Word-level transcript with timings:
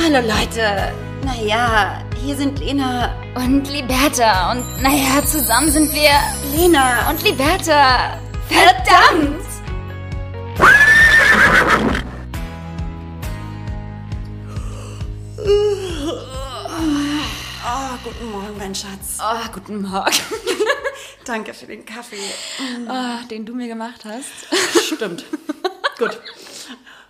Hallo 0.00 0.20
Leute. 0.20 0.94
Naja, 1.24 2.02
hier 2.24 2.36
sind 2.36 2.60
Lena 2.60 3.14
Und 3.34 3.68
Liberta. 3.68 4.52
Und 4.52 4.80
naja, 4.80 5.24
zusammen 5.26 5.70
sind 5.70 5.92
wir 5.92 6.10
Lena 6.56 7.10
und 7.10 7.22
Liberta. 7.24 8.16
Verdammt! 8.48 9.44
Oh, 17.66 17.98
guten 18.04 18.30
Morgen, 18.30 18.56
mein 18.56 18.74
Schatz. 18.74 19.18
Oh, 19.20 19.52
guten 19.52 19.82
Morgen. 19.82 20.12
Danke 21.24 21.52
für 21.52 21.66
den 21.66 21.84
Kaffee. 21.84 22.16
Oh, 22.88 23.26
den 23.28 23.44
du 23.44 23.54
mir 23.54 23.66
gemacht 23.66 24.04
hast. 24.04 24.86
Stimmt. 24.94 25.24
Gut. 25.98 26.20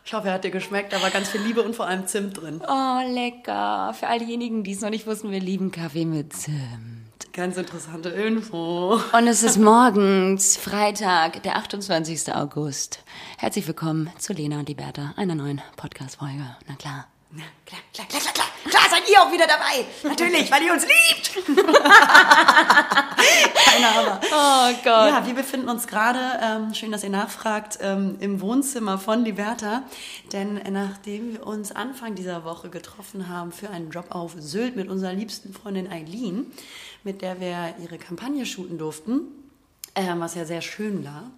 Ich 0.09 0.15
hoffe, 0.15 0.29
er 0.29 0.33
hat 0.33 0.45
dir 0.45 0.51
geschmeckt. 0.51 0.95
Da 0.95 1.03
war 1.03 1.11
ganz 1.11 1.29
viel 1.29 1.43
Liebe 1.43 1.63
und 1.63 1.77
vor 1.77 1.87
allem 1.87 2.07
Zimt 2.07 2.41
drin. 2.41 2.62
Oh, 2.66 3.01
lecker. 3.12 3.93
Für 3.93 4.07
all 4.07 4.19
diejenigen, 4.19 4.65
die 4.65 4.73
es 4.73 4.80
noch 4.80 4.89
nicht 4.89 5.07
wussten, 5.07 5.30
wir 5.30 5.39
lieben 5.39 5.71
Kaffee 5.71 6.07
mit 6.07 6.33
Zimt. 6.33 7.30
Ganz 7.35 7.59
interessante 7.59 8.09
Info. 8.09 8.99
Und 9.13 9.27
es 9.27 9.43
ist 9.43 9.59
morgens, 9.59 10.57
Freitag, 10.57 11.43
der 11.43 11.57
28. 11.57 12.35
August. 12.35 13.05
Herzlich 13.37 13.66
willkommen 13.66 14.11
zu 14.16 14.33
Lena 14.33 14.61
und 14.61 14.71
Liberta, 14.71 15.13
einer 15.19 15.35
neuen 15.35 15.61
Podcast-Folge. 15.77 16.57
Na 16.66 16.75
klar. 16.77 17.07
Na, 17.30 17.42
klar, 17.66 17.80
klar, 17.92 18.06
klar, 18.09 18.20
klar, 18.23 18.32
klar. 18.32 18.46
Klar 18.64 18.82
seid 18.91 19.09
ihr 19.10 19.20
auch 19.20 19.30
wieder 19.30 19.46
dabei. 19.46 19.84
Natürlich, 20.02 20.50
weil 20.50 20.62
ihr 20.62 20.73
uns 20.73 20.84
liebt. 20.84 21.46
Keine 23.64 23.88
Ahnung. 23.88 24.18
Oh 24.24 24.73
Gott. 24.82 25.10
Ja, 25.10 25.27
wir 25.27 25.34
befinden 25.34 25.68
uns 25.68 25.87
gerade, 25.87 26.18
ähm, 26.42 26.73
schön, 26.73 26.91
dass 26.91 27.04
ihr 27.04 27.10
nachfragt, 27.10 27.78
ähm, 27.82 28.16
im 28.20 28.41
Wohnzimmer 28.41 28.98
von 28.98 29.24
Liberta. 29.24 29.82
Denn 30.32 30.56
äh, 30.56 30.70
nachdem 30.70 31.34
wir 31.34 31.46
uns 31.46 31.70
Anfang 31.73 32.14
dieser 32.14 32.45
Woche 32.45 32.70
getroffen 32.70 33.29
haben 33.29 33.52
für 33.52 33.68
einen 33.68 33.90
Job 33.90 34.06
auf 34.09 34.32
Sylt 34.38 34.76
mit 34.76 34.88
unserer 34.88 35.13
liebsten 35.13 35.52
Freundin 35.52 35.90
Eileen, 35.90 36.51
mit 37.04 37.20
der 37.20 37.40
wir 37.40 37.74
ihre 37.82 37.98
Kampagne 37.98 38.46
shooten 38.46 38.79
durften, 38.79 39.20
ähm, 39.95 40.20
was 40.20 40.35
ja 40.35 40.46
sehr 40.46 40.63
schön 40.63 41.04
war 41.04 41.30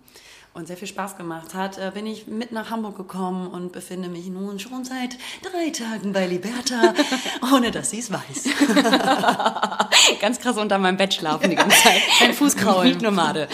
und 0.53 0.67
sehr 0.67 0.77
viel 0.77 0.89
Spaß 0.89 1.17
gemacht 1.17 1.55
hat, 1.55 1.79
äh, 1.79 1.93
bin 1.95 2.06
ich 2.06 2.27
mit 2.27 2.51
nach 2.51 2.70
Hamburg 2.70 2.97
gekommen 2.97 3.47
und 3.48 3.70
befinde 3.73 4.09
mich 4.09 4.27
nun 4.27 4.59
schon 4.59 4.84
seit 4.84 5.17
drei 5.43 5.70
Tagen 5.70 6.12
bei 6.12 6.27
Liberta, 6.27 6.95
ohne 7.55 7.70
dass 7.70 7.91
sie 7.91 8.01
es 8.01 8.11
weiß. 8.11 8.48
Ganz 10.21 10.41
krass 10.41 10.56
unter 10.56 10.78
meinem 10.78 10.97
Bett 10.97 11.15
schlafen 11.15 11.51
die 11.51 11.56
ganze 11.56 11.81
Zeit. 11.83 12.03
Ein 12.23 12.34
Fußkraulen. 12.34 12.91
Mietnomade. 12.91 13.48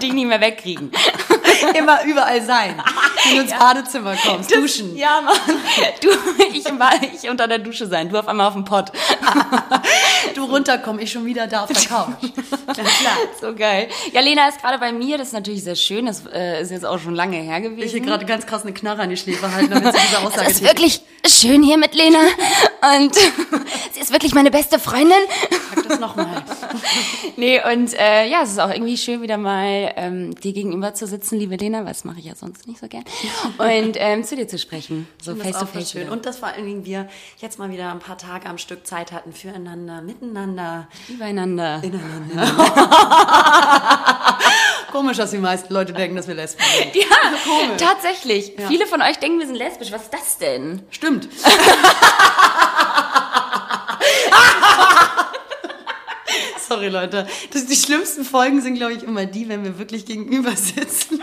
die 0.00 0.12
nicht 0.12 0.26
mehr 0.26 0.40
wegkriegen. 0.40 0.92
Immer 1.76 2.04
überall 2.04 2.42
sein. 2.42 2.80
Wenn 3.24 3.36
du 3.36 3.42
ins 3.42 3.58
Badezimmer 3.58 4.14
kommst, 4.14 4.54
duschen. 4.54 4.94
Ja, 4.96 5.20
Mann. 5.20 5.36
Du, 6.02 6.08
ich, 6.52 6.66
ich 7.14 7.30
unter 7.30 7.48
der 7.48 7.58
Dusche 7.58 7.86
sein, 7.86 8.08
du 8.08 8.18
auf 8.18 8.28
einmal 8.28 8.46
auf 8.46 8.54
dem 8.54 8.64
Pott. 8.64 8.92
Du 10.34 10.44
runterkommen, 10.44 11.00
ich 11.00 11.10
schon 11.10 11.24
wieder 11.24 11.46
da 11.46 11.64
auf 11.64 11.72
der 11.72 11.82
Couch. 11.82 12.30
Ja, 12.68 12.74
klar. 12.74 13.16
So 13.40 13.54
geil. 13.54 13.88
Ja, 14.12 14.20
Lena 14.20 14.48
ist 14.48 14.60
gerade 14.60 14.78
bei 14.78 14.92
mir, 14.92 15.18
das 15.18 15.28
ist 15.28 15.32
natürlich 15.32 15.64
sehr 15.64 15.76
schön, 15.76 15.95
das 16.04 16.24
äh, 16.26 16.60
ist 16.60 16.70
jetzt 16.70 16.84
auch 16.84 16.98
schon 16.98 17.14
lange 17.14 17.38
her 17.38 17.56
Ich 17.58 17.62
gewesen. 17.64 17.88
hier 17.88 18.00
gerade 18.00 18.26
ganz 18.26 18.44
krass 18.44 18.62
eine 18.64 18.74
Knarre 18.74 19.00
an 19.02 19.08
die 19.10 19.16
Schläfe 19.16 19.50
halten, 19.50 19.70
damit 19.70 19.94
sie 19.94 20.00
diese 20.06 20.18
Aussage 20.26 20.46
es 20.50 20.60
ist 20.60 20.62
wirklich 20.62 21.00
schön 21.26 21.62
hier 21.62 21.78
mit 21.78 21.94
Lena 21.94 22.18
und 22.96 23.14
sie 23.94 24.00
ist 24.00 24.12
wirklich 24.12 24.34
meine 24.34 24.50
beste 24.50 24.78
Freundin. 24.78 25.16
Sag 25.74 25.88
das 25.88 25.98
nochmal. 26.00 26.26
Nee, 27.38 27.60
und 27.70 27.92
äh, 27.98 28.26
ja, 28.28 28.42
es 28.42 28.50
ist 28.52 28.58
auch 28.60 28.70
irgendwie 28.70 28.96
schön, 28.96 29.20
wieder 29.20 29.36
mal 29.36 29.92
ähm, 29.96 30.34
dir 30.36 30.54
gegenüber 30.54 30.94
zu 30.94 31.06
sitzen, 31.06 31.38
liebe 31.38 31.56
Lena, 31.56 31.80
weil 31.80 31.88
das 31.88 32.04
mache 32.04 32.18
ich 32.18 32.24
ja 32.24 32.34
sonst 32.34 32.66
nicht 32.66 32.80
so 32.80 32.88
gern. 32.88 33.04
Und 33.58 33.96
ähm, 33.98 34.24
zu 34.24 34.36
dir 34.36 34.48
zu 34.48 34.58
sprechen, 34.58 35.06
so 35.22 35.34
face 35.36 35.58
to 35.58 35.66
face. 35.66 35.90
schön. 35.90 36.02
wieder. 36.02 36.12
Und 36.12 36.24
dass 36.24 36.38
vor 36.38 36.48
allen 36.48 36.64
Dingen 36.64 36.86
wir 36.86 37.08
jetzt 37.38 37.58
mal 37.58 37.70
wieder 37.70 37.90
ein 37.92 37.98
paar 37.98 38.16
Tage 38.16 38.46
am 38.48 38.56
Stück 38.56 38.86
Zeit 38.86 39.12
hatten 39.12 39.34
füreinander, 39.34 40.00
miteinander, 40.00 40.88
Übereinander. 41.08 41.82
ineinander. 41.82 42.46
Komisch, 44.96 45.18
dass 45.18 45.30
die 45.30 45.36
meisten 45.36 45.74
Leute 45.74 45.92
denken, 45.92 46.16
dass 46.16 46.26
wir 46.26 46.34
Lesben 46.34 46.62
sind. 46.78 46.94
Ja, 46.96 47.06
tatsächlich. 47.76 48.54
Viele 48.66 48.86
von 48.86 49.02
euch 49.02 49.18
denken, 49.18 49.38
wir 49.38 49.46
sind 49.46 49.56
lesbisch. 49.56 49.92
Was 49.92 50.04
ist 50.04 50.14
das 50.14 50.38
denn? 50.38 50.86
Stimmt. 50.88 51.28
Sorry, 56.68 56.88
Leute. 56.88 57.26
Das, 57.52 57.66
die 57.66 57.76
schlimmsten 57.76 58.24
Folgen 58.24 58.60
sind, 58.60 58.74
glaube 58.74 58.92
ich, 58.94 59.02
immer 59.02 59.26
die, 59.26 59.48
wenn 59.48 59.64
wir 59.64 59.78
wirklich 59.78 60.04
gegenüber 60.06 60.50
sitzen. 60.56 61.20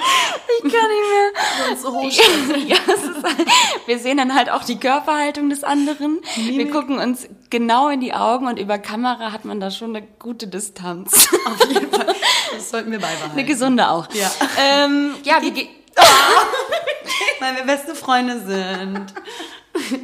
Ich 0.63 0.71
kann 0.71 0.71
nicht 0.71 1.69
Und 1.71 1.79
so 1.79 1.93
hoch 1.93 2.03
mehr. 2.03 2.57
ja, 2.59 2.77
halt, 2.87 3.47
wir 3.85 3.99
sehen 3.99 4.17
dann 4.17 4.33
halt 4.35 4.49
auch 4.49 4.63
die 4.63 4.79
Körperhaltung 4.79 5.49
des 5.49 5.63
anderen. 5.63 6.19
Wir 6.35 6.43
Mimik. 6.57 6.71
gucken 6.71 6.99
uns 6.99 7.27
genau 7.49 7.89
in 7.89 7.99
die 7.99 8.13
Augen 8.13 8.47
und 8.47 8.57
über 8.59 8.77
Kamera 8.77 9.31
hat 9.31 9.45
man 9.45 9.59
da 9.59 9.71
schon 9.71 9.95
eine 9.95 10.05
gute 10.19 10.47
Distanz. 10.47 11.27
Auf 11.45 11.67
jeden 11.71 11.91
Fall. 11.91 12.15
Das 12.55 12.69
sollten 12.69 12.91
wir 12.91 12.99
beibehalten. 12.99 13.31
Eine 13.33 13.45
gesunde 13.45 13.89
auch. 13.89 14.07
Ja. 14.13 14.31
Ähm, 14.59 15.15
ja, 15.23 15.41
wie 15.41 15.51
ge- 15.51 15.67
Weil 17.39 17.55
wir 17.57 17.63
beste 17.63 17.95
Freunde 17.95 18.39
sind. 18.45 19.13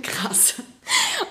Krass. 0.03 0.55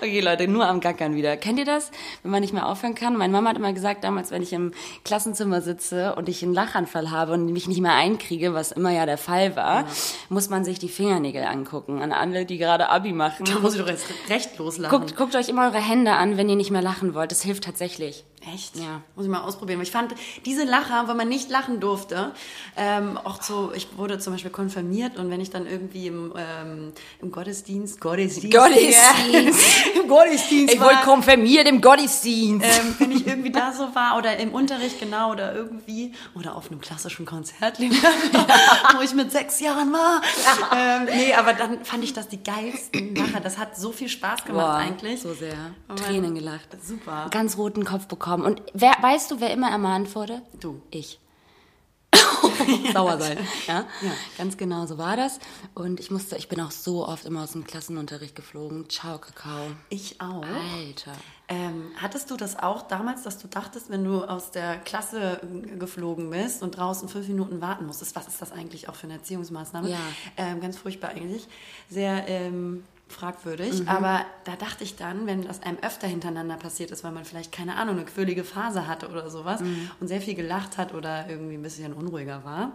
Okay, 0.00 0.20
Leute, 0.20 0.46
nur 0.46 0.66
am 0.66 0.80
Gackern 0.80 1.16
wieder. 1.16 1.36
Kennt 1.36 1.58
ihr 1.58 1.64
das? 1.64 1.91
Wenn 2.22 2.30
man 2.30 2.41
nicht 2.41 2.52
mehr 2.52 2.69
aufhören 2.69 2.94
kann? 2.94 3.16
Meine 3.16 3.32
Mama 3.32 3.50
hat 3.50 3.56
immer 3.56 3.72
gesagt, 3.72 4.04
damals, 4.04 4.30
wenn 4.30 4.42
ich 4.42 4.52
im 4.52 4.72
Klassenzimmer 5.04 5.60
sitze 5.60 6.14
und 6.14 6.28
ich 6.28 6.42
einen 6.42 6.54
Lachanfall 6.54 7.10
habe 7.10 7.32
und 7.32 7.52
mich 7.52 7.66
nicht 7.66 7.80
mehr 7.80 7.94
einkriege, 7.94 8.54
was 8.54 8.72
immer 8.72 8.91
ja 8.91 9.06
der 9.06 9.19
Fall 9.19 9.56
war, 9.56 9.86
muss 10.28 10.50
man 10.50 10.64
sich 10.64 10.78
die 10.78 10.88
Fingernägel 10.88 11.42
angucken. 11.44 12.00
An 12.00 12.12
alle, 12.12 12.46
die 12.46 12.58
gerade 12.58 12.88
Abi 12.88 13.12
machen. 13.12 13.46
Da 13.46 13.58
muss 13.58 13.74
ich 13.74 13.80
doch 13.80 13.88
jetzt 13.88 14.06
recht 14.28 14.56
loslachen. 14.58 14.96
Guckt, 14.96 15.16
guckt 15.16 15.34
euch 15.34 15.48
immer 15.48 15.66
eure 15.66 15.80
Hände 15.80 16.12
an, 16.12 16.36
wenn 16.36 16.48
ihr 16.48 16.56
nicht 16.56 16.70
mehr 16.70 16.82
lachen 16.82 17.14
wollt. 17.14 17.30
Das 17.32 17.42
hilft 17.42 17.64
tatsächlich. 17.64 18.25
Echt? 18.54 18.76
Ja. 18.76 19.03
Muss 19.16 19.25
ich 19.26 19.31
mal 19.31 19.41
ausprobieren. 19.43 19.81
Ich 19.82 19.91
fand 19.91 20.15
diese 20.47 20.65
Lacher, 20.65 21.09
wenn 21.09 21.16
man 21.16 21.28
nicht 21.28 21.50
lachen 21.50 21.81
durfte, 21.81 22.32
ähm, 22.76 23.16
auch 23.19 23.43
so, 23.43 23.72
ich 23.75 23.88
wurde 23.99 24.19
zum 24.21 24.32
Beispiel 24.32 24.50
konfirmiert 24.53 25.16
und 25.19 25.28
wenn 25.31 25.41
ich 25.41 25.50
dann 25.50 25.66
irgendwie 25.66 26.06
im, 26.06 26.32
ähm, 26.37 26.93
im 27.21 27.32
Gottesdienst, 27.32 28.00
Gottesdienst, 28.00 28.56
Gottesdienst. 28.56 28.99
Ja, 29.94 30.00
im 30.03 30.09
Gottesdienst 30.09 30.78
war, 30.78 31.03
konfirmiert 31.03 31.66
im 31.66 31.81
Gottesdienst. 31.81 32.65
ähm, 32.65 32.94
wenn 32.99 33.10
ich 33.12 33.26
irgendwie 33.26 33.50
da 33.50 33.72
so 33.72 33.94
war 33.94 34.16
oder 34.16 34.37
im 34.37 34.53
Unterricht 34.55 35.00
genau 35.00 35.32
oder 35.32 35.55
irgendwie 35.55 36.12
oder 36.34 36.55
auf 36.55 36.70
einem 36.70 36.81
klassischen 36.81 37.26
Konzert, 37.26 37.81
wo 38.97 39.00
ich 39.03 39.15
mit 39.15 39.32
sechs 39.32 39.59
Jahren 39.60 39.93
war. 39.93 40.22
Ähm, 40.76 41.09
nee, 41.12 41.34
aber 41.34 41.55
dann 41.55 41.84
fand 41.84 42.05
ich 42.05 42.12
das 42.12 42.28
die 42.28 42.43
geilsten 42.43 43.16
Lacher. 43.16 43.41
Das 43.41 43.59
hat 43.59 43.76
so 43.76 43.91
viel 43.93 44.09
Spaß 44.09 44.44
gemacht 44.44 44.87
eigentlich. 44.87 45.20
So 45.22 45.34
sehr. 45.34 45.55
Aber- 45.88 45.97
Tränen 46.00 46.34
gelacht. 46.37 46.69
Super. 46.87 47.26
Ganz 47.31 47.56
roten 47.59 47.84
Kopf 47.84 48.06
bekommen. 48.06 48.27
Und 48.34 48.62
wer, 48.74 48.92
weißt 49.00 49.30
du, 49.30 49.40
wer 49.40 49.52
immer 49.52 49.70
ermahnt 49.70 50.14
wurde? 50.14 50.42
Du. 50.60 50.80
Ich. 50.90 51.18
Sauer 52.92 53.18
sein. 53.18 53.38
Ja? 53.66 53.86
ganz 54.36 54.56
genau 54.56 54.86
so 54.86 54.98
war 54.98 55.16
das. 55.16 55.38
Und 55.74 56.00
ich 56.00 56.10
musste, 56.10 56.36
ich 56.36 56.48
bin 56.48 56.60
auch 56.60 56.70
so 56.70 57.06
oft 57.06 57.24
immer 57.26 57.42
aus 57.42 57.52
dem 57.52 57.64
Klassenunterricht 57.64 58.34
geflogen. 58.34 58.88
Ciao, 58.88 59.18
Kakao. 59.18 59.66
Ich 59.90 60.20
auch. 60.20 60.42
Alter. 60.42 61.12
Ähm, 61.48 61.92
hattest 61.96 62.30
du 62.30 62.36
das 62.36 62.58
auch 62.58 62.82
damals, 62.82 63.22
dass 63.22 63.38
du 63.38 63.48
dachtest, 63.48 63.90
wenn 63.90 64.04
du 64.04 64.24
aus 64.24 64.50
der 64.50 64.76
Klasse 64.78 65.40
äh, 65.42 65.76
geflogen 65.76 66.30
bist 66.30 66.62
und 66.62 66.76
draußen 66.76 67.08
fünf 67.08 67.28
Minuten 67.28 67.60
warten 67.60 67.86
musstest, 67.86 68.14
was 68.16 68.28
ist 68.28 68.42
das 68.42 68.52
eigentlich 68.52 68.88
auch 68.88 68.94
für 68.94 69.04
eine 69.04 69.14
Erziehungsmaßnahme? 69.14 69.88
Ja. 69.88 69.98
Ähm, 70.36 70.60
ganz 70.60 70.76
furchtbar 70.76 71.10
eigentlich. 71.10 71.46
Sehr 71.88 72.28
ähm, 72.28 72.84
fragwürdig. 73.08 73.80
Mhm. 73.82 73.88
Aber 73.88 74.24
da 74.44 74.56
dachte 74.56 74.84
ich 74.84 74.96
dann, 74.96 75.26
wenn 75.26 75.42
das 75.42 75.62
einem 75.62 75.78
öfter 75.82 76.06
hintereinander 76.06 76.56
passiert 76.56 76.91
ist, 76.91 77.04
weil 77.04 77.12
man 77.12 77.24
vielleicht, 77.24 77.52
keine 77.52 77.76
Ahnung, 77.76 77.96
eine 77.96 78.04
quirlige 78.04 78.44
Phase 78.44 78.86
hatte 78.86 79.08
oder 79.08 79.30
sowas 79.30 79.60
Mhm. 79.60 79.91
und 80.00 80.08
sehr 80.08 80.20
viel 80.20 80.34
gelacht 80.34 80.78
hat 80.78 80.94
oder 80.94 81.28
irgendwie 81.28 81.54
ein 81.54 81.62
bisschen 81.62 81.92
unruhiger 81.92 82.44
war, 82.44 82.72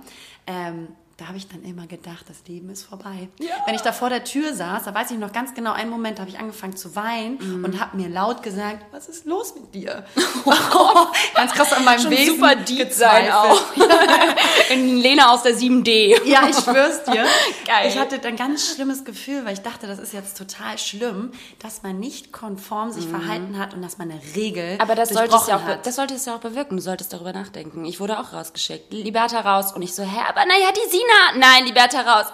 ähm, 0.48 0.88
da 1.18 1.28
habe 1.28 1.38
ich 1.38 1.48
dann 1.48 1.64
immer 1.64 1.86
gedacht, 1.86 2.26
das 2.28 2.38
Leben 2.48 2.70
ist 2.72 2.84
vorbei. 2.84 3.30
Wenn 3.68 3.76
ich 3.76 3.82
da 3.82 3.92
vor 3.92 4.10
der 4.10 4.24
Tür 4.24 4.54
saß, 4.54 4.84
da 4.86 4.94
weiß 4.96 5.12
ich 5.12 5.18
noch 5.20 5.32
ganz 5.32 5.54
genau, 5.54 5.72
einen 5.72 5.90
Moment 5.92 6.20
habe 6.20 6.30
ich 6.30 6.40
angefangen 6.40 6.76
zu 6.76 6.96
weinen 6.96 7.38
Mhm. 7.40 7.64
und 7.66 7.80
habe 7.80 7.96
mir 7.98 8.10
laut 8.10 8.42
gesagt, 8.42 8.86
was 8.92 9.08
ist 9.10 9.26
los 9.26 9.54
mit 9.56 9.74
dir? 9.76 10.06
ganz 11.36 11.52
krass 11.54 11.72
an 11.74 11.86
meinem 11.86 12.00
Schon 12.02 12.12
Wesen 12.12 12.36
super 12.36 12.56
deep 12.56 12.92
sein 12.92 13.32
auch. 13.32 13.62
In 14.72 14.98
Lena 14.98 15.30
aus 15.32 15.44
der 15.44 15.56
7D. 15.56 16.24
Ja, 16.26 16.48
ich 16.50 16.56
schwör's 16.56 17.04
dir. 17.04 17.26
Geil. 17.66 17.88
Ich 17.90 17.98
hatte 17.98 18.20
ein 18.28 18.36
ganz 18.36 18.74
schlimmes 18.74 19.06
Gefühl, 19.06 19.46
weil 19.46 19.54
ich 19.54 19.62
dachte, 19.62 19.88
das 19.88 20.00
ist 20.00 20.14
jetzt 20.14 20.38
total 20.38 20.78
schlimm, 20.78 21.32
dass 21.60 21.84
man 21.84 22.00
nicht 22.00 22.32
konform 22.32 22.92
sich 22.92 23.08
verhalten 23.08 23.58
hat 23.60 23.74
und 23.74 23.82
dass 23.82 23.98
man 23.98 24.10
eine 24.12 24.20
Regel. 24.36 24.78
Aber 24.80 24.96
das 24.96 25.10
sollte, 25.10 25.36
es 25.36 25.48
ja 25.48 25.58
auch, 25.58 25.64
hat. 25.64 25.86
das 25.86 25.96
sollte 25.96 26.16
es 26.16 26.26
ja 26.26 26.36
auch 26.36 26.40
bewirken. 26.40 26.78
Du 26.78 26.82
solltest 26.84 27.14
darüber 27.14 27.34
nachdenken. 27.34 27.86
Ich 27.86 28.00
wurde 28.00 28.20
auch 28.20 28.34
rausgeschickt. 28.34 28.92
Liberta 28.94 29.42
raus. 29.42 29.74
Und 29.74 29.82
ich 29.82 29.94
so, 29.94 30.04
hä, 30.04 30.20
aber 30.28 30.46
naja, 30.46 30.70
die 30.72 30.90
Sina. 31.04 31.38
Nein, 31.40 31.66
Liberta 31.66 32.02
raus. 32.02 32.28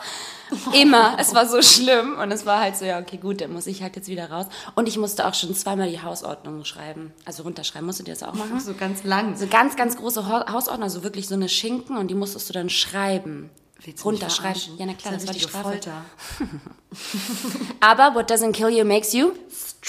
Immer. 0.74 1.16
Es 1.20 1.36
war 1.36 1.48
so 1.48 1.62
schlimm. 1.62 2.18
Und 2.18 2.32
es 2.32 2.46
war 2.46 2.60
halt 2.60 2.76
so, 2.76 2.84
ja, 2.86 2.98
okay, 3.00 3.18
gut, 3.18 3.42
dann 3.42 3.54
muss 3.54 3.68
ich 3.68 3.84
halt 3.84 3.96
jetzt 3.96 4.08
wieder 4.08 4.32
raus. 4.32 4.48
Und 4.76 4.88
ich 4.88 4.98
musste 4.98 5.28
auch 5.28 5.36
schon 5.36 5.54
zweimal 5.54 5.90
die 5.90 6.02
Hausordnung 6.02 6.66
schreiben. 6.66 7.14
Also 7.26 7.44
runterschreiben. 7.44 7.86
Musstet 7.86 8.08
ihr 8.08 8.16
das 8.16 8.24
auch 8.24 8.34
machen? 8.34 8.60
so 8.60 8.74
ganz 8.74 9.04
lang. 9.04 9.38
So 9.38 9.46
ganz, 9.48 9.76
ganz 9.76 9.96
große 9.96 10.28
Ha- 10.28 10.52
Hausordnung, 10.52 10.84
also 10.86 11.04
wirklich 11.04 11.28
so 11.28 11.36
eine 11.36 11.50
Schinken. 11.50 11.98
Und 11.98 12.08
die 12.08 12.16
musstest 12.16 12.50
du 12.50 12.54
dann 12.54 12.70
schreiben. 12.70 13.52
Runterschreiben. 14.04 14.78
Ja, 14.78 14.86
na 14.88 14.94
klar, 14.94 15.14
das, 15.14 15.24
das, 15.24 15.24
ist 15.24 15.28
war 15.28 15.34
die 15.34 15.40
Strafe. 15.40 15.64
Folter. 15.70 16.06
Aber 17.80 18.16
what 18.16 18.30
doesn't 18.30 18.52
kill 18.52 18.70
you 18.70 18.84
makes 18.84 19.14
you 19.14 19.32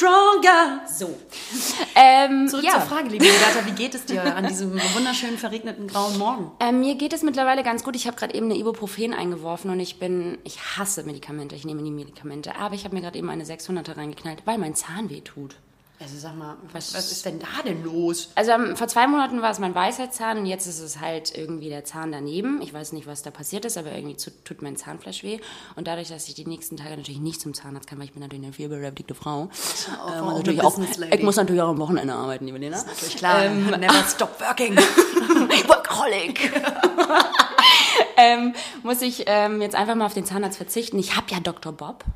Stronger! 0.00 0.80
so. 0.86 1.14
Ähm, 1.94 2.48
Zurück 2.48 2.64
ja. 2.64 2.72
zur 2.72 2.80
Frage, 2.80 3.10
liebe 3.10 3.26
Beata, 3.26 3.66
wie 3.66 3.72
geht 3.72 3.94
es 3.94 4.06
dir 4.06 4.34
an 4.34 4.46
diesem 4.46 4.72
wunderschönen 4.94 5.36
verregneten 5.36 5.88
grauen 5.88 6.16
Morgen? 6.16 6.50
Ähm, 6.58 6.80
mir 6.80 6.94
geht 6.94 7.12
es 7.12 7.22
mittlerweile 7.22 7.62
ganz 7.62 7.84
gut. 7.84 7.94
Ich 7.96 8.06
habe 8.06 8.16
gerade 8.16 8.34
eben 8.34 8.46
eine 8.46 8.56
Ibuprofen 8.56 9.12
eingeworfen 9.12 9.70
und 9.70 9.78
ich 9.78 9.98
bin, 9.98 10.38
ich 10.42 10.78
hasse 10.78 11.02
Medikamente. 11.02 11.54
Ich 11.54 11.66
nehme 11.66 11.82
nie 11.82 11.90
Medikamente. 11.90 12.56
Aber 12.56 12.74
ich 12.74 12.84
habe 12.84 12.94
mir 12.94 13.02
gerade 13.02 13.18
eben 13.18 13.28
eine 13.28 13.44
600er 13.44 13.98
reingeknallt, 13.98 14.40
weil 14.46 14.56
mein 14.56 14.74
Zahn 14.74 15.10
weh 15.10 15.20
tut. 15.20 15.56
Also 16.02 16.16
sag 16.16 16.34
mal, 16.34 16.56
was, 16.72 16.94
was 16.94 17.12
ist 17.12 17.26
denn 17.26 17.38
da 17.38 17.62
denn 17.62 17.84
los? 17.84 18.30
Also 18.34 18.52
ähm, 18.52 18.74
vor 18.74 18.88
zwei 18.88 19.06
Monaten 19.06 19.42
war 19.42 19.50
es 19.50 19.58
mein 19.58 19.74
Weisheitszahn 19.74 20.38
und 20.38 20.46
jetzt 20.46 20.66
ist 20.66 20.80
es 20.80 20.98
halt 20.98 21.36
irgendwie 21.36 21.68
der 21.68 21.84
Zahn 21.84 22.10
daneben. 22.10 22.62
Ich 22.62 22.72
weiß 22.72 22.92
nicht, 22.92 23.06
was 23.06 23.22
da 23.22 23.30
passiert 23.30 23.66
ist, 23.66 23.76
aber 23.76 23.92
irgendwie 23.92 24.16
tut 24.16 24.62
mein 24.62 24.76
Zahnfleisch 24.76 25.22
weh. 25.22 25.40
Und 25.76 25.86
dadurch, 25.86 26.08
dass 26.08 26.26
ich 26.26 26.34
die 26.34 26.46
nächsten 26.46 26.78
Tage 26.78 26.96
natürlich 26.96 27.20
nicht 27.20 27.42
zum 27.42 27.52
Zahnarzt 27.52 27.86
kann, 27.86 27.98
weil 27.98 28.06
ich 28.06 28.14
bin 28.14 28.22
natürlich 28.22 28.44
eine 28.44 28.54
vielberechtigte 28.54 29.14
Frau. 29.14 29.50
Auch 30.02 30.16
ähm, 30.16 30.36
natürlich 30.36 30.62
auch, 30.62 30.78
ich 30.78 31.22
muss 31.22 31.36
natürlich 31.36 31.60
auch 31.60 31.68
am 31.68 31.78
Wochenende 31.78 32.14
arbeiten, 32.14 32.46
liebe 32.46 32.56
Lena. 32.56 32.82
Natürlich 32.82 33.16
klar, 33.16 33.50
never 33.50 34.04
stop 34.08 34.40
working. 34.40 34.76
Workaholic. 35.68 36.50
ähm, 38.16 38.54
muss 38.82 39.02
ich 39.02 39.24
ähm, 39.26 39.60
jetzt 39.60 39.74
einfach 39.74 39.96
mal 39.96 40.06
auf 40.06 40.14
den 40.14 40.24
Zahnarzt 40.24 40.56
verzichten. 40.56 40.98
Ich 40.98 41.14
habe 41.16 41.26
ja 41.30 41.40
Dr. 41.40 41.72
Bob. 41.72 42.06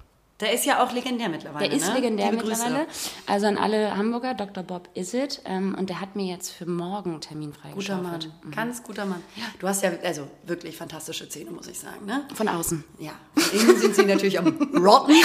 Der 0.40 0.52
ist 0.52 0.64
ja 0.66 0.82
auch 0.82 0.90
legendär 0.90 1.28
mittlerweile. 1.28 1.69
Der 1.69 1.76
ist 1.76 1.86
ne? 1.88 1.94
legendär 1.94 2.32
Liebe 2.32 2.42
Grüße. 2.42 2.64
mittlerweile. 2.64 2.88
Also 3.26 3.46
an 3.46 3.56
alle 3.56 3.96
Hamburger, 3.96 4.34
Dr. 4.34 4.64
Bob 4.64 4.88
is 4.94 5.14
it. 5.14 5.40
Ähm, 5.44 5.76
und 5.78 5.88
der 5.90 6.00
hat 6.00 6.16
mir 6.16 6.26
jetzt 6.26 6.50
für 6.50 6.66
morgen 6.66 7.12
einen 7.12 7.20
Termin 7.20 7.52
Guter 7.52 7.62
freigeschaufelt. 7.62 8.31
Mann, 8.42 8.50
ganz 8.50 8.82
guter 8.82 9.06
Mann. 9.06 9.22
Du 9.60 9.69
hast 9.69 9.84
ja 9.84 9.92
also 10.02 10.26
wirklich 10.42 10.76
fantastische 10.76 11.28
Zähne, 11.28 11.52
muss 11.52 11.69
ich 11.69 11.78
sagen. 11.78 12.04
Ne? 12.04 12.26
Von 12.34 12.48
außen. 12.48 12.82
Ja, 12.98 13.12
von 13.36 13.60
innen 13.60 13.78
sind 13.78 13.94
sie 13.94 14.04
natürlich 14.04 14.36
am 14.38 14.48
Rotten. 14.75 15.12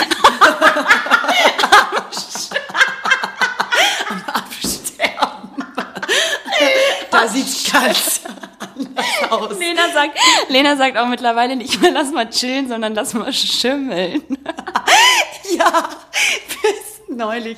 am 4.10 4.24
Absterben. 4.28 5.66
Da 7.10 7.28
sieht's 7.28 7.72
ganz 7.72 8.22
anders 8.80 9.32
aus. 9.32 9.60
Lena 9.60 9.90
sagt, 9.94 10.18
Lena 10.50 10.76
sagt 10.76 10.98
auch 10.98 11.08
mittlerweile 11.08 11.56
nicht 11.56 11.82
mehr, 11.82 11.92
lass 11.92 12.12
mal 12.12 12.30
chillen, 12.30 12.68
sondern 12.68 12.94
lass 12.96 13.14
mal 13.14 13.32
schimmeln. 13.34 14.24
Ja, 15.58 15.90
bis 16.62 17.02
neulich. 17.16 17.58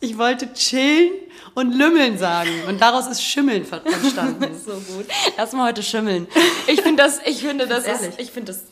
Ich 0.00 0.18
wollte 0.18 0.52
chillen 0.52 1.12
und 1.54 1.72
lümmeln 1.72 2.18
sagen. 2.18 2.50
Und 2.68 2.80
daraus 2.80 3.06
ist 3.06 3.22
Schimmeln 3.22 3.66
entstanden. 3.70 4.60
So 4.66 4.72
gut. 4.72 5.06
Lass 5.36 5.52
mal 5.52 5.68
heute 5.68 5.82
schimmeln. 5.82 6.26
Ich 6.66 6.82
finde 6.82 7.02
das, 7.02 7.20
ich 7.24 7.40
finde 7.40 7.66
das, 7.66 7.86
ist, 7.86 8.18
ich 8.18 8.30
finde 8.30 8.52
das 8.52 8.64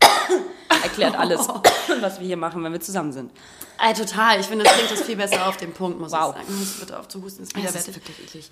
erklärt 0.82 1.16
alles, 1.16 1.48
was 2.00 2.20
wir 2.20 2.26
hier 2.26 2.36
machen, 2.36 2.62
wenn 2.64 2.72
wir 2.72 2.80
zusammen 2.80 3.12
sind. 3.12 3.30
Ey, 3.80 3.94
total. 3.94 4.40
Ich 4.40 4.46
finde, 4.46 4.64
das 4.64 4.74
bringt 4.76 4.90
es 4.90 5.02
viel 5.02 5.16
besser 5.16 5.46
auf 5.46 5.56
den 5.56 5.72
Punkt, 5.72 6.00
muss 6.00 6.10
Wow. 6.12 6.34
ich 6.36 6.46
sagen. 6.46 6.66
Du 6.74 6.80
bitte 6.80 6.98
auf 6.98 7.06
zu 7.08 7.22
husten, 7.22 7.44
ist 7.44 7.56
Das 7.56 7.74
ist 7.76 7.94
wirklich 7.94 8.18
eklig. 8.18 8.50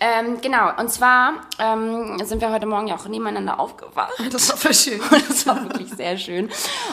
Ähm, 0.00 0.40
genau, 0.40 0.70
und 0.78 0.90
zwar 0.90 1.42
ähm, 1.60 2.18
sind 2.24 2.40
wir 2.40 2.50
heute 2.50 2.66
Morgen 2.66 2.88
ja 2.88 2.96
auch 2.96 3.06
nebeneinander 3.06 3.60
aufgewacht. 3.60 4.12
Das 4.32 4.48
war 4.48 4.56
voll 4.56 4.74
schön. 4.74 5.00
Das 5.28 5.46
war 5.46 5.62
wirklich 5.64 5.90
sehr 5.94 6.18
schön. 6.18 6.48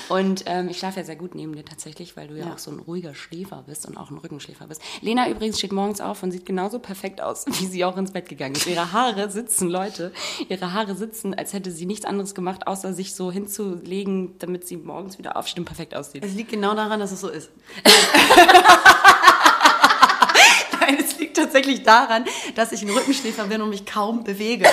Und 0.10 0.44
ähm, 0.45 0.69
ich 0.69 0.78
schlafe 0.78 1.00
ja 1.00 1.06
sehr 1.06 1.16
gut 1.16 1.33
neben 1.33 1.56
dir 1.56 1.66
tatsächlich, 1.66 2.16
weil 2.16 2.28
du 2.28 2.36
ja, 2.36 2.45
Ja. 2.45 2.54
auch 2.54 2.57
so 2.60 2.69
ein 2.72 2.80
ruhiger 2.80 3.16
Schläfer 3.16 3.63
bist 3.66 3.88
und 3.88 3.98
auch 3.98 4.12
ein 4.12 4.18
Rückenschläfer 4.18 4.68
bist. 4.68 4.81
Lena 5.01 5.27
übrigens 5.30 5.57
steht 5.57 5.72
morgens 5.72 6.01
auf 6.01 6.22
und 6.22 6.31
sieht 6.31 6.45
genauso 6.45 6.77
perfekt 6.80 7.19
aus, 7.22 7.45
wie 7.60 7.66
sie 7.66 7.84
auch 7.84 7.98
ins 7.98 8.12
Bett 8.12 8.30
gegangen 8.30 8.54
ist. 8.56 8.68
Ihre 8.68 8.92
Haare 8.94 9.31
sitzen, 9.31 9.69
Leute, 9.69 10.12
ihre 10.50 10.74
Haare 10.74 10.95
sitzen, 10.95 11.34
als 11.34 11.54
hätte 11.54 11.72
sie 11.72 11.88
nichts 11.88 12.06
anderes 12.06 12.36
gemacht, 12.36 12.68
außer 12.68 12.94
sich 12.94 13.16
so 13.16 13.31
hinzulegen, 13.31 14.38
damit 14.38 14.68
sie 14.68 14.77
morgens 14.77 15.18
wieder 15.18 15.36
aufsteht 15.36 15.60
und 15.60 15.66
perfekt 15.66 15.95
aussieht. 15.95 16.24
Es 16.24 16.34
liegt 16.36 16.51
genau 16.51 16.75
daran, 16.75 17.00
dass 17.00 17.12
es 17.12 17.22
so 17.22 17.30
ist. 17.30 17.50
Nein, 20.79 20.97
es 21.00 21.18
liegt 21.19 21.38
tatsächlich 21.38 21.83
daran, 21.83 22.25
dass 22.56 22.71
ich 22.71 22.81
ein 22.81 22.89
Rückenschläfer 22.89 23.45
bin 23.45 23.62
und 23.62 23.69
mich 23.69 23.85
kaum 23.85 24.23
bewege. 24.23 24.68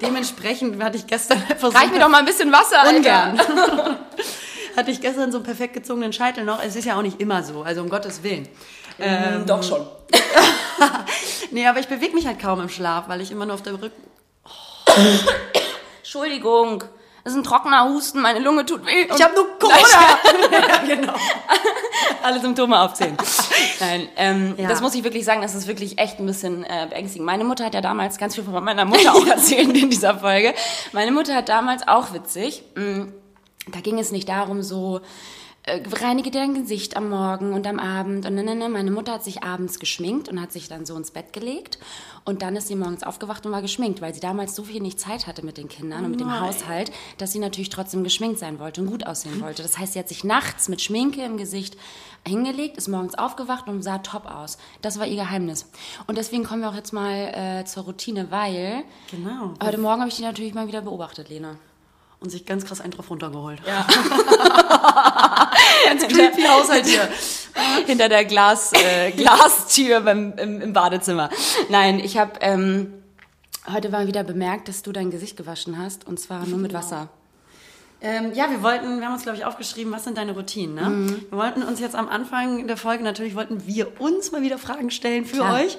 Dementsprechend 0.00 0.82
hatte 0.82 0.96
ich 0.96 1.06
gestern 1.06 1.42
so 1.60 1.68
Reich 1.68 1.90
mir 1.90 2.00
doch 2.00 2.08
mal 2.08 2.18
ein 2.18 2.24
bisschen 2.24 2.52
Wasser, 2.52 2.88
ungern. 2.88 3.38
hatte 4.76 4.90
ich 4.90 5.00
gestern 5.00 5.30
so 5.30 5.38
einen 5.38 5.44
perfekt 5.44 5.74
gezogenen 5.74 6.12
Scheitel 6.12 6.44
noch. 6.44 6.62
Es 6.62 6.76
ist 6.76 6.84
ja 6.84 6.96
auch 6.96 7.02
nicht 7.02 7.20
immer 7.20 7.42
so, 7.42 7.62
also 7.62 7.82
um 7.82 7.90
Gottes 7.90 8.22
Willen. 8.22 8.48
Ähm, 8.98 9.46
doch 9.46 9.62
schon. 9.62 9.86
Nee, 11.52 11.66
aber 11.66 11.80
ich 11.80 11.88
bewege 11.88 12.14
mich 12.14 12.26
halt 12.26 12.40
kaum 12.40 12.60
im 12.60 12.70
Schlaf, 12.70 13.08
weil 13.08 13.20
ich 13.20 13.30
immer 13.30 13.44
nur 13.44 13.54
auf 13.54 13.62
der 13.62 13.74
Rücken... 13.74 14.02
Entschuldigung. 15.98 16.82
Das 17.24 17.32
ist 17.34 17.38
ein 17.38 17.44
trockener 17.44 17.84
Husten, 17.88 18.20
meine 18.20 18.40
Lunge 18.40 18.66
tut 18.66 18.84
weh. 18.84 19.06
Ich 19.14 19.22
habe 19.22 19.34
nur 19.34 19.46
Corona! 19.58 19.78
ja, 20.68 20.94
genau. 20.96 21.12
alle 22.22 22.40
Symptome 22.40 22.80
aufzählen. 22.80 23.16
Nein, 23.80 24.08
ähm, 24.16 24.54
Ja. 24.58 24.68
das 24.68 24.80
muss 24.80 24.94
ich 24.94 25.04
wirklich 25.04 25.24
sagen, 25.24 25.40
das 25.40 25.54
ist 25.54 25.68
wirklich 25.68 25.98
echt 25.98 26.18
ein 26.18 26.26
bisschen 26.26 26.64
äh, 26.64 26.86
beängstigend. 26.90 27.24
Meine 27.26 27.44
Mutter 27.44 27.64
hat 27.64 27.74
ja 27.74 27.80
damals 27.80 28.18
ganz 28.18 28.34
viel 28.34 28.42
von 28.44 28.64
meiner 28.64 28.84
Mutter 28.84 29.14
auch 29.14 29.26
erzählt 29.28 29.76
in 29.76 29.88
dieser 29.90 30.18
Folge. 30.18 30.52
Meine 30.92 31.12
Mutter 31.12 31.34
hat 31.36 31.48
damals 31.48 31.86
auch 31.86 32.12
witzig. 32.12 32.64
mh, 32.74 33.06
Da 33.68 33.80
ging 33.80 33.98
es 34.00 34.10
nicht 34.10 34.28
darum, 34.28 34.62
so 34.62 35.00
reinige 35.66 36.30
dein 36.32 36.54
Gesicht 36.54 36.96
am 36.96 37.08
Morgen 37.08 37.52
und 37.52 37.66
am 37.68 37.78
Abend 37.78 38.26
und 38.26 38.34
ne, 38.34 38.42
ne, 38.42 38.56
ne. 38.56 38.68
Meine 38.68 38.90
Mutter 38.90 39.12
hat 39.12 39.22
sich 39.22 39.44
abends 39.44 39.78
geschminkt 39.78 40.28
und 40.28 40.40
hat 40.40 40.50
sich 40.50 40.66
dann 40.68 40.84
so 40.84 40.96
ins 40.96 41.12
Bett 41.12 41.32
gelegt 41.32 41.78
und 42.24 42.42
dann 42.42 42.56
ist 42.56 42.66
sie 42.66 42.74
morgens 42.74 43.04
aufgewacht 43.04 43.46
und 43.46 43.52
war 43.52 43.62
geschminkt, 43.62 44.00
weil 44.00 44.12
sie 44.12 44.18
damals 44.20 44.56
so 44.56 44.64
viel 44.64 44.82
nicht 44.82 44.98
Zeit 44.98 45.28
hatte 45.28 45.44
mit 45.44 45.58
den 45.58 45.68
Kindern 45.68 46.04
und 46.04 46.10
mit 46.12 46.20
dem 46.20 46.26
Nein. 46.26 46.40
Haushalt, 46.40 46.90
dass 47.18 47.30
sie 47.30 47.38
natürlich 47.38 47.68
trotzdem 47.68 48.02
geschminkt 48.02 48.40
sein 48.40 48.58
wollte 48.58 48.80
und 48.80 48.88
gut 48.88 49.06
aussehen 49.06 49.40
wollte. 49.40 49.62
Das 49.62 49.78
heißt, 49.78 49.92
sie 49.92 50.00
hat 50.00 50.08
sich 50.08 50.24
nachts 50.24 50.68
mit 50.68 50.82
Schminke 50.82 51.22
im 51.22 51.36
Gesicht 51.36 51.76
hingelegt, 52.26 52.76
ist 52.76 52.88
morgens 52.88 53.14
aufgewacht 53.16 53.68
und 53.68 53.82
sah 53.82 53.98
top 53.98 54.26
aus. 54.26 54.58
Das 54.80 54.98
war 54.98 55.06
ihr 55.06 55.16
Geheimnis. 55.16 55.70
Und 56.08 56.18
deswegen 56.18 56.42
kommen 56.42 56.62
wir 56.62 56.70
auch 56.70 56.74
jetzt 56.74 56.92
mal 56.92 57.12
äh, 57.60 57.64
zur 57.66 57.84
Routine, 57.84 58.32
weil 58.32 58.82
Genau. 59.12 59.54
heute 59.62 59.78
Morgen 59.78 60.00
habe 60.00 60.08
ich 60.08 60.16
die 60.16 60.22
natürlich 60.22 60.54
mal 60.54 60.66
wieder 60.66 60.82
beobachtet, 60.82 61.28
Lena. 61.28 61.56
Und 62.22 62.30
sich 62.30 62.46
ganz 62.46 62.64
krass 62.64 62.80
einen 62.80 62.92
drauf 62.92 63.10
runtergeholt. 63.10 63.60
Ja. 63.66 63.84
Ganz 65.84 66.06
creepy 66.06 66.42
Haushalt 66.42 66.86
hier. 66.86 67.08
hinter 67.86 68.08
der 68.08 68.24
Glas, 68.24 68.72
äh, 68.72 69.10
Glastür 69.12 70.00
beim, 70.00 70.32
im, 70.36 70.60
im 70.60 70.72
Badezimmer. 70.72 71.30
Nein, 71.68 71.98
ich 71.98 72.18
habe 72.18 72.32
ähm, 72.40 72.92
heute 73.72 73.88
mal 73.90 74.06
wieder 74.06 74.24
bemerkt, 74.24 74.68
dass 74.68 74.82
du 74.82 74.92
dein 74.92 75.10
Gesicht 75.10 75.36
gewaschen 75.36 75.78
hast 75.78 76.06
und 76.06 76.18
zwar 76.20 76.46
nur 76.46 76.58
mit 76.58 76.72
Wasser. 76.72 77.08
Ähm, 78.04 78.32
ja, 78.34 78.50
wir 78.50 78.64
wollten, 78.64 78.98
wir 78.98 79.06
haben 79.06 79.14
uns, 79.14 79.22
glaube 79.22 79.38
ich, 79.38 79.44
aufgeschrieben, 79.44 79.92
was 79.92 80.02
sind 80.02 80.18
deine 80.18 80.32
Routinen, 80.32 80.74
ne? 80.74 80.90
Mhm. 80.90 81.24
Wir 81.30 81.38
wollten 81.38 81.62
uns 81.62 81.78
jetzt 81.78 81.94
am 81.94 82.08
Anfang 82.08 82.66
der 82.66 82.76
Folge, 82.76 83.04
natürlich 83.04 83.36
wollten 83.36 83.64
wir 83.64 84.00
uns 84.00 84.32
mal 84.32 84.42
wieder 84.42 84.58
Fragen 84.58 84.90
stellen 84.90 85.24
für 85.24 85.36
Klar. 85.36 85.60
euch, 85.60 85.78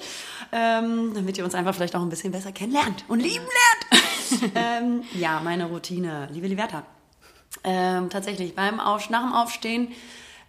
ähm, 0.53 1.11
damit 1.13 1.37
ihr 1.37 1.43
uns 1.43 1.53
einfach 1.53 1.75
vielleicht 1.75 1.97
auch 1.97 2.01
ein 2.01 2.09
bisschen 2.09 2.31
besser 2.31 2.53
kennenlernt 2.53 3.03
und 3.09 3.19
lieben 3.19 3.43
lernt. 3.43 3.72
ähm, 4.55 5.03
ja, 5.13 5.41
meine 5.43 5.65
Routine, 5.65 6.27
liebe 6.31 6.47
Liberta. 6.47 6.85
Ähm, 7.63 8.09
tatsächlich, 8.09 8.55
beim 8.55 8.79
Auf, 8.79 9.09
nach 9.09 9.23
dem 9.23 9.33
Aufstehen 9.33 9.89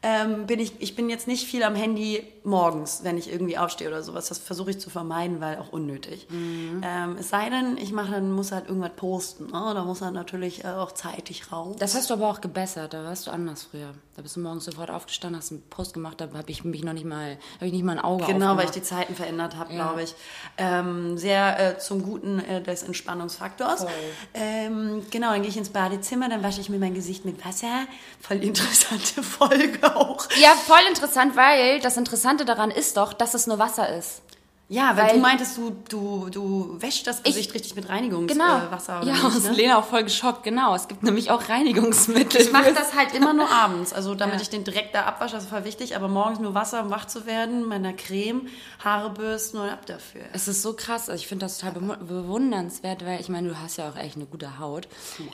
ähm, 0.07 0.47
bin 0.47 0.61
ich, 0.61 0.75
ich 0.81 0.95
bin 0.95 1.09
jetzt 1.09 1.27
nicht 1.27 1.47
viel 1.47 1.63
am 1.63 1.75
Handy 1.75 2.23
morgens, 2.45 3.01
wenn 3.05 3.17
ich 3.17 3.33
irgendwie 3.33 3.57
aufstehe 3.57 3.89
oder 3.89 4.03
sowas. 4.03 4.29
Das 4.29 4.37
versuche 4.39 4.71
ich 4.73 4.79
zu 4.79 4.91
vermeiden, 4.91 5.41
weil 5.41 5.57
auch 5.57 5.73
unnötig. 5.73 6.27
Ähm, 6.31 7.17
es 7.19 7.31
sei 7.31 7.49
denn, 7.49 7.79
ich 7.79 7.91
mache 7.93 8.11
dann, 8.13 8.31
muss 8.31 8.53
halt 8.53 8.69
irgendwas 8.69 8.91
posten. 8.97 9.47
Ne? 9.47 9.73
Da 9.75 9.83
muss 9.85 10.03
er 10.03 10.11
natürlich 10.11 10.63
äh, 10.63 10.69
auch 10.69 10.93
zeitig 10.93 11.51
raus. 11.51 11.77
Das 11.79 11.95
hast 11.95 12.11
du 12.11 12.15
aber 12.15 12.29
auch 12.29 12.43
gebessert, 12.43 12.93
da 12.93 13.03
warst 13.05 13.27
du 13.27 13.31
anders 13.31 13.63
früher. 13.71 13.95
Da 14.17 14.23
bist 14.23 14.37
du 14.37 14.41
morgens 14.41 14.67
sofort 14.67 14.91
aufgestanden, 14.91 15.41
hast 15.41 15.51
einen 15.53 15.63
Post 15.71 15.95
gemacht, 15.95 16.21
da 16.21 16.29
habe 16.35 16.49
ich 16.51 16.65
mich 16.65 16.85
noch 16.85 16.93
nicht 16.93 17.07
mal, 17.07 17.39
habe 17.57 17.67
ich 17.67 17.73
nicht 17.73 17.83
mal 17.83 17.99
ein 17.99 18.05
Auge 18.05 18.27
Genau, 18.27 18.57
weil 18.57 18.67
ich 18.67 18.71
die 18.73 18.83
Zeiten 18.83 19.15
verändert 19.17 19.57
habe, 19.57 19.73
Ja. 19.73 19.87
glaube 19.87 20.03
ich. 20.03 20.15
Ähm, 20.59 21.17
sehr 21.19 21.59
äh, 21.77 21.79
zum 21.79 22.03
Guten 22.03 22.39
äh, 22.41 22.63
des 22.63 22.83
Entspannungsfaktors. 22.85 23.87
Ähm, 24.35 25.03
genau, 25.11 25.31
dann 25.33 25.41
gehe 25.43 25.51
ich 25.51 25.57
ins 25.57 25.71
Badezimmer, 25.71 26.29
dann 26.29 26.43
wasche 26.43 26.61
ich 26.61 26.69
mir 26.69 26.79
mein 26.79 26.95
Gesicht 26.95 27.25
mit 27.25 27.45
Wasser. 27.45 27.87
Voll 28.21 28.37
interessante 28.45 29.23
Folge 29.23 29.94
auch. 30.01 30.29
Ja, 30.37 30.55
voll 30.55 30.81
interessant, 30.89 31.37
weil 31.37 31.81
das 31.81 31.97
Interessante 31.97 32.45
daran 32.45 32.71
ist 32.71 32.97
doch, 32.97 33.13
dass 33.13 33.35
es 33.35 33.47
nur 33.47 33.59
Wasser 33.59 33.89
ist. 33.97 34.23
Ja, 34.69 34.97
weil, 34.97 35.09
Weil- 35.09 35.13
du 35.17 35.19
meintest, 35.21 35.57
du, 35.59 35.77
du, 35.91 36.29
du 36.31 36.77
wäschst 36.81 37.07
das 37.07 37.23
Gesicht 37.23 37.53
richtig 37.53 37.77
mit 37.77 37.91
Reinigungswasser. 37.91 39.01
Genau. 39.01 39.13
Äh, 39.13 39.21
ja, 39.21 39.29
ist 39.29 39.45
ne? 39.45 39.53
Lena 39.53 39.79
auch 39.79 39.85
voll 39.85 40.05
geschockt, 40.05 40.43
genau. 40.43 40.75
Es 40.75 40.89
gibt 40.89 41.03
nämlich 41.03 41.31
auch 41.31 41.51
Reinigungsmittel. 41.51 42.41
Ich 42.41 42.51
mache 42.51 42.73
das 42.73 42.95
halt 42.95 43.13
immer 43.15 43.35
nur 43.35 43.49
abends, 43.53 43.93
also 43.93 44.15
damit 44.15 44.37
Ja. 44.37 44.41
ich 44.41 44.49
den 44.49 44.65
direkt 44.65 44.95
da 44.95 45.03
abwasche, 45.03 45.35
das 45.35 45.45
ist 45.45 45.51
voll 45.51 45.65
wichtig, 45.65 45.97
aber 45.97 46.09
morgens 46.09 46.39
nur 46.41 46.55
Wasser, 46.55 46.83
um 46.83 46.89
wach 46.91 47.05
zu 47.07 47.27
werden, 47.27 47.67
meiner 47.69 47.93
Creme, 47.93 48.49
Haare 48.83 49.11
bürsten 49.11 49.59
und 49.59 49.69
ab 49.69 49.85
dafür. 49.85 50.23
Es 50.33 50.49
ist 50.49 50.63
so 50.63 50.73
krass, 50.73 51.11
also 51.11 51.21
ich 51.21 51.27
finde 51.27 51.45
das 51.45 51.59
total 51.59 51.75
bewun- 51.81 51.97
bewundernswert, 52.03 53.05
weil 53.05 53.21
ich 53.21 53.29
meine, 53.29 53.51
du 53.51 53.61
hast 53.61 53.77
ja 53.77 53.91
auch 53.91 53.97
echt 53.97 54.17
eine 54.17 54.25
gute 54.25 54.59
Haut. 54.59 54.89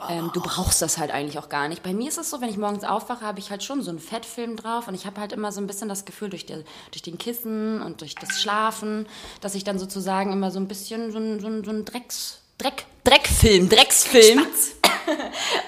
Ähm, 0.09 0.29
du 0.33 0.41
brauchst 0.41 0.81
das 0.81 0.97
halt 0.97 1.09
eigentlich 1.11 1.39
auch 1.39 1.47
gar 1.47 1.69
nicht. 1.69 1.83
Bei 1.83 1.93
mir 1.93 2.09
ist 2.09 2.17
es 2.17 2.29
so, 2.29 2.41
wenn 2.41 2.49
ich 2.49 2.57
morgens 2.57 2.83
aufwache, 2.83 3.25
habe 3.25 3.39
ich 3.39 3.49
halt 3.49 3.63
schon 3.63 3.81
so 3.81 3.91
einen 3.91 3.99
Fettfilm 3.99 4.57
drauf 4.57 4.89
und 4.89 4.93
ich 4.93 5.05
habe 5.05 5.21
halt 5.21 5.31
immer 5.31 5.53
so 5.53 5.61
ein 5.61 5.67
bisschen 5.67 5.87
das 5.87 6.03
Gefühl 6.03 6.29
durch, 6.29 6.45
die, 6.45 6.63
durch 6.91 7.01
den 7.01 7.17
Kissen 7.17 7.81
und 7.81 8.01
durch 8.01 8.13
das 8.15 8.41
Schlafen, 8.41 9.07
dass 9.41 9.55
ich 9.55 9.63
dann 9.63 9.79
sozusagen 9.79 10.31
immer 10.31 10.51
so 10.51 10.59
ein 10.59 10.67
bisschen 10.67 11.11
so 11.11 11.17
ein, 11.19 11.39
so 11.39 11.47
ein, 11.47 11.63
so 11.63 11.71
ein 11.71 11.85
Drecks, 11.85 12.39
Dreck, 12.57 12.85
Dreckfilm, 13.03 13.69
Drecksfilm. 13.69 14.45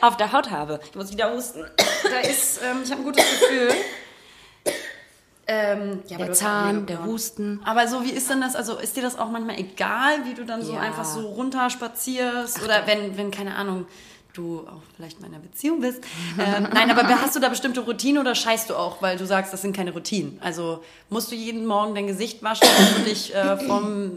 auf 0.01 0.15
der 0.17 0.31
Haut 0.31 0.51
habe. 0.51 0.79
Ich 0.89 0.95
muss 0.95 1.11
wieder 1.11 1.33
husten. 1.33 1.65
Da 2.03 2.19
ist, 2.19 2.59
ähm, 2.63 2.81
ich 2.83 2.91
habe 2.91 3.01
ein 3.01 3.05
gutes 3.05 3.25
Gefühl. 3.39 3.69
Ähm, 5.45 6.03
ja, 6.07 6.17
Der 6.17 6.31
Zahn, 6.33 6.85
der. 6.85 7.03
Husten. 7.03 7.59
Aber 7.65 7.87
so, 7.87 8.03
wie 8.05 8.11
ist 8.11 8.29
denn 8.29 8.39
das? 8.39 8.55
Also 8.55 8.77
ist 8.77 8.95
dir 8.95 9.03
das 9.03 9.17
auch 9.19 9.29
manchmal 9.29 9.59
egal, 9.59 10.23
wie 10.25 10.33
du 10.35 10.45
dann 10.45 10.63
so 10.63 10.73
Ja. 10.73 10.79
einfach 10.79 11.03
so 11.03 11.19
runterspazierst? 11.27 12.63
Oder 12.63 12.87
wenn, 12.87 13.17
wenn, 13.17 13.29
keine 13.29 13.55
Ahnung, 13.55 13.85
du 14.33 14.61
auch 14.67 14.81
vielleicht 14.95 15.19
in 15.19 15.25
einer 15.25 15.39
Beziehung 15.39 15.81
bist. 15.81 16.03
Ähm, 16.39 16.67
nein, 16.73 16.89
aber 16.91 17.07
hast 17.21 17.35
du 17.35 17.39
da 17.39 17.49
bestimmte 17.49 17.81
Routinen 17.81 18.19
oder 18.21 18.35
scheißt 18.35 18.69
du 18.69 18.75
auch, 18.75 19.01
weil 19.01 19.17
du 19.17 19.25
sagst, 19.25 19.53
das 19.53 19.61
sind 19.61 19.75
keine 19.75 19.93
Routinen? 19.93 20.37
Also 20.41 20.83
musst 21.09 21.31
du 21.31 21.35
jeden 21.35 21.65
Morgen 21.65 21.95
dein 21.95 22.07
Gesicht 22.07 22.41
waschen, 22.43 22.67
du 22.97 23.09
dich 23.09 23.33
äh, 23.33 23.57
vom 23.57 24.11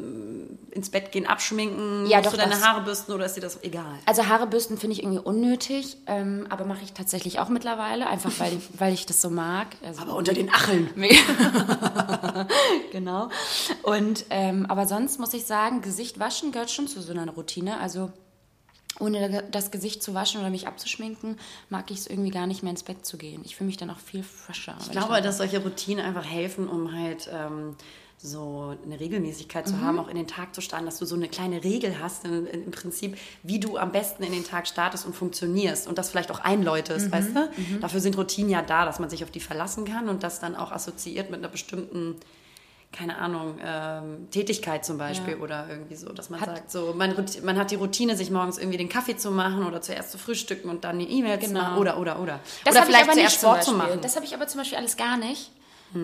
ins 0.76 0.90
Bett 0.90 1.10
gehen 1.10 1.26
abschminken, 1.26 2.06
Ja, 2.06 2.18
musst 2.18 2.26
doch, 2.26 2.32
du 2.32 2.38
deine 2.38 2.60
Haare 2.60 2.82
bürsten 2.82 3.12
oder 3.12 3.24
ist 3.24 3.34
dir 3.34 3.40
das 3.40 3.62
egal? 3.64 3.94
Also 4.04 4.26
Haare 4.26 4.46
bürsten 4.46 4.76
finde 4.76 4.92
ich 4.92 5.02
irgendwie 5.02 5.18
unnötig, 5.18 5.96
ähm, 6.06 6.46
aber 6.50 6.66
mache 6.66 6.84
ich 6.84 6.92
tatsächlich 6.92 7.38
auch 7.38 7.48
mittlerweile, 7.48 8.06
einfach 8.06 8.30
weil 8.38 8.52
ich, 8.52 8.68
weil 8.78 8.92
ich 8.92 9.06
das 9.06 9.22
so 9.22 9.30
mag. 9.30 9.68
Also, 9.82 10.02
Aber 10.02 10.14
unter 10.14 10.34
den 10.34 10.50
Acheln. 10.50 10.90
genau. 12.92 13.30
Und 13.82 14.26
ähm, 14.28 14.66
aber 14.68 14.86
sonst 14.86 15.18
muss 15.18 15.32
ich 15.32 15.46
sagen, 15.46 15.80
Gesicht 15.80 16.18
waschen 16.18 16.52
gehört 16.52 16.70
schon 16.70 16.86
zu 16.88 17.00
so 17.00 17.12
einer 17.12 17.32
Routine. 17.32 17.80
Also 17.80 18.10
ohne 19.00 19.44
das 19.50 19.70
Gesicht 19.70 20.02
zu 20.02 20.14
waschen 20.14 20.40
oder 20.40 20.50
mich 20.50 20.66
abzuschminken, 20.66 21.38
mag 21.70 21.90
ich 21.90 21.98
es 21.98 22.06
irgendwie 22.06 22.30
gar 22.30 22.46
nicht 22.46 22.62
mehr 22.62 22.70
ins 22.70 22.82
Bett 22.82 23.04
zu 23.04 23.18
gehen. 23.18 23.42
Ich 23.44 23.56
fühle 23.56 23.66
mich 23.66 23.76
dann 23.76 23.90
auch 23.90 23.98
viel 23.98 24.22
frischer. 24.22 24.76
Ich 24.80 24.90
glaube, 24.90 25.20
dass 25.20 25.38
solche 25.38 25.62
Routinen 25.62 26.04
einfach 26.04 26.24
helfen, 26.24 26.68
um 26.68 26.92
halt 26.92 27.28
ähm, 27.32 27.76
so 28.18 28.74
eine 28.84 28.98
Regelmäßigkeit 28.98 29.68
zu 29.68 29.80
haben, 29.80 29.98
auch 29.98 30.08
in 30.08 30.16
den 30.16 30.26
Tag 30.26 30.54
zu 30.54 30.62
starten, 30.62 30.86
dass 30.86 30.98
du 30.98 31.04
so 31.04 31.14
eine 31.14 31.28
kleine 31.28 31.62
Regel 31.62 32.00
hast, 32.00 32.24
in, 32.24 32.46
in, 32.46 32.64
im 32.64 32.70
Prinzip, 32.70 33.18
wie 33.42 33.60
du 33.60 33.76
am 33.76 33.92
besten 33.92 34.22
in 34.22 34.32
den 34.32 34.44
Tag 34.44 34.66
startest 34.66 35.04
und 35.04 35.14
funktionierst 35.14 35.86
und 35.86 35.98
das 35.98 36.10
vielleicht 36.10 36.30
auch 36.30 36.40
einläutest, 36.40 37.12
weißt 37.12 37.36
du? 37.36 37.50
Dafür 37.80 38.00
sind 38.00 38.16
Routinen 38.16 38.50
ja 38.50 38.62
da, 38.62 38.86
dass 38.86 38.98
man 38.98 39.10
sich 39.10 39.22
auf 39.22 39.30
die 39.30 39.40
verlassen 39.40 39.84
kann 39.84 40.08
und 40.08 40.22
das 40.22 40.40
dann 40.40 40.56
auch 40.56 40.72
assoziiert 40.72 41.30
mit 41.30 41.40
einer 41.40 41.48
bestimmten 41.48 42.16
keine 42.96 43.18
Ahnung, 43.18 43.58
ähm, 43.62 44.28
Tätigkeit 44.30 44.84
zum 44.84 44.96
Beispiel 44.98 45.34
Ja. 45.34 45.40
oder 45.40 45.66
irgendwie 45.68 45.96
so, 45.96 46.10
dass 46.12 46.30
man 46.30 46.40
Hat- 46.40 46.48
sagt, 46.56 46.70
so 46.70 46.94
man, 46.96 47.14
man 47.44 47.58
hat 47.58 47.70
die 47.70 47.74
Routine, 47.76 48.16
sich 48.16 48.30
morgens 48.30 48.56
irgendwie 48.58 48.78
den 48.78 48.88
Kaffee 48.88 49.16
zu 49.16 49.30
machen 49.30 49.64
oder 49.66 49.80
zuerst 49.82 50.12
zu 50.12 50.18
frühstücken 50.18 50.70
und 50.70 50.84
dann 50.84 50.98
die 50.98 51.04
E-Mails 51.10 51.42
zu 51.44 51.48
Genau. 51.50 51.62
machen 51.62 51.78
oder, 51.78 51.98
oder, 51.98 52.20
oder. 52.20 52.40
Das 52.64 52.72
oder 52.74 52.80
habe 52.82 52.90
ich 52.92 52.96
aber 52.98 53.14
nicht 53.14 53.30
Sport 53.32 53.64
zu 53.64 53.72
machen. 53.74 54.00
Das 54.00 54.16
habe 54.16 54.24
ich 54.24 54.34
aber 54.34 54.46
zum 54.48 54.60
Beispiel 54.60 54.78
alles 54.78 54.96
gar 54.96 55.16
nicht. 55.16 55.50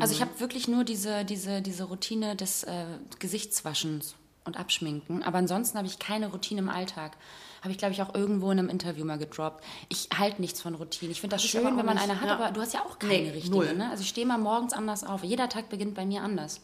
Also 0.01 0.15
ich 0.15 0.21
habe 0.21 0.39
wirklich 0.39 0.69
nur 0.69 0.85
diese, 0.85 1.25
diese, 1.25 1.61
diese 1.61 1.85
Routine 1.85 2.37
des 2.37 2.63
äh, 2.63 2.85
Gesichtswaschens 3.19 4.15
und 4.45 4.59
Abschminken. 4.59 5.23
Aber 5.23 5.39
ansonsten 5.39 5.77
habe 5.79 5.87
ich 5.89 5.99
keine 5.99 6.29
Routine 6.31 6.61
im 6.61 6.69
Alltag. 6.69 7.17
Habe 7.63 7.73
ich, 7.73 7.79
glaube 7.79 7.93
ich, 7.93 8.03
auch 8.03 8.15
irgendwo 8.15 8.51
in 8.51 8.59
einem 8.59 8.69
Interview 8.69 9.05
mal 9.05 9.19
gedroppt. 9.19 9.63
Ich 9.89 10.09
halte 10.17 10.41
nichts 10.41 10.61
von 10.61 10.75
Routine. 10.75 11.13
Ich 11.13 11.21
finde 11.21 11.37
das 11.37 11.45
ich 11.45 11.51
schön, 11.51 11.65
wenn 11.65 11.75
man 11.87 11.95
nicht. 11.95 12.03
eine 12.03 12.21
hat, 12.21 12.29
Ja. 12.29 12.35
aber 12.35 12.51
du 12.53 12.61
hast 12.61 12.75
ja 12.75 12.81
auch 12.81 12.99
keine 12.99 13.13
Nee, 13.15 13.31
richtige. 13.31 13.75
Ne? 13.75 13.89
Also 13.91 14.03
ich 14.03 14.09
stehe 14.09 14.27
mal 14.27 14.39
morgens 14.39 14.73
anders 14.73 15.05
auf. 15.05 15.23
Jeder 15.25 15.49
Tag 15.49 15.69
beginnt 15.69 15.95
bei 15.95 16.05
mir 16.07 16.23
anders. 16.23 16.61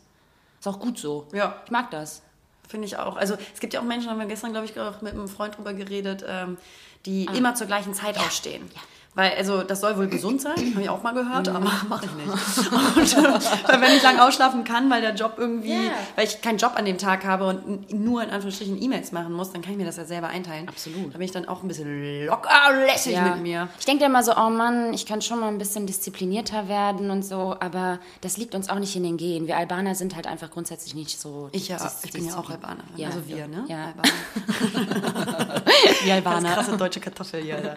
Ist 0.59 0.67
auch 0.67 0.81
gut 0.81 0.99
so. 0.99 1.29
Ja. 1.33 1.63
Ich 1.65 1.71
mag 1.71 1.91
das. 1.91 2.23
Finde 2.69 2.87
ich 2.87 2.97
auch. 2.97 3.17
Also 3.17 3.37
es 3.55 3.61
gibt 3.61 3.73
ja 3.73 3.81
auch 3.81 3.85
Menschen, 3.85 4.11
haben 4.11 4.19
wir 4.19 4.27
gestern, 4.27 4.53
glaube 4.53 4.67
ich, 4.67 4.79
auch 4.79 5.01
mit 5.01 5.15
einem 5.15 5.29
Freund 5.29 5.57
drüber 5.57 5.73
geredet, 5.73 6.25
ähm, 6.27 6.59
die 7.07 7.25
immer 7.25 7.55
zur 7.55 7.67
gleichen 7.67 7.95
Zeit 7.95 8.19
aufstehen. 8.19 8.69
Ah. 8.75 8.77
ja. 8.77 8.83
Weil, 9.19 9.33
also 9.37 9.65
das 9.65 9.81
soll 9.81 9.97
wohl 9.99 10.07
gesund 10.07 10.41
sein, 10.41 10.55
habe 10.75 10.81
ich 10.81 10.89
auch 10.89 11.03
mal 11.03 11.13
gehört, 11.13 11.49
aber 11.49 11.59
mache 11.89 12.05
ich 12.07 12.13
nicht. 12.13 12.29
Und, 13.17 13.25
äh, 13.25 13.41
weil 13.69 13.81
wenn 13.81 13.93
ich 13.97 14.01
lang 14.05 14.21
ausschlafen 14.21 14.63
kann, 14.63 14.89
weil 14.93 15.01
der 15.01 15.13
Job 15.13 15.33
irgendwie, 15.39 15.73
Ja. 15.73 15.91
weil 16.15 16.25
ich 16.25 16.41
keinen 16.41 16.57
Job 16.59 16.75
an 16.77 16.85
dem 16.85 16.99
Tag 16.99 17.25
habe 17.25 17.47
und 17.49 17.93
nur 17.93 18.23
in 18.23 18.31
Anführungsstrichen 18.31 18.81
E-Mails 18.81 19.11
machen 19.11 19.33
muss, 19.33 19.51
dann 19.51 19.61
kann 19.61 19.73
ich 19.73 19.79
mir 19.79 19.87
das 19.87 19.97
ja 19.97 20.05
selber 20.05 20.29
einteilen. 20.29 20.69
Absolut. 20.69 21.13
Da 21.13 21.19
bin 21.19 21.23
ich 21.25 21.33
dann 21.33 21.49
auch 21.49 21.63
ein 21.65 21.69
bisschen 21.69 22.27
locker 22.27 22.51
lässig 22.87 23.21
mit 23.21 23.43
mir. 23.43 23.67
Ich 23.81 23.87
denke 23.87 24.05
immer 24.05 24.23
so, 24.23 24.37
oh 24.37 24.51
Mann, 24.51 24.95
ich 24.95 25.05
kann 25.05 25.21
schon 25.21 25.41
mal 25.41 25.49
ein 25.49 25.59
bisschen 25.59 25.89
disziplinierter 25.89 26.69
werden 26.69 27.11
und 27.11 27.25
so, 27.25 27.57
aber 27.59 27.99
das 28.21 28.37
liegt 28.37 28.55
uns 28.55 28.69
auch 28.69 28.79
nicht 28.79 28.95
in 28.95 29.03
den 29.03 29.17
Genen. 29.17 29.49
Wir 29.49 29.57
Albaner 29.57 29.97
sind 29.97 30.15
halt 30.15 30.29
einfach 30.29 30.49
grundsätzlich 30.53 30.95
nicht 30.95 31.21
so. 31.21 31.49
Ich 31.51 31.67
ja, 31.67 31.77
ich 32.05 32.13
bin 32.13 32.25
ja 32.25 32.35
auch 32.35 32.45
disziplin- 32.49 32.53
Albanerin. 32.53 32.85
Ja, 32.95 33.09
also 33.09 33.27
wir, 33.27 33.49
ne? 33.49 33.65
Ja, 33.67 33.87
Albaner. 33.87 35.63
wir 36.05 36.15
Albaner. 36.15 36.53
Krasse 36.55 36.77
deutsche 36.77 37.01
Kartoffel 37.01 37.43
hier, 37.43 37.57
Alter. 37.57 37.75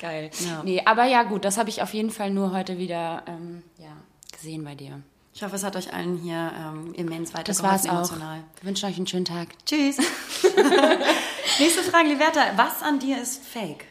Geil. 0.00 0.30
Ja. 0.40 0.62
Nee, 0.64 0.82
aber 0.84 1.04
ja, 1.04 1.22
gut, 1.22 1.44
das 1.44 1.56
habe 1.56 1.70
ich 1.70 1.82
auf 1.82 1.94
jeden 1.94 2.10
Fall 2.10 2.30
nur 2.30 2.52
heute 2.52 2.78
wieder 2.78 3.22
ähm, 3.26 3.62
ja, 3.78 3.96
gesehen 4.32 4.64
bei 4.64 4.74
dir. 4.74 5.00
Ich 5.32 5.42
hoffe, 5.42 5.56
es 5.56 5.64
hat 5.64 5.74
euch 5.74 5.92
allen 5.92 6.16
hier 6.18 6.52
ähm, 6.56 6.94
immens 6.94 7.32
Das 7.32 7.62
war 7.62 7.74
es 7.74 7.82
weitergeholfen 7.84 7.90
auch. 7.90 7.94
emotional. 7.96 8.44
Wir 8.60 8.68
wünschen 8.68 8.88
euch 8.88 8.96
einen 8.96 9.06
schönen 9.06 9.24
Tag. 9.24 9.48
Tschüss. 9.66 9.96
Nächste 11.58 11.82
Frage, 11.82 12.08
Liberta. 12.08 12.40
Was 12.56 12.82
an 12.82 12.98
dir 13.00 13.20
ist 13.20 13.44
fake? 13.44 13.86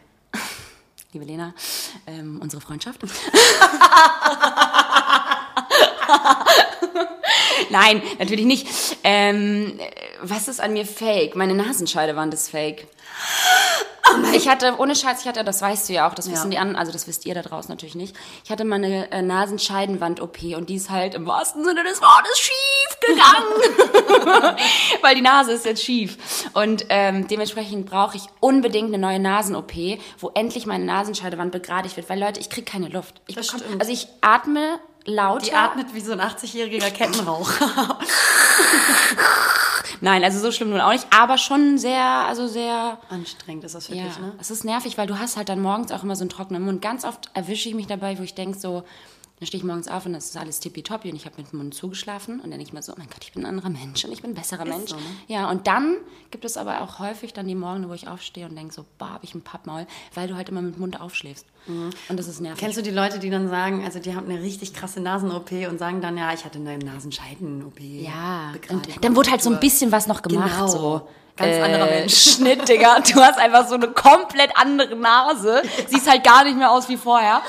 Liebe 1.12 1.26
Lena, 1.26 1.54
ähm, 2.08 2.40
unsere 2.42 2.62
Freundschaft. 2.62 3.02
Nein, 7.70 8.02
natürlich 8.20 8.46
nicht. 8.46 8.68
Ähm, 9.04 9.80
was 10.22 10.48
ist 10.48 10.60
an 10.62 10.74
mir 10.74 10.86
fake? 10.86 11.36
Meine 11.36 11.54
Nasenscheidewand 11.54 12.34
ist 12.34 12.50
fake. 12.50 12.88
Ich 14.34 14.48
hatte, 14.48 14.76
ohne 14.78 14.96
Scheiß, 14.96 15.22
ich 15.22 15.28
hatte, 15.28 15.44
das 15.44 15.62
weißt 15.62 15.90
du 15.90 15.94
ja 15.94 16.08
auch, 16.08 16.14
das 16.14 16.30
wissen 16.30 16.46
Ja. 16.46 16.50
die 16.52 16.58
anderen, 16.60 16.78
also 16.78 16.92
das 16.92 17.08
wisst 17.08 17.26
ihr 17.26 17.34
da 17.34 17.42
draußen 17.42 17.70
natürlich 17.72 17.96
nicht. 17.96 18.16
Ich 18.44 18.52
hatte 18.52 18.64
mal 18.66 18.76
eine 18.76 19.12
äh, 19.12 19.22
Nasenscheidenwand-OP 19.22 20.44
und 20.56 20.70
die 20.70 20.76
ist 20.76 20.90
halt 20.90 21.16
im 21.16 21.26
wahrsten 21.26 21.64
Sinne 21.64 21.84
des 21.84 22.00
Wortes 22.02 22.40
schief 22.40 23.00
gegangen. 23.00 24.58
Weil 25.02 25.16
die 25.16 25.22
Nase 25.22 25.54
ist 25.54 25.66
jetzt 25.66 25.84
schief. 25.84 26.18
Und 26.54 26.86
ähm, 26.90 27.28
dementsprechend 27.28 27.90
brauche 27.90 28.18
ich 28.18 28.24
unbedingt 28.40 28.90
eine 28.90 28.98
neue 29.00 29.20
Nasen-OP, 29.20 29.74
wo 30.20 30.30
endlich 30.36 30.66
meine 30.66 30.86
Nasenscheidewand 30.86 31.52
begradigt 31.52 31.96
wird. 31.98 32.10
Weil 32.10 32.20
Leute, 32.20 32.40
ich 32.40 32.50
kriege 32.50 32.70
keine 32.70 32.90
Luft. 32.90 33.22
Ich 33.28 33.36
bekomm, 33.36 33.62
also 33.80 33.92
ich 33.92 34.08
atme 34.22 34.80
lauter. 35.06 35.46
Die 35.46 35.54
atmet 35.54 35.94
wie 35.94 36.02
so 36.02 36.12
ein 36.12 36.22
80-jähriger 36.22 36.92
Kettenraucher. 36.92 37.98
Nein, 40.02 40.24
also 40.24 40.40
so 40.40 40.52
schlimm 40.52 40.70
nun 40.72 40.82
auch 40.82 40.92
nicht, 40.92 41.08
aber 41.12 41.38
schon 41.38 41.78
sehr, 41.78 42.04
also 42.04 42.48
sehr 42.48 42.98
Anstrengend 43.10 43.64
ist 43.64 43.74
das 43.76 43.88
Ja, 43.88 43.96
wirklich, 43.96 44.20
ne? 44.20 44.34
es 44.40 44.52
ist 44.52 44.66
nervig, 44.66 44.98
weil 44.98 45.08
du 45.08 45.18
hast 45.18 45.38
halt 45.38 45.48
dann 45.48 45.62
morgens 45.62 45.92
auch 45.94 46.04
immer 46.04 46.16
so 46.18 46.24
einen 46.24 46.30
trockenen 46.30 46.64
Mund. 46.64 46.82
Ganz 46.82 47.06
oft 47.06 47.30
erwische 47.34 47.70
ich 47.70 47.76
mich 47.76 47.88
dabei, 47.88 48.20
wo 48.20 48.24
ich 48.24 48.36
denke 48.36 48.60
so, 48.60 48.84
dann 49.40 49.48
stehe 49.48 49.60
ich 49.60 49.66
morgens 49.66 49.88
auf 49.88 50.06
und 50.06 50.14
das 50.14 50.26
ist 50.26 50.38
alles 50.38 50.60
tippitoppi 50.60 51.10
und 51.10 51.16
ich 51.16 51.26
habe 51.26 51.36
mit 51.38 51.52
dem 51.52 51.58
Mund 51.60 51.74
zugeschlafen 51.74 52.36
und 52.36 52.44
dann 52.44 52.52
denke 52.52 52.66
ich 52.66 52.74
mir 52.74 52.82
so, 52.82 52.94
oh 52.94 52.96
mein 52.98 53.08
Gott, 53.10 53.24
ich 53.24 53.34
bin 53.34 53.44
ein 53.44 53.50
anderer 53.50 53.70
Mensch 53.70 54.06
und 54.06 54.12
ich 54.12 54.22
bin 54.22 54.32
ein 54.32 54.36
besserer 54.36 54.64
Mensch. 54.64 54.92
so, 54.92 54.96
ne? 54.96 55.02
Ja, 55.28 55.50
und 55.50 55.68
dann 55.68 55.98
gibt 56.32 56.46
es 56.46 56.56
aber 56.56 56.82
auch 56.82 57.00
häufig 57.00 57.34
dann 57.34 57.48
die 57.48 57.56
Morgen, 57.56 57.90
wo 57.90 57.94
ich 57.94 58.08
aufstehe 58.08 58.48
und 58.48 58.56
denke 58.56 58.74
so, 58.74 58.86
boah, 58.98 59.10
habe 59.10 59.26
ich 59.26 59.36
ein 59.36 59.42
Pappmaul, 59.42 59.86
weil 60.14 60.28
du 60.28 60.36
halt 60.36 60.50
immer 60.50 60.62
mit 60.62 60.76
dem 60.76 60.80
Mund 60.82 61.02
aufschläfst. 61.02 61.46
Und 61.68 62.18
das 62.18 62.28
ist 62.28 62.42
nervig. 62.42 62.60
Kennst 62.60 62.78
du 62.78 62.82
die 62.84 62.92
Leute, 62.92 63.20
die 63.20 63.30
dann 63.30 63.48
sagen, 63.50 63.84
also 63.86 64.00
die 64.00 64.16
haben 64.16 64.30
eine 64.30 64.42
richtig 64.42 64.74
krasse 64.74 65.00
Nasen-OP 65.00 65.52
und 65.70 65.80
sagen 65.80 66.02
dann, 66.02 66.18
ja, 66.18 66.34
ich 66.34 66.44
hatte 66.44 66.60
eine 66.60 66.78
Nasenscheiden-OP. 66.78 67.80
Ja, 67.80 68.54
und 68.70 68.88
dann 69.04 69.16
wurde 69.16 69.32
halt 69.32 69.42
so 69.42 69.50
ein 69.50 69.60
bisschen 69.60 69.92
was 69.92 70.08
noch 70.08 70.22
gemacht. 70.22 70.52
Genau. 70.54 70.68
So. 70.68 71.08
Äh, 71.38 71.52
Ganz 71.52 71.64
anderer 71.66 71.86
Mensch. 71.86 72.14
Schnitt, 72.36 72.68
Digga. 72.70 73.00
Du 73.00 73.20
hast 73.22 73.40
einfach 73.40 73.68
so 73.68 73.76
eine 73.76 73.88
komplett 73.88 74.52
andere 74.56 74.96
Nase. 74.96 75.64
Siehst 75.88 76.10
halt 76.10 76.24
gar 76.24 76.44
nicht 76.44 76.58
mehr 76.58 76.70
aus 76.72 76.88
wie 76.90 76.98
vorher. 76.98 77.42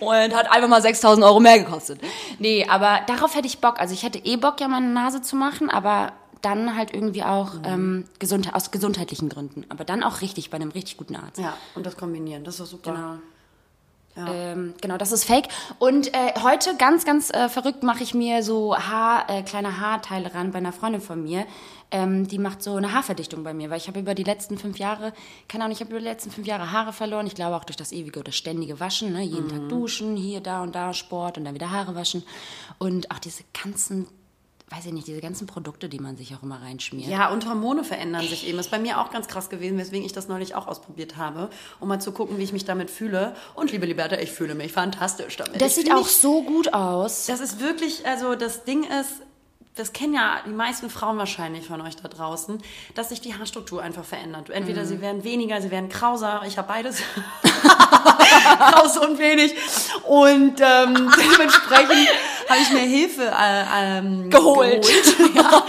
Und 0.00 0.34
hat 0.34 0.50
einfach 0.50 0.68
mal 0.68 0.80
6000 0.82 1.24
Euro 1.26 1.40
mehr 1.40 1.58
gekostet. 1.58 2.00
Nee, 2.38 2.66
aber 2.68 3.00
darauf 3.06 3.34
hätte 3.34 3.46
ich 3.48 3.58
Bock. 3.60 3.80
Also 3.80 3.94
ich 3.94 4.02
hätte 4.04 4.18
eh 4.18 4.36
Bock, 4.36 4.60
ja 4.60 4.68
meine 4.68 4.86
Nase 4.86 5.22
zu 5.22 5.34
machen, 5.36 5.70
aber 5.70 6.12
dann 6.40 6.76
halt 6.76 6.92
irgendwie 6.94 7.22
auch 7.22 7.54
Mhm. 7.54 7.62
ähm, 7.64 8.04
gesund, 8.18 8.52
aus 8.54 8.70
gesundheitlichen 8.70 9.28
Gründen. 9.28 9.64
Aber 9.68 9.84
dann 9.84 10.02
auch 10.02 10.20
richtig, 10.20 10.50
bei 10.50 10.56
einem 10.56 10.70
richtig 10.70 10.96
guten 10.96 11.16
Arzt. 11.16 11.38
Ja, 11.38 11.54
und 11.74 11.86
das 11.86 11.96
kombinieren, 11.96 12.44
das 12.44 12.54
ist 12.54 12.60
doch 12.60 12.66
super. 12.66 12.92
Genau. 12.92 13.14
Ja. 14.16 14.26
Ähm, 14.32 14.74
genau, 14.80 14.98
das 14.98 15.10
ist 15.10 15.24
fake. 15.24 15.48
Und 15.78 16.12
äh, 16.12 16.34
heute 16.42 16.76
ganz, 16.76 17.04
ganz 17.04 17.30
äh, 17.30 17.48
verrückt 17.48 17.82
mache 17.82 18.02
ich 18.02 18.12
mir 18.12 18.42
so 18.42 18.76
Haar, 18.76 19.28
äh, 19.30 19.42
kleine 19.42 19.80
Haarteile 19.80 20.34
ran 20.34 20.52
bei 20.52 20.58
einer 20.58 20.72
Freundin 20.72 21.00
von 21.00 21.22
mir. 21.22 21.46
Ähm, 21.90 22.26
die 22.26 22.38
macht 22.38 22.62
so 22.62 22.74
eine 22.76 22.92
Haarverdichtung 22.92 23.42
bei 23.42 23.52
mir, 23.54 23.70
weil 23.70 23.76
ich 23.76 23.88
habe 23.88 24.00
über 24.00 24.14
die 24.14 24.22
letzten 24.22 24.58
fünf 24.58 24.78
Jahre, 24.78 25.12
keine 25.48 25.64
Ahnung, 25.64 25.74
ich 25.74 25.80
habe 25.80 25.90
über 25.90 25.98
die 25.98 26.06
letzten 26.06 26.30
fünf 26.30 26.46
Jahre 26.46 26.72
Haare 26.72 26.92
verloren. 26.92 27.26
Ich 27.26 27.34
glaube 27.34 27.56
auch 27.56 27.64
durch 27.64 27.76
das 27.76 27.92
ewige 27.92 28.20
oder 28.20 28.32
ständige 28.32 28.80
Waschen, 28.80 29.12
ne? 29.12 29.22
jeden 29.22 29.48
Tag 29.48 29.68
duschen, 29.68 30.16
hier, 30.16 30.40
da 30.40 30.62
und 30.62 30.74
da 30.74 30.94
Sport 30.94 31.38
und 31.38 31.44
dann 31.44 31.54
wieder 31.54 31.70
Haare 31.70 31.94
waschen. 31.94 32.22
Und 32.78 33.10
auch 33.10 33.18
diese 33.18 33.44
ganzen, 33.62 34.08
weiß 34.74 34.86
ich 34.86 34.92
nicht, 34.92 35.06
diese 35.06 35.20
ganzen 35.20 35.46
Produkte, 35.46 35.88
die 35.88 35.98
man 35.98 36.16
sich 36.16 36.34
auch 36.34 36.42
immer 36.42 36.62
reinschmiert. 36.62 37.08
Ja, 37.08 37.30
und 37.30 37.46
Hormone 37.46 37.84
verändern 37.84 38.26
sich 38.26 38.46
eben. 38.48 38.58
Ist 38.58 38.70
bei 38.70 38.78
mir 38.78 39.00
auch 39.00 39.10
ganz 39.10 39.28
krass 39.28 39.50
gewesen, 39.50 39.78
weswegen 39.78 40.04
ich 40.04 40.12
das 40.12 40.28
neulich 40.28 40.54
auch 40.54 40.66
ausprobiert 40.66 41.16
habe, 41.16 41.50
um 41.80 41.88
mal 41.88 42.00
zu 42.00 42.12
gucken, 42.12 42.38
wie 42.38 42.42
ich 42.42 42.52
mich 42.52 42.64
damit 42.64 42.90
fühle. 42.90 43.34
Und 43.54 43.72
liebe 43.72 43.86
Liberta, 43.86 44.18
ich 44.18 44.30
fühle 44.30 44.54
mich 44.54 44.72
fantastisch 44.72 45.36
damit. 45.36 45.60
Das 45.60 45.76
ich 45.76 45.84
sieht 45.84 45.92
auch 45.92 45.98
mich 45.98 46.16
so 46.16 46.42
gut 46.42 46.72
aus. 46.72 47.26
Das 47.26 47.40
ist 47.40 47.60
wirklich, 47.60 48.06
also 48.06 48.34
das 48.34 48.64
Ding 48.64 48.84
ist, 48.84 49.22
das 49.74 49.92
kennen 49.94 50.12
ja 50.14 50.40
die 50.44 50.50
meisten 50.50 50.90
Frauen 50.90 51.16
wahrscheinlich 51.16 51.66
von 51.66 51.80
euch 51.80 51.96
da 51.96 52.08
draußen, 52.08 52.60
dass 52.94 53.08
sich 53.08 53.20
die 53.22 53.34
Haarstruktur 53.34 53.82
einfach 53.82 54.04
verändert. 54.04 54.50
Entweder 54.50 54.84
sie 54.84 55.00
werden 55.00 55.24
weniger, 55.24 55.62
sie 55.62 55.70
werden 55.70 55.88
krauser. 55.88 56.42
Ich 56.46 56.58
habe 56.58 56.68
beides. 56.68 56.98
Kraus 58.58 58.96
und 58.98 59.18
wenig. 59.18 59.54
Und 60.06 60.60
ähm, 60.60 60.94
dementsprechend 61.34 62.08
habe 62.48 62.60
ich 62.60 62.70
mir 62.72 62.80
Hilfe 62.80 63.22
äh, 63.24 63.64
ähm, 63.98 64.28
Geholt. 64.30 64.86
ja, 65.34 65.64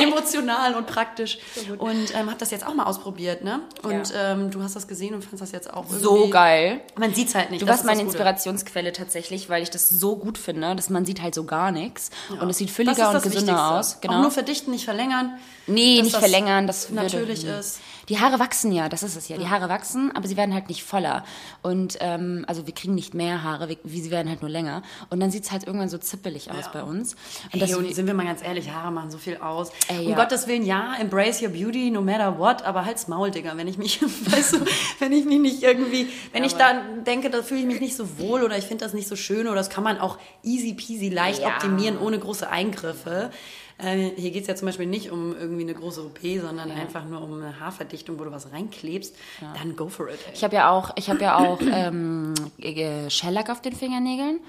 emotional 0.00 0.74
und 0.74 0.86
praktisch. 0.86 1.38
Und 1.78 2.12
ähm, 2.14 2.26
habe 2.30 2.38
das 2.38 2.50
jetzt 2.50 2.66
auch 2.66 2.74
mal 2.74 2.84
ausprobiert, 2.84 3.44
ne? 3.44 3.60
Und 3.82 4.10
Ja. 4.10 4.32
ähm, 4.32 4.50
du 4.50 4.62
hast 4.62 4.74
das 4.74 4.88
gesehen 4.88 5.14
und 5.14 5.22
fandst 5.22 5.42
das 5.42 5.52
jetzt 5.52 5.72
auch 5.72 5.86
So 5.88 6.14
irgendwie- 6.16 6.30
geil. 6.30 6.80
Man 6.96 7.14
sieht's 7.14 7.34
halt 7.34 7.50
nicht. 7.50 7.62
Du 7.62 7.66
warst 7.68 7.84
meine. 7.84 8.02
Inspirationsquelle 8.04 8.92
tatsächlich, 8.92 9.48
weil 9.48 9.62
ich 9.62 9.70
das 9.70 9.88
so 9.88 10.16
gut 10.16 10.36
finde, 10.38 10.74
dass 10.76 10.90
man 10.90 11.04
sieht 11.06 11.22
halt 11.22 11.34
so 11.34 11.44
gar 11.44 11.70
nichts 11.70 12.10
und 12.40 12.50
es 12.50 12.58
sieht 12.58 12.70
fülliger 12.70 13.10
und 13.10 13.22
gesünder 13.22 13.43
Wichtigste. 13.52 13.74
aus. 13.74 14.00
Genau. 14.00 14.14
Auch 14.14 14.22
nur 14.22 14.30
verdichten, 14.30 14.70
nicht 14.70 14.84
verlängern. 14.84 15.38
Nee, 15.66 16.02
nicht 16.02 16.16
verlängern, 16.16 16.66
das 16.66 16.90
würde- 16.90 17.02
natürlich 17.02 17.44
nee. 17.44 17.58
ist. 17.58 17.80
Die 18.08 18.18
Haare 18.20 18.38
wachsen 18.38 18.72
ja, 18.72 18.88
das 18.88 19.02
ist 19.02 19.16
es 19.16 19.28
ja. 19.28 19.36
Die 19.36 19.48
Haare 19.48 19.68
wachsen, 19.68 20.10
aber 20.14 20.28
sie 20.28 20.36
werden 20.36 20.54
halt 20.54 20.68
nicht 20.68 20.82
voller. 20.84 21.24
Und 21.62 21.96
ähm, 22.00 22.44
also 22.48 22.66
wir 22.66 22.74
kriegen 22.74 22.94
nicht 22.94 23.14
mehr 23.14 23.42
Haare, 23.42 23.76
wie, 23.84 24.00
sie 24.00 24.10
werden 24.10 24.28
halt 24.28 24.42
nur 24.42 24.50
länger. 24.50 24.82
Und 25.10 25.20
dann 25.20 25.30
sieht's 25.30 25.50
halt 25.52 25.64
irgendwann 25.66 25.88
so 25.88 25.98
zippelig 25.98 26.50
aus 26.50 26.70
bei 26.72 26.82
uns. 26.82 27.16
Und 27.52 27.62
Ey, 27.62 27.74
und 27.74 27.94
sind 27.94 28.06
wir 28.06 28.14
mal 28.14 28.26
ganz 28.26 28.42
ehrlich, 28.42 28.70
Haare 28.70 28.92
machen 28.92 29.10
so 29.10 29.18
viel 29.18 29.36
aus. 29.38 29.70
Ey, 29.88 30.04
um 30.04 30.10
ja. 30.10 30.16
Gottes 30.16 30.46
Willen, 30.46 30.64
ja, 30.64 30.94
embrace 31.00 31.42
your 31.42 31.48
beauty, 31.50 31.90
no 31.90 32.00
matter 32.02 32.38
what, 32.38 32.62
aber 32.62 32.84
halt's 32.84 33.08
Maul, 33.08 33.30
Digga. 33.30 33.56
Wenn 33.56 33.68
ich 33.68 33.78
mich, 33.78 34.00
weißt 34.30 34.54
du, 34.54 34.58
wenn 34.98 35.12
ich 35.12 35.24
mich 35.24 35.40
nicht 35.40 35.62
irgendwie, 35.62 36.08
wenn 36.32 36.44
ich 36.44 36.54
dann 36.54 37.04
denke, 37.04 37.30
da 37.30 37.42
fühle 37.42 37.60
ich 37.60 37.66
mich 37.66 37.80
nicht 37.80 37.96
so 37.96 38.18
wohl 38.18 38.42
oder 38.42 38.58
ich 38.58 38.64
finde 38.64 38.84
das 38.84 38.94
nicht 38.94 39.08
so 39.08 39.16
schön 39.16 39.46
oder 39.46 39.56
das 39.56 39.70
kann 39.70 39.84
man 39.84 39.98
auch 39.98 40.18
easy 40.42 40.74
peasy 40.74 41.08
leicht 41.08 41.40
Ja. 41.40 41.48
optimieren, 41.48 41.98
ohne 41.98 42.18
große 42.18 42.48
Eingriffe. 42.48 43.30
Äh, 43.78 44.10
hier 44.16 44.30
geht's 44.30 44.46
ja 44.46 44.54
zum 44.54 44.66
Beispiel 44.66 44.86
nicht 44.86 45.10
um 45.10 45.36
irgendwie 45.36 45.62
eine 45.62 45.74
große 45.74 46.04
OP, 46.04 46.20
sondern 46.40 46.70
einfach 46.70 47.04
nur 47.04 47.22
um 47.22 47.34
eine 47.34 47.58
Haarverdichtung, 47.60 48.18
wo 48.18 48.24
du 48.24 48.30
was 48.30 48.52
reinklebst. 48.52 49.14
Dann 49.40 49.76
go 49.76 49.88
for 49.88 50.08
it, 50.08 50.18
ey. 50.26 50.34
ich 50.34 50.44
habe 50.44 50.54
ja 50.54 50.70
auch, 50.70 50.92
ich 50.96 51.10
habe 51.10 51.20
ja 51.22 51.38
auch 51.38 51.60
ähm, 51.60 52.34
äh, 52.58 53.10
Shellack 53.10 53.50
auf 53.50 53.60
den 53.62 53.74
Fingernägeln. 53.74 54.40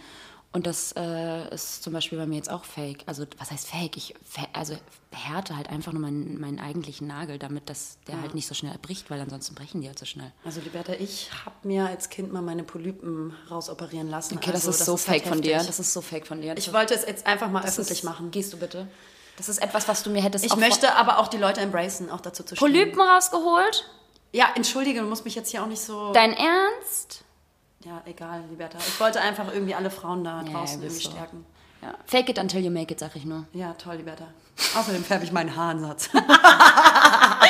Und 0.56 0.68
das 0.68 0.94
äh, 0.94 1.54
ist 1.54 1.84
zum 1.84 1.92
Beispiel 1.92 2.18
bei 2.18 2.26
mir 2.26 2.38
jetzt 2.38 2.50
auch 2.50 2.64
fake. 2.64 3.04
Also, 3.08 3.26
was 3.38 3.52
heißt 3.52 3.68
fake? 3.68 3.98
Ich 3.98 4.16
also 4.54 4.78
härte 5.12 5.58
halt 5.58 5.70
einfach 5.70 5.92
nur 5.92 6.02
meinen, 6.02 6.40
meinen 6.40 6.62
eigentlichen 6.62 7.08
Nagel, 7.08 7.38
damit 7.38 7.70
das, 7.70 7.98
der 8.08 8.22
halt 8.22 8.36
nicht 8.36 8.48
so 8.48 8.54
schnell 8.54 8.74
bricht, 8.82 9.10
weil 9.10 9.20
ansonsten 9.20 9.54
brechen 9.54 9.82
die 9.82 9.88
halt 9.88 10.00
so 10.00 10.06
schnell. 10.06 10.32
Also 10.46 10.62
Liberta, 10.62 10.94
ich 10.94 11.30
habe 11.46 11.68
mir 11.68 11.88
als 11.88 12.10
Kind 12.10 12.32
mal 12.32 12.42
meine 12.42 12.64
Polypen 12.64 13.34
rausoperieren 13.52 14.10
lassen. 14.10 14.38
Okay, 14.38 14.52
also, 14.52 14.68
das 14.68 14.80
ist 14.80 14.86
so 14.86 14.96
fake 14.96 15.26
halt 15.26 15.28
von 15.28 15.42
dir. 15.42 15.58
Das 15.58 15.78
ist 15.78 15.92
so 15.92 16.00
fake 16.00 16.26
von 16.26 16.40
dir. 16.40 16.56
Ich 16.58 16.72
wollte 16.72 16.94
es 16.94 17.06
jetzt 17.06 17.28
einfach 17.28 17.52
mal 17.52 17.60
Das 17.60 17.78
öffentlich 17.78 18.00
ist, 18.00 18.04
machen. 18.06 18.32
Gehst 18.32 18.54
du 18.54 18.58
bitte? 18.58 18.88
Das 19.38 19.50
ist 19.50 19.58
etwas, 19.62 19.88
was 19.88 20.02
du 20.04 20.10
mir 20.10 20.22
hättest 20.22 20.46
Ich 20.46 20.52
auch 20.52 20.58
möchte 20.58 20.96
aber 20.96 21.20
auch 21.20 21.28
die 21.28 21.38
Leute 21.38 21.60
embracen, 21.62 22.10
auch 22.10 22.22
dazu 22.22 22.44
zu 22.44 22.56
stehen. 22.56 22.66
Polypen 22.68 23.02
rausgeholt? 23.02 23.90
Ja, 24.32 24.48
entschuldige, 24.56 25.02
du 25.02 25.08
musst 25.08 25.26
mich 25.26 25.36
jetzt 25.36 25.50
hier 25.52 25.62
auch 25.64 25.68
nicht 25.68 25.82
so... 25.82 26.12
Dein 26.14 26.34
Ernst? 26.34 27.24
ja, 27.86 28.02
egal, 28.06 28.44
Liberta. 28.50 28.78
Ich 28.80 29.00
wollte 29.00 29.22
einfach 29.22 29.54
irgendwie 29.54 29.76
alle 29.76 29.92
Frauen 29.92 30.24
da 30.24 30.42
Ja, 30.42 30.52
draußen 30.52 30.82
irgendwie 30.82 31.04
so. 31.04 31.12
stärken. 31.12 31.46
Ja. 31.84 31.94
Fake 32.08 32.30
it 32.30 32.40
until 32.40 32.62
you 32.62 32.72
make 32.72 32.92
it, 32.92 33.00
sag 33.00 33.16
ich 33.16 33.26
nur. 33.26 33.46
Ja, 33.54 33.74
toll, 33.74 33.98
Liberta. 33.98 34.26
Außerdem 34.76 35.04
färbe 35.04 35.24
ich 35.26 35.32
meinen 35.32 35.56
Haaransatz. 35.56 36.10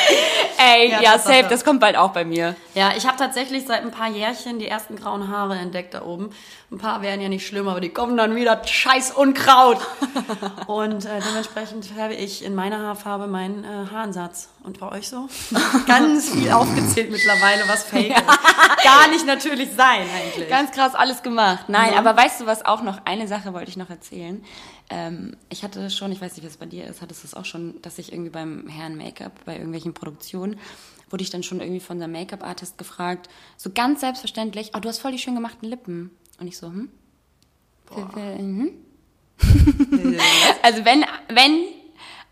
Ey, 0.58 0.90
Ja, 0.90 1.02
ja, 1.02 1.20
safe, 1.20 1.46
das 1.50 1.64
kommt 1.64 1.80
bald 1.80 1.98
auch 1.98 2.12
bei 2.12 2.26
mir. 2.26 2.56
ja, 2.74 2.92
ich 2.96 3.06
habe 3.06 3.18
tatsächlich 3.18 3.66
seit 3.66 3.82
ein 3.82 3.92
paar 3.92 4.10
Jährchen 4.10 4.60
die 4.60 4.68
ersten 4.68 4.96
grauen 4.96 5.28
Haare 5.30 5.56
entdeckt 5.56 5.94
da 5.94 6.04
oben. 6.04 6.32
Ein 6.72 6.78
paar 6.78 7.02
wären 7.02 7.22
ja 7.22 7.30
nicht 7.30 7.46
schlimm, 7.46 7.68
aber 7.68 7.82
die 7.82 7.90
kommen 7.90 8.18
dann 8.18 8.36
wieder 8.36 8.62
scheiß 8.66 9.12
Unkraut. 9.12 9.80
Und 10.68 11.06
äh, 11.06 11.20
dementsprechend 11.28 11.86
färbe 11.86 12.14
ich 12.16 12.44
in 12.44 12.56
meiner 12.56 12.80
Haarfarbe 12.80 13.28
meinen 13.28 13.64
äh, 13.64 13.92
Haaransatz. 13.92 14.50
Und 14.66 14.80
bei 14.80 14.92
euch 14.92 15.08
so? 15.08 15.30
Ganz 15.88 16.30
viel 16.32 16.50
aufgezählt 16.52 17.12
mittlerweile, 17.12 17.68
was 17.68 17.84
fake 17.84 18.10
ist. 18.18 18.84
Gar 18.84 19.10
nicht 19.10 19.26
natürlich 19.26 19.70
sein 19.78 20.08
eigentlich. 20.10 20.50
Ganz 20.50 20.72
krass 20.72 20.96
alles 20.96 21.22
gemacht. 21.22 21.66
Nein, 21.70 21.92
Mhm. 21.92 21.98
aber 22.00 22.18
weißt 22.18 22.42
du 22.42 22.46
was 22.48 22.66
auch 22.66 22.82
noch? 22.82 23.06
Eine 23.06 23.28
Sache 23.28 23.54
wollte 23.54 23.70
ich 23.70 23.78
noch 23.78 23.90
erzählen. 23.92 24.44
Ähm, 24.90 25.38
ich 25.50 25.64
hatte 25.64 25.90
schon, 25.92 26.12
ich 26.12 26.20
weiß 26.22 26.36
nicht, 26.36 26.44
was 26.46 26.54
es 26.54 26.58
bei 26.58 26.66
dir 26.66 26.86
ist, 26.86 27.02
hattest 27.02 27.24
du 27.24 27.28
es 27.28 27.34
auch 27.36 27.46
schon, 27.46 27.80
dass 27.84 28.00
ich 28.00 28.12
irgendwie 28.12 28.32
beim 28.32 28.68
Herrn 28.68 28.96
Make-up, 28.98 29.34
bei 29.46 29.54
irgendwelchen 29.54 29.94
Produktionen, 29.94 30.60
wurde 31.12 31.24
ich 31.24 31.30
dann 31.30 31.44
schon 31.44 31.60
irgendwie 31.62 31.80
von 31.80 32.00
der 32.00 32.08
Make-up-Artist 32.08 32.78
gefragt, 32.80 33.30
so 33.58 33.70
ganz 33.74 34.02
selbstverständlich, 34.02 34.72
oh, 34.76 34.80
du 34.80 34.90
hast 34.90 34.98
voll 35.00 35.12
die 35.12 35.20
schön 35.20 35.36
gemachten 35.36 35.70
Lippen. 35.70 36.10
Und 36.40 36.48
ich 36.48 36.58
so, 36.58 36.68
hm? 36.68 36.90
Mhm. 38.40 38.72
Also 40.64 40.86
wenn, 40.86 41.06
wenn 41.30 41.60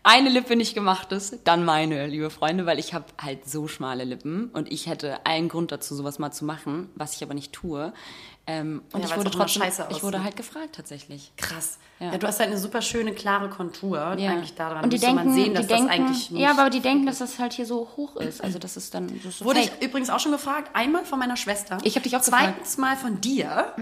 eine 0.04 0.28
Lippe 0.28 0.54
nicht 0.54 0.74
gemacht 0.74 1.10
ist, 1.12 1.38
dann 1.44 1.64
meine, 1.64 2.06
liebe 2.06 2.30
Freunde, 2.30 2.66
weil 2.66 2.78
ich 2.78 2.94
habe 2.94 3.06
halt 3.20 3.48
so 3.48 3.66
schmale 3.66 4.04
Lippen 4.04 4.50
und 4.52 4.70
ich 4.70 4.86
hätte 4.86 5.24
allen 5.26 5.48
Grund 5.48 5.72
dazu, 5.72 5.94
sowas 5.96 6.18
mal 6.18 6.30
zu 6.30 6.44
machen, 6.44 6.90
was 6.94 7.16
ich 7.16 7.22
aber 7.22 7.34
nicht 7.34 7.52
tue. 7.52 7.92
Ähm, 8.46 8.82
und 8.92 9.00
Ja, 9.00 9.06
ich 9.08 9.16
wurde 9.16 9.30
trotzdem, 9.30 9.62
scheiße 9.62 9.86
ich 9.88 10.02
wurde 10.02 10.18
aussieht. 10.18 10.24
halt 10.24 10.36
gefragt 10.36 10.74
tatsächlich. 10.76 11.32
Krass. 11.38 11.78
Ja. 11.98 12.12
Ja. 12.12 12.18
du 12.18 12.26
hast 12.26 12.40
halt 12.40 12.50
eine 12.50 12.58
super 12.58 12.82
schöne, 12.82 13.14
klare 13.14 13.48
Kontur. 13.48 13.96
Ja. 14.18 14.32
Eigentlich 14.32 14.54
daran 14.54 14.84
und 14.84 14.92
die 14.92 14.98
denken, 14.98 15.14
man 15.14 15.32
sehen, 15.32 15.54
dass 15.54 15.62
die 15.62 15.72
denken, 15.72 15.86
das 15.88 15.96
eigentlich 15.96 16.30
nicht... 16.30 16.42
ja, 16.42 16.50
aber 16.50 16.68
die 16.68 16.80
denken, 16.80 17.06
dass 17.06 17.18
das 17.18 17.38
halt 17.38 17.54
hier 17.54 17.64
so 17.64 17.88
hoch 17.96 18.16
ist. 18.16 18.44
Also 18.44 18.58
das 18.58 18.76
ist 18.76 18.92
dann 18.92 19.06
das 19.22 19.24
ist 19.24 19.38
so 19.38 19.46
Wurde 19.46 19.60
fake. 19.60 19.72
ich 19.80 19.86
übrigens 19.86 20.10
auch 20.10 20.20
schon 20.20 20.32
gefragt, 20.32 20.68
einmal 20.74 21.06
von 21.06 21.18
meiner 21.18 21.38
Schwester. 21.38 21.78
Ich 21.84 21.96
hab 21.96 22.02
dich 22.02 22.14
auch 22.16 22.22
gefragt. 22.22 22.48
Mhm. 22.48 22.52
Zweitens 22.52 22.76
mal 22.76 22.96
von 22.96 23.20
dir. 23.22 23.72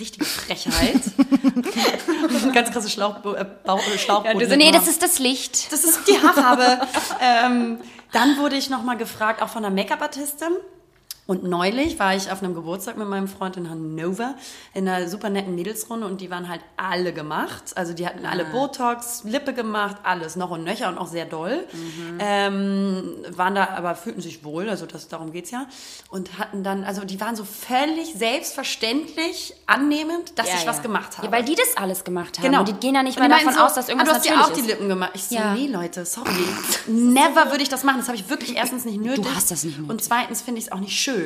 Richtige 0.00 0.24
Frechheit. 0.24 1.02
Ganz 2.52 2.70
krasse 2.72 2.88
Schlauch, 2.88 3.24
äh, 3.24 3.46
Bauch, 3.64 3.78
äh, 3.78 3.96
ja, 3.96 4.48
so, 4.48 4.56
nee, 4.56 4.72
das 4.72 4.88
ist 4.88 5.02
das 5.02 5.20
Licht. 5.20 5.59
Das 5.68 5.84
ist 5.84 6.08
die 6.08 6.20
Haarfarbe. 6.20 6.80
ähm, 7.20 7.78
dann 8.12 8.38
wurde 8.38 8.56
ich 8.56 8.70
noch 8.70 8.82
mal 8.82 8.96
gefragt, 8.96 9.42
auch 9.42 9.48
von 9.48 9.64
einer 9.64 9.74
Make-up-Artistin. 9.74 10.52
Und 11.30 11.44
neulich 11.44 12.00
war 12.00 12.16
ich 12.16 12.32
auf 12.32 12.42
einem 12.42 12.54
Geburtstag 12.56 12.96
mit 12.96 13.06
meinem 13.06 13.28
Freund 13.28 13.56
in 13.56 13.70
Hannover 13.70 14.34
in 14.74 14.88
einer 14.88 15.08
super 15.08 15.30
netten 15.30 15.54
Mädelsrunde 15.54 16.04
und 16.04 16.20
die 16.20 16.28
waren 16.28 16.48
halt 16.48 16.60
alle 16.76 17.12
gemacht. 17.12 17.76
Also 17.76 17.92
die 17.92 18.04
hatten 18.04 18.26
alle 18.26 18.44
Botox, 18.46 19.22
Lippe 19.22 19.54
gemacht, 19.54 19.98
alles 20.02 20.34
noch 20.34 20.50
und 20.50 20.64
nöcher 20.64 20.88
und 20.88 20.98
auch 20.98 21.06
sehr 21.06 21.26
doll. 21.26 21.64
Ähm, 22.18 23.14
waren 23.28 23.54
da, 23.54 23.68
aber 23.76 23.94
fühlten 23.94 24.20
sich 24.20 24.42
wohl, 24.42 24.68
also 24.68 24.86
das, 24.86 25.06
darum 25.06 25.30
geht's 25.30 25.52
ja. 25.52 25.66
Und 26.08 26.36
hatten 26.36 26.64
dann, 26.64 26.82
also 26.82 27.04
die 27.04 27.20
waren 27.20 27.36
so 27.36 27.44
völlig 27.44 28.12
selbstverständlich 28.14 29.54
annehmend, 29.66 30.36
dass 30.36 30.48
Ja, 30.48 30.54
ich 30.56 30.64
ja. 30.64 30.68
was 30.70 30.82
gemacht 30.82 31.16
habe. 31.16 31.28
Ja, 31.28 31.32
weil 31.32 31.44
die 31.44 31.54
das 31.54 31.76
alles 31.76 32.02
gemacht 32.02 32.38
haben. 32.38 32.46
Genau. 32.46 32.58
Und 32.58 32.68
die 32.70 32.72
gehen 32.74 32.96
ja 32.96 33.04
nicht 33.04 33.20
mal 33.20 33.28
davon 33.28 33.54
so, 33.54 33.60
aus, 33.60 33.74
dass 33.74 33.88
irgendwas 33.88 34.08
ah, 34.08 34.12
du 34.14 34.16
hast 34.18 34.26
dir 34.26 34.30
natürlich 34.34 34.50
auch 34.50 34.54
die 34.54 34.60
ist. 34.62 34.66
Lippen 34.66 34.88
gemacht. 34.88 35.10
Ich 35.14 35.24
so, 35.26 35.36
Ja. 35.36 35.54
nee, 35.54 35.68
Leute, 35.68 36.04
sorry. 36.04 36.30
Never 36.88 37.52
würde 37.52 37.62
ich 37.62 37.68
das 37.68 37.84
machen. 37.84 37.98
Das 37.98 38.08
habe 38.08 38.16
ich 38.16 38.28
wirklich 38.28 38.56
erstens 38.56 38.84
nicht 38.84 39.00
nötig. 39.00 39.24
Du 39.24 39.32
hast 39.32 39.52
das 39.52 39.62
nicht 39.62 39.76
nötig. 39.78 39.90
Und 39.90 40.02
zweitens 40.02 40.42
finde 40.42 40.58
ich 40.58 40.66
es 40.66 40.72
auch 40.72 40.80
nicht 40.80 40.98
schön. 41.00 41.19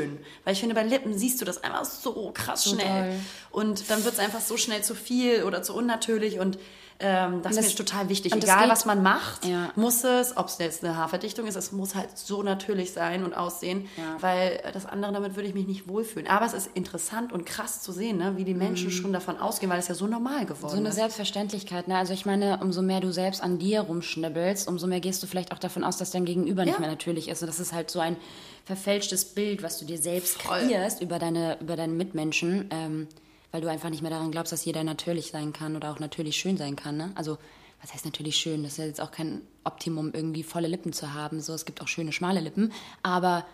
Weil 0.45 0.53
ich 0.55 0.61
finde, 0.61 0.75
bei 0.75 0.83
Lippen 0.85 1.17
siehst 1.17 1.41
du 1.41 1.45
das 1.45 1.63
einfach 1.65 1.85
so 1.85 2.31
krass 2.35 2.65
schnell. 2.65 3.11
doll. 3.11 3.21
Und 3.51 3.91
dann 3.91 4.05
wird 4.05 4.15
es 4.15 4.21
einfach 4.21 4.41
so 4.41 4.57
schnell 4.57 4.83
zu 4.83 4.95
viel 4.95 5.43
oder 5.45 5.63
zu 5.63 5.75
unnatürlich. 5.75 6.39
Und 6.41 6.59
ähm, 7.01 7.43
das, 7.43 7.57
das- 7.57 7.67
ist 7.67 7.73
mir 7.79 7.85
total 7.85 8.09
wichtig. 8.09 8.33
Egal, 8.33 8.63
geht- 8.63 8.71
was 8.71 8.85
man 8.85 9.03
macht, 9.03 9.45
Ja. 9.45 9.71
muss 9.75 10.05
es, 10.05 10.37
ob 10.37 10.47
es 10.47 10.59
jetzt 10.59 10.85
eine 10.85 10.97
Haarverdichtung 10.97 11.45
ist, 11.49 11.57
es 11.57 11.73
muss 11.73 11.97
halt 11.97 12.17
so 12.17 12.45
natürlich 12.45 12.93
sein 12.93 13.25
und 13.25 13.35
aussehen. 13.35 13.89
Ja. 13.97 14.17
Weil 14.21 14.61
das 14.73 14.87
andere, 14.87 15.13
damit 15.13 15.35
würde 15.35 15.49
ich 15.49 15.55
mich 15.55 15.67
nicht 15.67 15.89
wohlfühlen. 15.89 16.29
Aber 16.29 16.47
es 16.47 16.53
ist 16.53 16.71
interessant 16.75 17.33
und 17.33 17.47
krass 17.47 17.83
zu 17.83 17.91
sehen, 17.91 18.19
ne, 18.19 18.35
wie 18.37 18.45
die 18.45 18.55
Menschen 18.55 18.93
schon 18.93 19.13
davon 19.13 19.39
ausgehen, 19.39 19.71
weil 19.73 19.81
es 19.81 19.89
ja 19.89 19.95
so 19.97 20.07
normal 20.07 20.47
geworden 20.47 20.67
Mhm. 20.67 20.71
So 20.71 20.77
eine 20.77 20.89
ist. 20.91 20.95
Selbstverständlichkeit, 20.95 21.89
ne? 21.89 21.97
Also 21.99 22.13
ich 22.13 22.27
meine, 22.27 22.59
umso 22.63 22.81
mehr 22.81 23.01
du 23.01 23.13
selbst 23.13 23.43
an 23.43 23.59
dir 23.59 23.81
rumschnibbelst, 23.81 24.69
umso 24.69 24.87
mehr 24.87 25.01
gehst 25.01 25.21
du 25.21 25.27
vielleicht 25.27 25.51
auch 25.53 25.59
davon 25.59 25.83
aus, 25.83 25.97
dass 25.97 26.13
dein 26.13 26.25
Gegenüber 26.25 26.65
nicht 26.65 26.75
Ja. 26.75 26.81
mehr 26.81 26.91
natürlich 26.91 27.29
ist. 27.29 27.43
Und 27.43 27.49
das 27.49 27.59
ist 27.59 27.73
halt 27.73 27.91
so 27.91 27.99
ein 27.99 28.17
verfälschtes 28.65 29.25
Bild, 29.27 29.63
was 29.63 29.79
du 29.79 29.85
dir 29.85 29.99
selbst 29.99 30.41
Voll. 30.41 30.59
kreierst 30.61 31.01
über 31.03 31.19
deine, 31.19 31.59
über 31.61 31.77
deine 31.77 31.93
Mitmenschen, 31.93 32.69
ähm, 32.71 33.09
weil 33.53 33.61
du 33.61 33.69
einfach 33.69 33.91
nicht 33.91 34.03
mehr 34.03 34.11
daran 34.11 34.31
glaubst, 34.31 34.53
dass 34.53 34.65
jeder 34.65 34.83
natürlich 34.85 35.31
sein 35.31 35.53
kann 35.53 35.77
oder 35.77 35.93
auch 35.93 35.99
natürlich 36.01 36.37
schön 36.37 36.57
sein 36.57 36.77
kann, 36.77 36.97
ne? 36.97 37.13
Also 37.15 37.39
was 37.83 37.93
heißt 37.93 38.07
natürlich 38.07 38.37
schön? 38.37 38.63
Das 38.63 38.73
ist 38.73 38.79
ja 38.79 38.87
jetzt 38.87 39.01
auch 39.01 39.11
kein 39.11 39.43
Optimum, 39.63 40.11
irgendwie 40.15 40.43
volle 40.43 40.69
Lippen 40.69 40.95
zu 40.95 41.13
haben. 41.13 41.41
So, 41.43 41.53
es 41.53 41.67
gibt 41.67 41.83
auch 41.83 41.89
schöne, 41.89 42.13
schmale 42.13 42.41
Lippen, 42.41 42.73
aber 43.03 43.45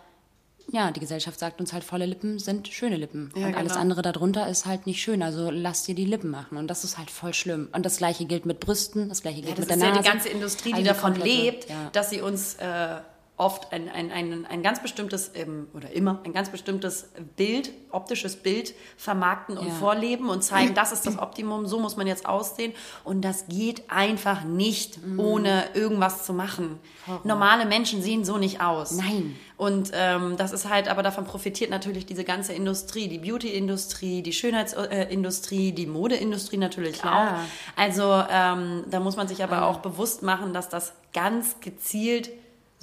ja, 0.71 0.89
die 0.91 1.01
Gesellschaft 1.01 1.37
sagt 1.37 1.59
uns 1.59 1.73
halt, 1.73 1.83
volle 1.83 2.05
Lippen 2.05 2.39
sind 2.39 2.69
schöne 2.69 2.95
Lippen. 2.95 3.31
Ja, 3.35 3.47
und 3.47 3.55
alles 3.55 3.73
genau. 3.73 3.81
andere 3.81 4.01
darunter 4.03 4.47
ist 4.47 4.65
halt 4.65 4.85
nicht 4.87 5.01
schön. 5.01 5.21
Also 5.21 5.49
lass 5.51 5.83
dir 5.83 5.95
die 5.95 6.05
Lippen 6.05 6.29
machen. 6.29 6.55
Und 6.57 6.67
das 6.67 6.85
ist 6.85 6.97
halt 6.97 7.09
voll 7.09 7.33
schlimm. 7.33 7.67
Und 7.73 7.85
das 7.85 7.97
gleiche 7.97 8.23
gilt 8.25 8.45
mit 8.45 8.61
Brüsten, 8.61 9.09
das 9.09 9.21
gleiche 9.21 9.39
Ja, 9.41 9.47
gilt 9.47 9.57
das 9.57 9.65
mit 9.65 9.75
ist 9.75 9.81
der 9.81 9.89
ja 9.89 9.95
Nase. 9.95 10.03
die 10.03 10.09
ganze 10.09 10.29
Industrie, 10.29 10.69
die 10.69 10.75
Also 10.75 10.87
davon 10.87 11.13
komplette- 11.13 11.41
lebt, 11.41 11.69
Ja. 11.69 11.89
dass 11.91 12.09
sie 12.11 12.21
uns 12.21 12.53
äh, 12.55 12.99
oft 13.41 13.73
ein, 13.73 13.89
ein, 13.89 14.11
ein, 14.11 14.45
ein 14.45 14.61
ganz 14.61 14.81
bestimmtes, 14.81 15.31
ähm, 15.33 15.67
oder 15.73 15.91
immer 15.91 16.21
ein 16.23 16.31
ganz 16.31 16.49
bestimmtes 16.49 17.09
Bild, 17.35 17.71
optisches 17.89 18.35
Bild 18.35 18.73
vermarkten 18.97 19.57
und 19.57 19.67
Ja. 19.67 19.73
vorleben 19.73 20.29
und 20.29 20.43
zeigen, 20.43 20.75
das 20.75 20.91
ist 20.91 21.07
das 21.07 21.17
Optimum, 21.17 21.65
so 21.65 21.79
muss 21.79 21.97
man 21.97 22.05
jetzt 22.05 22.27
aussehen. 22.27 22.73
Und 23.03 23.21
das 23.23 23.47
geht 23.47 23.89
einfach 23.89 24.43
nicht, 24.43 25.03
Mhm. 25.03 25.19
ohne 25.19 25.63
irgendwas 25.73 26.23
zu 26.25 26.33
machen. 26.33 26.79
Normale 27.23 27.65
Menschen 27.65 28.01
sehen 28.03 28.23
so 28.23 28.37
nicht 28.37 28.61
aus. 28.61 28.91
Nein. 28.91 29.35
Und 29.57 29.91
ähm, 29.93 30.37
das 30.37 30.51
ist 30.53 30.69
halt, 30.69 30.87
aber 30.87 31.01
davon 31.03 31.25
profitiert 31.25 31.71
natürlich 31.71 32.05
diese 32.05 32.23
ganze 32.23 32.53
Industrie, 32.53 33.07
die 33.07 33.17
Beauty-Industrie, 33.17 34.21
die 34.21 34.33
Schönheitsindustrie, 34.33 35.71
die 35.71 35.87
Modeindustrie 35.87 36.57
natürlich 36.57 36.99
Klar. 36.99 37.33
auch. 37.37 37.79
Also 37.81 38.23
ähm, 38.29 38.83
da 38.89 38.99
muss 38.99 39.15
man 39.17 39.27
sich 39.27 39.43
aber 39.43 39.65
auch 39.65 39.79
bewusst 39.79 40.21
machen, 40.23 40.53
dass 40.53 40.69
das 40.69 40.93
ganz 41.13 41.59
gezielt 41.59 42.29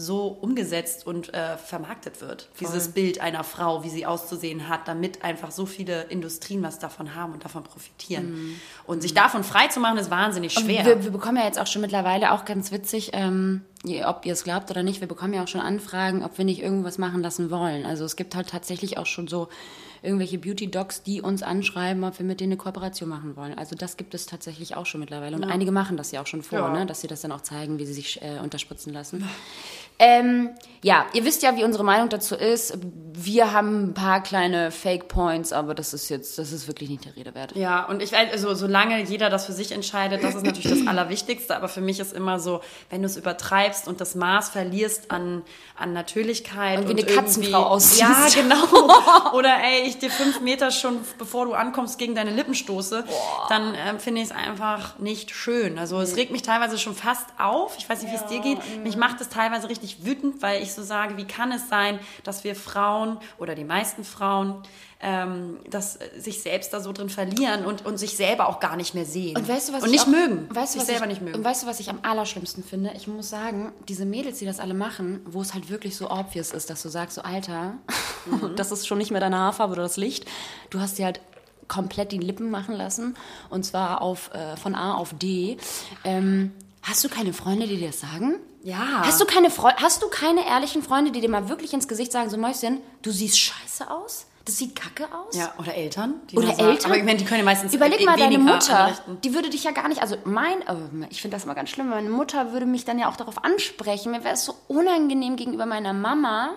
so 0.01 0.29
umgesetzt 0.29 1.09
und 1.09 1.35
äh, 1.35 1.57
vermarktet 1.57 2.21
wird. 2.21 2.49
Dieses 2.61 2.91
Bild 2.91 3.21
einer 3.21 3.43
Frau, 3.43 3.83
wie 3.83 3.91
sie 3.91 4.07
auszusehen 4.07 4.69
hat, 4.69 4.87
damit 4.87 5.25
einfach 5.25 5.51
so 5.51 5.67
viele 5.67 6.05
Industrien 6.05 6.63
was 6.63 6.79
davon 6.79 7.17
haben 7.17 7.33
und 7.33 7.45
davon 7.45 7.65
profitieren. 7.65 8.31
Mhm. 8.31 8.61
Und 8.87 9.03
sich 9.03 9.13
davon 9.13 9.43
frei 9.43 9.67
zu 9.67 9.81
machen, 9.81 9.99
ist 9.99 10.09
wahnsinnig 10.09 10.53
schwer. 10.53 10.87
Wir, 10.87 11.03
wir 11.03 11.11
bekommen 11.11 11.37
ja 11.39 11.45
jetzt 11.47 11.59
auch 11.59 11.67
schon 11.67 11.83
mittlerweile 11.83 12.31
auch 12.31 12.45
ganz 12.45 12.71
witzig, 12.71 13.11
ähm, 13.13 13.63
ob 14.07 14.25
ihr 14.25 14.35
es 14.35 14.45
glaubt 14.45 14.71
oder 14.71 14.85
nicht, 14.85 15.01
wir 15.01 15.09
bekommen 15.09 15.35
ja 15.35 15.43
auch 15.43 15.49
schon 15.49 15.61
Anfragen, 15.61 16.25
ob 16.25 16.39
wir 16.39 16.45
nicht 16.45 16.63
irgendwas 16.63 16.99
machen 16.99 17.21
lassen 17.21 17.51
wollen. 17.51 17.85
Also 17.85 18.05
es 18.05 18.15
gibt 18.15 18.37
halt 18.37 18.49
tatsächlich 18.49 18.99
auch 18.99 19.07
schon 19.07 19.27
so 19.27 19.49
irgendwelche 20.03 20.39
Beauty-Docs, 20.39 21.03
die 21.03 21.23
uns 21.23 21.43
anschreiben, 21.43 22.05
ob 22.05 22.19
wir 22.19 22.27
mit 22.27 22.41
denen 22.41 22.53
eine 22.53 22.57
Kooperation 22.57 23.09
machen 23.09 23.37
wollen. 23.37 23.59
Also 23.59 23.75
das 23.75 23.97
gibt 23.97 24.15
es 24.15 24.27
tatsächlich 24.27 24.77
auch 24.77 24.87
schon 24.87 25.01
mittlerweile. 25.01 25.35
Und 25.37 25.45
einige 25.45 25.73
machen 25.73 25.97
das 25.97 26.13
ja 26.13 26.23
auch 26.23 26.27
schon 26.27 26.43
vor, 26.43 26.59
Ja. 26.61 26.71
ne? 26.71 26.87
dass 26.87 27.01
sie 27.01 27.09
das 27.09 27.21
dann 27.21 27.33
auch 27.33 27.41
zeigen, 27.41 27.79
wie 27.79 27.87
sie 27.87 27.95
sich 27.95 28.23
äh, 28.23 28.39
unterspritzen 28.39 28.93
lassen. 28.93 29.29
Ähm, 29.99 30.51
ja, 30.81 31.07
ihr 31.13 31.25
wisst 31.25 31.43
ja, 31.43 31.57
wie 31.57 31.65
unsere 31.65 31.83
Meinung 31.83 32.09
dazu 32.09 32.37
ist. 32.37 32.79
Wir 33.21 33.53
haben 33.53 33.89
ein 33.89 33.95
paar 33.95 34.23
kleine 34.23 34.71
Fake 34.71 35.09
Points, 35.09 35.53
aber 35.53 35.75
das 35.75 35.93
ist 35.93 36.09
jetzt, 36.09 36.39
das 36.39 36.53
ist 36.53 36.69
wirklich 36.69 36.89
nicht 36.89 37.05
der 37.05 37.17
Rede 37.17 37.35
wert. 37.35 37.57
Ja, 37.57 37.85
und 37.87 38.01
ich 38.01 38.13
weiß, 38.13 38.31
also 38.31 38.55
solange 38.55 39.03
jeder 39.03 39.29
das 39.29 39.47
für 39.47 39.53
sich 39.53 39.73
entscheidet, 39.73 40.23
das 40.23 40.37
ist 40.37 40.45
natürlich 40.47 40.71
das 40.71 40.79
Allerwichtigste, 40.87 41.57
aber 41.57 41.67
für 41.69 41.81
mich 41.81 41.99
ist 41.99 42.13
immer 42.13 42.39
so, 42.39 42.61
wenn 42.91 43.03
du 43.03 43.07
es 43.07 43.17
übertreibst 43.17 43.89
und 43.89 44.01
das 44.01 44.15
Maß 44.15 44.51
verlierst 44.51 45.11
an, 45.11 45.43
an 45.77 45.93
Natürlichkeit. 45.93 46.79
Und 46.79 46.87
wie 46.87 46.93
eine 46.93 47.01
irgendwie- 47.01 47.15
Katzenfrau 47.17 47.65
aussiehst. 47.65 48.01
Ja, 48.01 48.29
genau. 48.41 49.33
Oder 49.35 49.57
ey, 49.65 49.89
ich 49.89 49.99
dir 49.99 50.11
fünf 50.11 50.41
Meter 50.41 50.71
schon, 50.71 50.99
bevor 51.19 51.47
du 51.47 51.55
ankommst, 51.55 51.99
gegen 51.99 52.15
deine 52.15 52.31
Lippen 52.31 52.55
stoße, 52.55 53.05
dann 53.49 53.75
ähm, 53.75 53.99
finde 53.99 54.21
ich 54.21 54.29
es 54.29 54.33
einfach 54.33 54.97
nicht 55.01 55.33
schön. 55.33 55.77
Also 55.81 56.01
es 56.01 56.15
regt 56.15 56.31
mich 56.31 56.43
teilweise 56.43 56.79
schon 56.79 56.95
fast 56.95 57.27
auf. 57.37 57.75
Ich 57.79 57.89
weiß 57.91 58.01
nicht, 58.05 58.13
wie 58.13 58.17
es 58.17 58.27
dir 58.27 58.39
geht. 58.41 58.59
Mich 58.85 58.97
macht 58.97 59.21
es 59.21 59.29
teilweise 59.29 59.69
richtig 59.69 59.88
wütend, 60.05 60.43
weil 60.43 60.63
ich 60.63 60.73
so 60.73 60.83
sage, 60.83 61.17
wie 61.17 61.25
kann 61.25 61.53
es 61.53 61.69
sein, 61.69 61.99
dass 62.25 62.45
wir 62.45 62.55
Frauen 62.55 63.19
oder 63.39 63.55
die 63.55 63.65
meisten 63.65 64.05
Frauen 64.05 64.63
ähm, 65.01 65.59
dass 65.71 65.97
äh, 65.97 66.09
sich 66.19 66.43
selbst 66.43 66.73
da 66.73 66.81
so 66.81 66.93
drin 66.93 67.09
verlieren 67.09 67.65
und, 67.65 67.87
und 67.87 67.99
sich 67.99 68.17
selber 68.17 68.49
auch 68.49 68.59
gar 68.59 68.77
nicht 68.77 68.95
mehr 68.95 69.05
sehen. 69.05 69.37
Und 69.37 69.49
weißt 69.49 69.69
du, 69.69 69.73
was 69.73 69.83
und 69.83 69.89
ich 69.89 69.93
nicht 69.93 70.03
auch, 70.03 70.07
mögen. 70.09 70.49
Weißt 70.51 70.75
du, 70.75 70.81
sich 70.81 70.81
was 70.81 70.87
selber 70.89 71.05
ich, 71.05 71.11
nicht 71.11 71.23
mögen. 71.23 71.37
Und 71.37 71.45
weißt 71.45 71.63
du, 71.63 71.67
was 71.69 71.79
ich 71.79 71.89
am 71.89 72.01
allerschlimmsten 72.03 72.65
finde? 72.65 72.93
Ich 72.97 73.07
muss 73.07 73.31
sagen, 73.31 73.73
diese 73.89 74.05
Mädels, 74.05 74.39
die 74.39 74.45
das 74.45 74.59
alle 74.59 74.75
machen, 74.75 75.21
wo 75.25 75.41
es 75.41 75.55
halt 75.55 75.71
wirklich 75.71 75.97
so 75.97 76.11
obvious 76.11 76.51
ist, 76.51 76.69
dass 76.69 76.83
du 76.83 76.89
sagst, 76.89 77.15
so 77.15 77.23
Alter, 77.23 77.75
Mhm. 78.27 78.57
das 78.57 78.73
ist 78.73 78.87
schon 78.87 78.99
nicht 78.99 79.11
mehr 79.11 79.21
deine 79.21 79.39
Haarfarbe 79.39 79.73
oder 79.75 79.83
das 79.85 79.97
Licht. 79.97 80.27
Du 80.71 80.81
hast 80.81 80.99
dir 80.99 81.07
halt 81.07 81.21
komplett 81.67 82.13
die 82.13 82.19
Lippen 82.19 82.51
machen 82.51 82.75
lassen 82.75 83.15
und 83.49 83.65
zwar 83.65 84.03
auf, 84.03 84.35
äh, 84.35 84.57
von 84.57 84.75
A 84.75 84.95
auf 84.97 85.15
D. 85.15 85.57
Ähm, 86.05 86.53
hast 86.83 87.05
du 87.05 87.09
keine 87.09 87.33
Freunde, 87.33 87.67
die 87.67 87.77
dir 87.77 87.89
das 87.89 88.01
sagen? 88.01 88.35
Ja. 88.63 89.03
Hast 89.05 89.21
du 89.21 89.25
keine 89.25 89.51
Freu 89.51 89.71
hast 89.77 90.03
du 90.03 90.09
keine 90.09 90.47
ehrlichen 90.47 90.83
Freunde, 90.83 91.11
die 91.13 91.21
dir 91.21 91.31
mal 91.31 91.49
wirklich 91.49 91.73
ins 91.73 91.87
Gesicht 91.89 92.13
sagen, 92.13 92.29
so 92.31 92.37
Mäuschen, 92.37 92.81
du 93.03 93.11
siehst 93.11 93.39
scheiße 93.39 93.91
aus? 93.91 94.27
Das 94.45 94.57
sieht 94.57 94.75
kacke 94.75 95.05
aus? 95.15 95.37
ja, 95.37 95.53
oder 95.59 95.75
Eltern. 95.75 96.15
Oder 96.35 96.47
sagen- 96.49 96.61
Eltern? 96.61 96.91
Aber 96.91 96.97
ich 96.99 97.05
meine, 97.05 97.19
die 97.19 97.25
können 97.27 97.41
ja 97.41 97.45
meistens 97.45 97.75
Überleg 97.75 98.01
äh, 98.01 98.05
mal, 98.07 98.17
deine 98.17 98.39
Mutter, 98.39 98.79
anrichten. 98.79 99.21
die 99.23 99.35
würde 99.35 99.51
dich 99.51 99.65
ja 99.65 99.73
gar 99.73 99.89
nicht, 99.89 100.01
also 100.01 100.17
mein, 100.25 100.63
äh, 100.63 100.75
ich 101.11 101.21
finde 101.21 101.37
das 101.37 101.45
immer 101.45 101.55
ganz 101.55 101.69
schlimm, 101.69 101.91
meine 101.91 102.09
Mutter 102.09 102.51
würde 102.53 102.65
mich 102.65 102.87
dann 102.87 102.99
ja 102.99 103.11
auch 103.11 103.17
darauf 103.17 103.45
ansprechen. 103.45 104.11
Mir 104.11 104.25
wäre 104.25 104.33
es 104.35 104.47
so 104.47 104.55
unangenehm 104.69 105.37
gegenüber 105.37 105.67
meiner 105.67 105.93
Mama, 105.93 106.53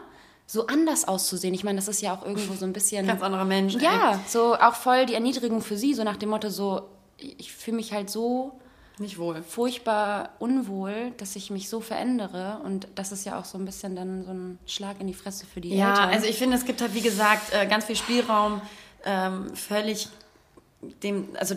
so 0.47 0.67
anders 0.67 1.05
auszusehen. 1.07 1.53
Ich 1.53 1.65
meine, 1.65 1.79
das 1.79 1.89
ist 1.89 2.01
ja 2.01 2.13
auch 2.15 2.25
irgendwo 2.25 2.53
so 2.55 2.63
ein 2.65 2.71
bisschen. 2.73 3.05
Ganz 3.07 3.21
anderer 3.21 3.45
Mensch. 3.45 3.75
ey. 3.75 3.81
Ja, 3.83 4.19
so 4.25 4.55
auch 4.55 4.75
voll 4.75 5.05
die 5.05 5.13
Erniedrigung 5.13 5.61
für 5.61 5.75
sie, 5.75 5.93
so 5.93 6.03
nach 6.05 6.15
dem 6.17 6.29
Motto, 6.29 6.49
so, 6.49 6.83
ich 7.17 7.51
fühle 7.53 7.75
mich 7.77 7.91
halt 7.93 8.09
so 8.09 8.53
Nicht 9.01 9.17
wohl. 9.17 9.41
furchtbar 9.43 10.29
unwohl, 10.39 11.11
dass 11.17 11.35
ich 11.35 11.49
mich 11.49 11.67
so 11.69 11.81
verändere. 11.81 12.59
Und 12.63 12.87
das 12.95 13.11
ist 13.11 13.25
ja 13.25 13.37
auch 13.39 13.45
so 13.45 13.57
ein 13.57 13.65
bisschen 13.65 13.95
dann 13.95 14.23
so 14.23 14.31
ein 14.31 14.59
Schlag 14.65 15.01
in 15.01 15.07
die 15.07 15.13
Fresse 15.13 15.45
für 15.45 15.59
die 15.59 15.75
Ja, 15.75 15.89
Eltern. 15.89 16.09
also 16.09 16.27
ich 16.27 16.37
finde, 16.37 16.55
es 16.55 16.65
gibt 16.65 16.79
halt, 16.81 16.93
wie 16.93 17.01
gesagt, 17.01 17.51
äh, 17.53 17.65
ganz 17.67 17.85
viel 17.85 17.95
Spielraum, 17.95 18.61
ähm, 19.03 19.53
völlig 19.55 20.07
dem, 21.03 21.29
also 21.37 21.55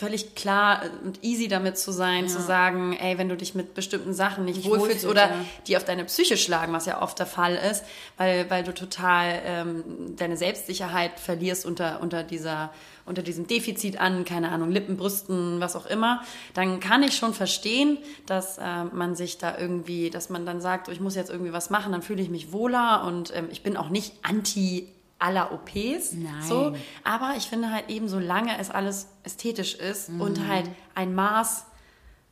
völlig 0.00 0.34
klar 0.34 0.82
und 1.04 1.22
easy 1.22 1.46
damit 1.46 1.76
zu 1.76 1.92
sein, 1.92 2.26
zu 2.26 2.40
sagen, 2.40 2.96
ey, 2.98 3.18
wenn 3.18 3.28
du 3.28 3.36
dich 3.36 3.54
mit 3.54 3.74
bestimmten 3.74 4.14
Sachen 4.14 4.46
nicht, 4.46 4.56
Nicht 4.56 4.66
wohlfühlst 4.66 5.04
wohlfühlst, 5.04 5.06
oder 5.06 5.28
ja. 5.28 5.44
die 5.66 5.76
auf 5.76 5.84
deine 5.84 6.06
Psyche 6.06 6.38
schlagen, 6.38 6.72
was 6.72 6.86
ja 6.86 7.02
oft 7.02 7.18
der 7.18 7.26
Fall 7.26 7.54
ist, 7.70 7.84
weil, 8.16 8.48
weil 8.48 8.64
du 8.64 8.72
total 8.72 9.42
ähm, 9.44 9.84
deine 10.16 10.38
Selbstsicherheit 10.38 11.20
verlierst 11.20 11.66
unter, 11.66 12.00
unter 12.00 12.22
dieser 12.22 12.70
unter 13.06 13.22
diesem 13.22 13.48
Defizit 13.48 13.98
an, 14.00 14.24
keine 14.24 14.52
Ahnung, 14.52 14.70
Lippen, 14.70 14.96
Brüsten, 14.96 15.58
was 15.58 15.74
auch 15.74 15.86
immer, 15.86 16.22
dann 16.54 16.78
kann 16.78 17.02
ich 17.02 17.16
schon 17.16 17.34
verstehen, 17.34 17.98
dass 18.26 18.58
äh, 18.58 18.84
man 18.92 19.16
sich 19.16 19.36
da 19.36 19.58
irgendwie, 19.58 20.10
dass 20.10 20.30
man 20.30 20.46
dann 20.46 20.60
sagt, 20.60 20.88
oh, 20.88 20.92
ich 20.92 21.00
muss 21.00 21.16
jetzt 21.16 21.28
irgendwie 21.28 21.52
was 21.52 21.70
machen, 21.70 21.90
dann 21.90 22.02
fühle 22.02 22.22
ich 22.22 22.30
mich 22.30 22.52
wohler 22.52 23.04
und 23.04 23.34
ähm, 23.34 23.48
ich 23.50 23.64
bin 23.64 23.76
auch 23.76 23.88
nicht 23.88 24.14
anti 24.22 24.88
aller 25.20 25.52
OPs. 25.52 26.12
Nein. 26.12 26.42
So, 26.42 26.74
aber 27.04 27.34
ich 27.36 27.44
finde 27.46 27.70
halt 27.70 27.88
eben, 27.88 28.08
solange 28.08 28.58
es 28.58 28.70
alles 28.70 29.06
ästhetisch 29.22 29.74
ist 29.74 30.08
Mhm. 30.08 30.20
und 30.20 30.48
halt 30.48 30.68
ein 30.94 31.14
Maß 31.14 31.64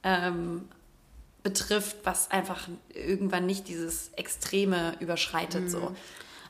ähm, 0.05 0.69
betrifft, 1.43 1.97
was 2.05 2.31
einfach 2.31 2.69
irgendwann 2.93 3.47
nicht 3.47 3.69
dieses 3.69 4.09
Extreme 4.17 4.95
überschreitet. 5.01 5.71
So. 5.71 5.93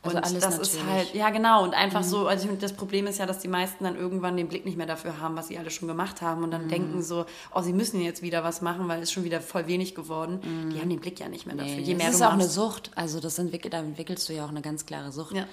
Und 0.01 0.15
Also 0.15 0.19
alles 0.19 0.45
das 0.45 0.59
ist 0.59 0.75
natürlich. 0.77 0.85
Mhm. 0.85 0.91
halt, 0.93 1.15
ja 1.15 1.31
genau, 1.31 1.65
und 1.65 1.75
einfach 1.75 2.05
so, 2.05 2.29
also 2.29 2.49
ich 2.49 2.59
das 2.61 2.73
Problem 2.73 3.09
ist 3.09 3.19
ja, 3.19 3.27
dass 3.27 3.41
die 3.41 3.49
meisten 3.49 3.83
dann 3.83 3.97
irgendwann 3.97 4.37
den 4.37 4.47
Blick 4.49 4.65
nicht 4.65 4.77
mehr 4.79 4.87
dafür 4.87 5.21
haben, 5.21 5.35
was 5.37 5.49
sie 5.49 5.59
alle 5.59 5.71
schon 5.71 5.89
gemacht 5.89 6.23
haben 6.23 6.45
und 6.45 6.53
dann 6.53 6.67
Mhm. 6.67 6.69
denken 6.69 7.03
so, 7.03 7.27
oh, 7.53 7.63
sie 7.63 7.73
müssen 7.73 8.01
jetzt 8.01 8.23
wieder 8.23 8.45
was 8.45 8.61
machen, 8.63 8.87
weil 8.87 9.03
es 9.03 9.11
schon 9.11 9.25
wieder 9.25 9.41
voll 9.41 9.67
wenig 9.67 9.97
geworden. 9.97 10.71
Die 10.73 10.81
haben 10.81 10.89
den 10.89 11.01
Blick 11.01 11.19
ja 11.19 11.29
nicht 11.29 11.47
mehr 11.47 11.57
dafür. 11.57 11.73
Je 11.75 11.81
Mhm. 11.81 11.87
Nee, 11.87 11.95
mehr 11.97 12.07
das 12.07 12.15
ist 12.17 12.23
auch 12.23 12.29
eine 12.33 12.45
machst. 12.45 12.55
Sucht. 12.55 12.91
Also 12.95 13.19
das 13.19 13.39
entwickelt, 13.41 13.75
da 13.75 13.79
entwickelst 13.81 14.29
du 14.29 14.35
ja 14.35 14.45
auch 14.45 14.51
eine 14.51 14.63
ganz 14.63 14.87
klare 14.87 15.11
Sucht. 15.11 15.35
Ja. 15.35 15.47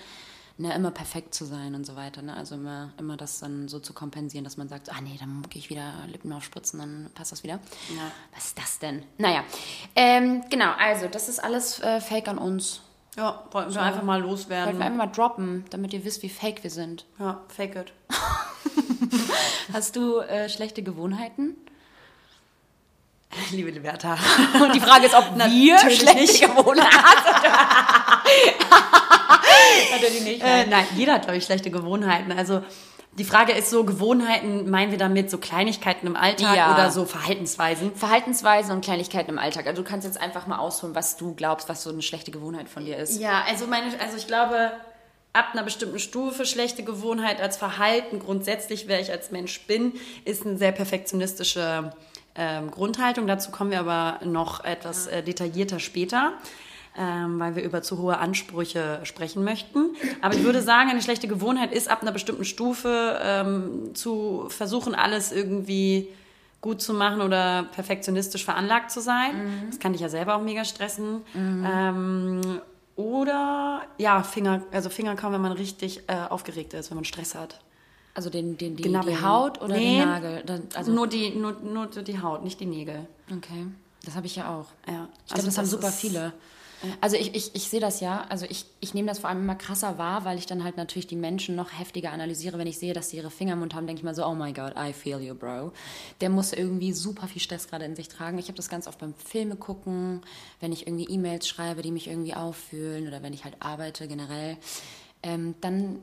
Ne, 0.58 0.74
immer 0.74 0.92
perfekt 0.92 1.34
zu 1.36 1.44
sein 1.44 1.76
und 1.76 1.86
so 1.86 1.98
weiter. 1.98 2.22
Ne? 2.22 2.34
Also 2.34 2.56
immer, 2.56 2.94
immer 2.98 3.18
das 3.18 3.40
dann 3.40 3.68
so 3.68 3.80
zu 3.80 3.94
kompensieren, 3.94 4.46
dass 4.46 4.56
man 4.56 4.70
sagt, 4.70 4.90
ah 4.90 5.02
nee, 5.02 5.18
dann 5.20 5.44
gehe 5.50 5.60
ich 5.60 5.70
wieder 5.70 5.92
Lippen 6.08 6.32
aufspritzen, 6.32 6.80
dann 6.80 7.10
passt 7.14 7.34
das 7.34 7.44
wieder. 7.44 7.56
Ja. 7.90 8.10
Was 8.34 8.46
ist 8.46 8.58
das 8.58 8.80
denn? 8.80 9.04
Naja, 9.18 9.44
ähm, 9.98 10.46
genau, 10.50 10.72
also 10.80 11.08
das 11.08 11.28
ist 11.28 11.44
alles 11.44 11.82
äh, 11.82 12.00
Fake 12.00 12.30
an 12.30 12.38
uns. 12.38 12.80
Ja, 13.18 13.44
wollten 13.52 13.74
wir 13.74 13.82
einfach 13.82 14.04
mal 14.04 14.20
Wollten 14.22 14.30
loswerden. 14.30 14.78
wir 14.78 14.86
einfach 14.86 14.98
mal 14.98 15.12
droppen, 15.12 15.66
damit 15.72 15.92
ihr 15.94 16.06
wisst, 16.06 16.24
wie 16.24 16.30
fake 16.30 16.64
wir 16.64 16.72
sind. 16.72 17.06
Ja, 17.20 17.42
fake 17.50 17.76
it. 17.76 17.94
Hast 19.74 19.98
du 19.98 20.20
äh, 20.20 20.48
schlechte 20.48 20.84
Gewohnheiten? 20.84 21.56
Liebe 23.52 23.72
Liberta. 23.72 24.18
Und 24.62 24.74
die 24.74 24.80
Frage 24.80 25.06
ist, 25.06 25.16
ob 25.16 25.36
wir 25.38 25.78
schlechte. 25.92 26.48
Gewohnheiten 26.48 26.90
haben. 27.44 29.02
Natürlich 29.92 30.22
nicht. 30.22 30.42
Äh, 30.44 30.66
nein, 30.68 30.86
jeder 30.96 31.14
hat, 31.14 31.24
glaube 31.24 31.38
ich, 31.38 31.46
schlechte 31.46 31.72
Gewohnheiten. 31.72 32.32
Also 32.32 32.62
die 33.18 33.24
Frage 33.24 33.54
ist 33.54 33.70
so, 33.70 33.86
Gewohnheiten, 33.86 34.70
meinen 34.70 34.92
wir 34.92 34.98
damit 34.98 35.30
so 35.32 35.38
Kleinigkeiten 35.38 36.06
im 36.06 36.16
Alltag 36.18 36.56
Ja. 36.58 36.74
oder 36.74 36.92
so 36.92 37.06
Verhaltensweisen? 37.06 37.96
Verhaltensweisen 37.96 38.74
und 38.74 38.84
Kleinigkeiten 38.84 39.32
im 39.32 39.40
Alltag. 39.40 39.68
Also 39.68 39.82
du 39.84 39.88
kannst 39.88 40.06
jetzt 40.06 40.20
einfach 40.20 40.48
mal 40.48 40.58
ausholen, 40.58 40.96
was 40.96 41.16
du 41.16 41.34
glaubst, 41.34 41.70
was 41.70 41.84
so 41.84 41.92
eine 41.92 42.02
schlechte 42.02 42.32
Gewohnheit 42.32 42.68
von 42.68 42.84
dir 42.84 42.98
ist. 42.98 43.20
Ja, 43.20 43.44
also 43.48 43.68
meine, 43.68 43.88
also 44.02 44.18
ich 44.18 44.28
glaube, 44.28 44.72
ab 45.32 45.50
einer 45.54 45.64
bestimmten 45.64 46.00
Stufe 46.00 46.46
schlechte 46.46 46.84
Gewohnheit 46.84 47.42
als 47.42 47.56
Verhalten, 47.56 48.20
grundsätzlich, 48.20 48.88
wer 48.88 49.00
ich 49.00 49.12
als 49.12 49.32
Mensch 49.32 49.66
bin, 49.66 49.94
ist 50.26 50.46
eine 50.46 50.58
sehr 50.58 50.74
perfektionistische 50.74 51.94
ähm, 52.36 52.70
Grundhaltung. 52.70 53.28
Dazu 53.28 53.50
kommen 53.52 53.72
wir 53.72 53.80
aber 53.80 54.20
noch 54.26 54.64
etwas 54.66 55.08
äh, 55.08 55.24
detaillierter 55.24 55.80
später. 55.80 56.34
Ähm, 56.98 57.40
weil 57.40 57.58
wir 57.58 57.64
über 57.64 57.82
zu 57.82 57.98
hohe 57.98 58.18
Ansprüche 58.20 59.02
sprechen 59.04 59.44
möchten. 59.44 59.96
Aber 60.22 60.34
ich 60.34 60.44
würde 60.44 60.62
sagen, 60.62 60.90
eine 60.90 61.02
schlechte 61.02 61.28
Gewohnheit 61.28 61.74
ist 61.74 61.90
ab 61.90 62.02
einer 62.02 62.14
bestimmten 62.14 62.46
Stufe 62.46 63.20
ähm, 63.22 63.94
zu 63.94 64.46
versuchen, 64.48 64.96
alles 64.96 65.34
irgendwie 65.34 66.08
gut 66.62 66.82
zu 66.82 66.94
machen 66.94 67.22
oder 67.22 67.64
perfektionistisch 67.74 68.46
veranlagt 68.46 68.92
zu 68.92 69.02
sein. 69.02 69.66
Das 69.70 69.80
kann 69.80 69.92
dich 69.92 70.02
ja 70.02 70.08
selber 70.10 70.36
auch 70.36 70.42
mega 70.42 70.64
stressen. 70.64 71.22
Ähm, 71.36 72.42
oder 72.96 73.82
ja, 73.98 74.24
Finger, 74.24 74.62
also 74.72 74.90
Finger 74.90 75.16
kaum, 75.16 75.34
wenn 75.34 75.42
man 75.42 75.52
richtig 75.52 76.04
äh, 76.08 76.16
aufgeregt 76.30 76.74
ist, 76.74 76.92
wenn 76.92 76.96
man 76.96 77.04
Stress 77.06 77.36
hat. 77.36 77.60
Also 78.14 78.30
den, 78.30 78.58
den, 78.58 78.78
die, 78.78 78.84
Genabbeln. 78.84 79.18
die 79.18 79.22
Haut 79.22 79.62
oder 79.62 79.76
Nee. 79.76 80.00
den 80.00 80.08
Nagel? 80.08 80.44
Also, 80.74 80.94
nur, 80.94 81.08
die, 81.08 81.32
nur, 81.36 81.58
nur 81.62 81.88
die 81.88 82.22
Haut, 82.22 82.44
nicht 82.46 82.62
die 82.62 82.66
Nägel. 82.66 83.06
okay, 83.30 83.68
das 84.06 84.16
habe 84.16 84.28
ich 84.28 84.36
ja 84.36 84.56
auch. 84.56 84.68
Ja. 84.88 85.10
Ich 85.26 85.34
glaube, 85.34 85.46
das, 85.46 85.58
haben 85.58 85.66
super 85.66 85.92
viele. 85.92 86.34
Also 87.02 87.16
ich, 87.16 87.34
ich, 87.36 87.56
ich 87.56 87.70
sehe 87.70 87.80
das 87.80 88.00
ja, 88.00 88.26
also 88.30 88.46
ich, 88.48 88.66
ich 88.80 88.94
nehme 88.94 89.08
das 89.08 89.20
vor 89.20 89.30
allem 89.30 89.42
immer 89.42 89.56
krasser 89.56 89.98
wahr, 89.98 90.26
weil 90.26 90.38
ich 90.38 90.46
dann 90.46 90.64
halt 90.64 90.78
natürlich 90.78 91.08
die 91.08 91.16
Menschen 91.16 91.56
noch 91.56 91.72
heftiger 91.72 92.12
analysiere. 92.12 92.58
Wenn 92.58 92.68
ich 92.68 92.78
sehe, 92.78 92.94
dass 92.94 93.10
sie 93.10 93.18
ihre 93.18 93.32
Finger 93.32 93.54
im 93.54 93.60
Mund 93.60 93.74
haben, 93.74 93.88
denke 93.88 94.00
ich 94.00 94.04
mal 94.04 94.14
so, 94.14 94.26
oh 94.26 94.36
my 94.36 94.54
God, 94.54 94.74
I 94.78 94.94
feel 94.94 95.20
you, 95.20 95.34
bro. 95.34 95.72
Der 96.22 96.30
muss 96.30 96.54
irgendwie 96.54 96.94
super 96.94 97.28
viel 97.28 97.42
Stress 97.42 97.68
gerade 97.68 97.86
in 97.86 97.96
sich 97.96 98.08
tragen. 98.08 98.38
Ich 98.38 98.48
habe 98.48 98.58
das 98.58 98.70
ganz 98.70 98.88
oft 98.88 99.00
beim 99.00 99.14
Filme 99.16 99.56
gucken, 99.56 100.22
wenn 100.60 100.72
ich 100.72 100.88
irgendwie 100.88 101.06
E-Mails 101.06 101.48
schreibe, 101.48 101.82
die 101.82 101.92
mich 101.92 102.08
irgendwie 102.08 102.36
auffühlen 102.36 103.08
oder 103.08 103.24
wenn 103.24 103.34
ich 103.34 103.44
halt 103.46 103.56
arbeite 103.60 104.08
generell. 104.08 104.58
Ähm, 105.24 105.56
dann 105.62 106.00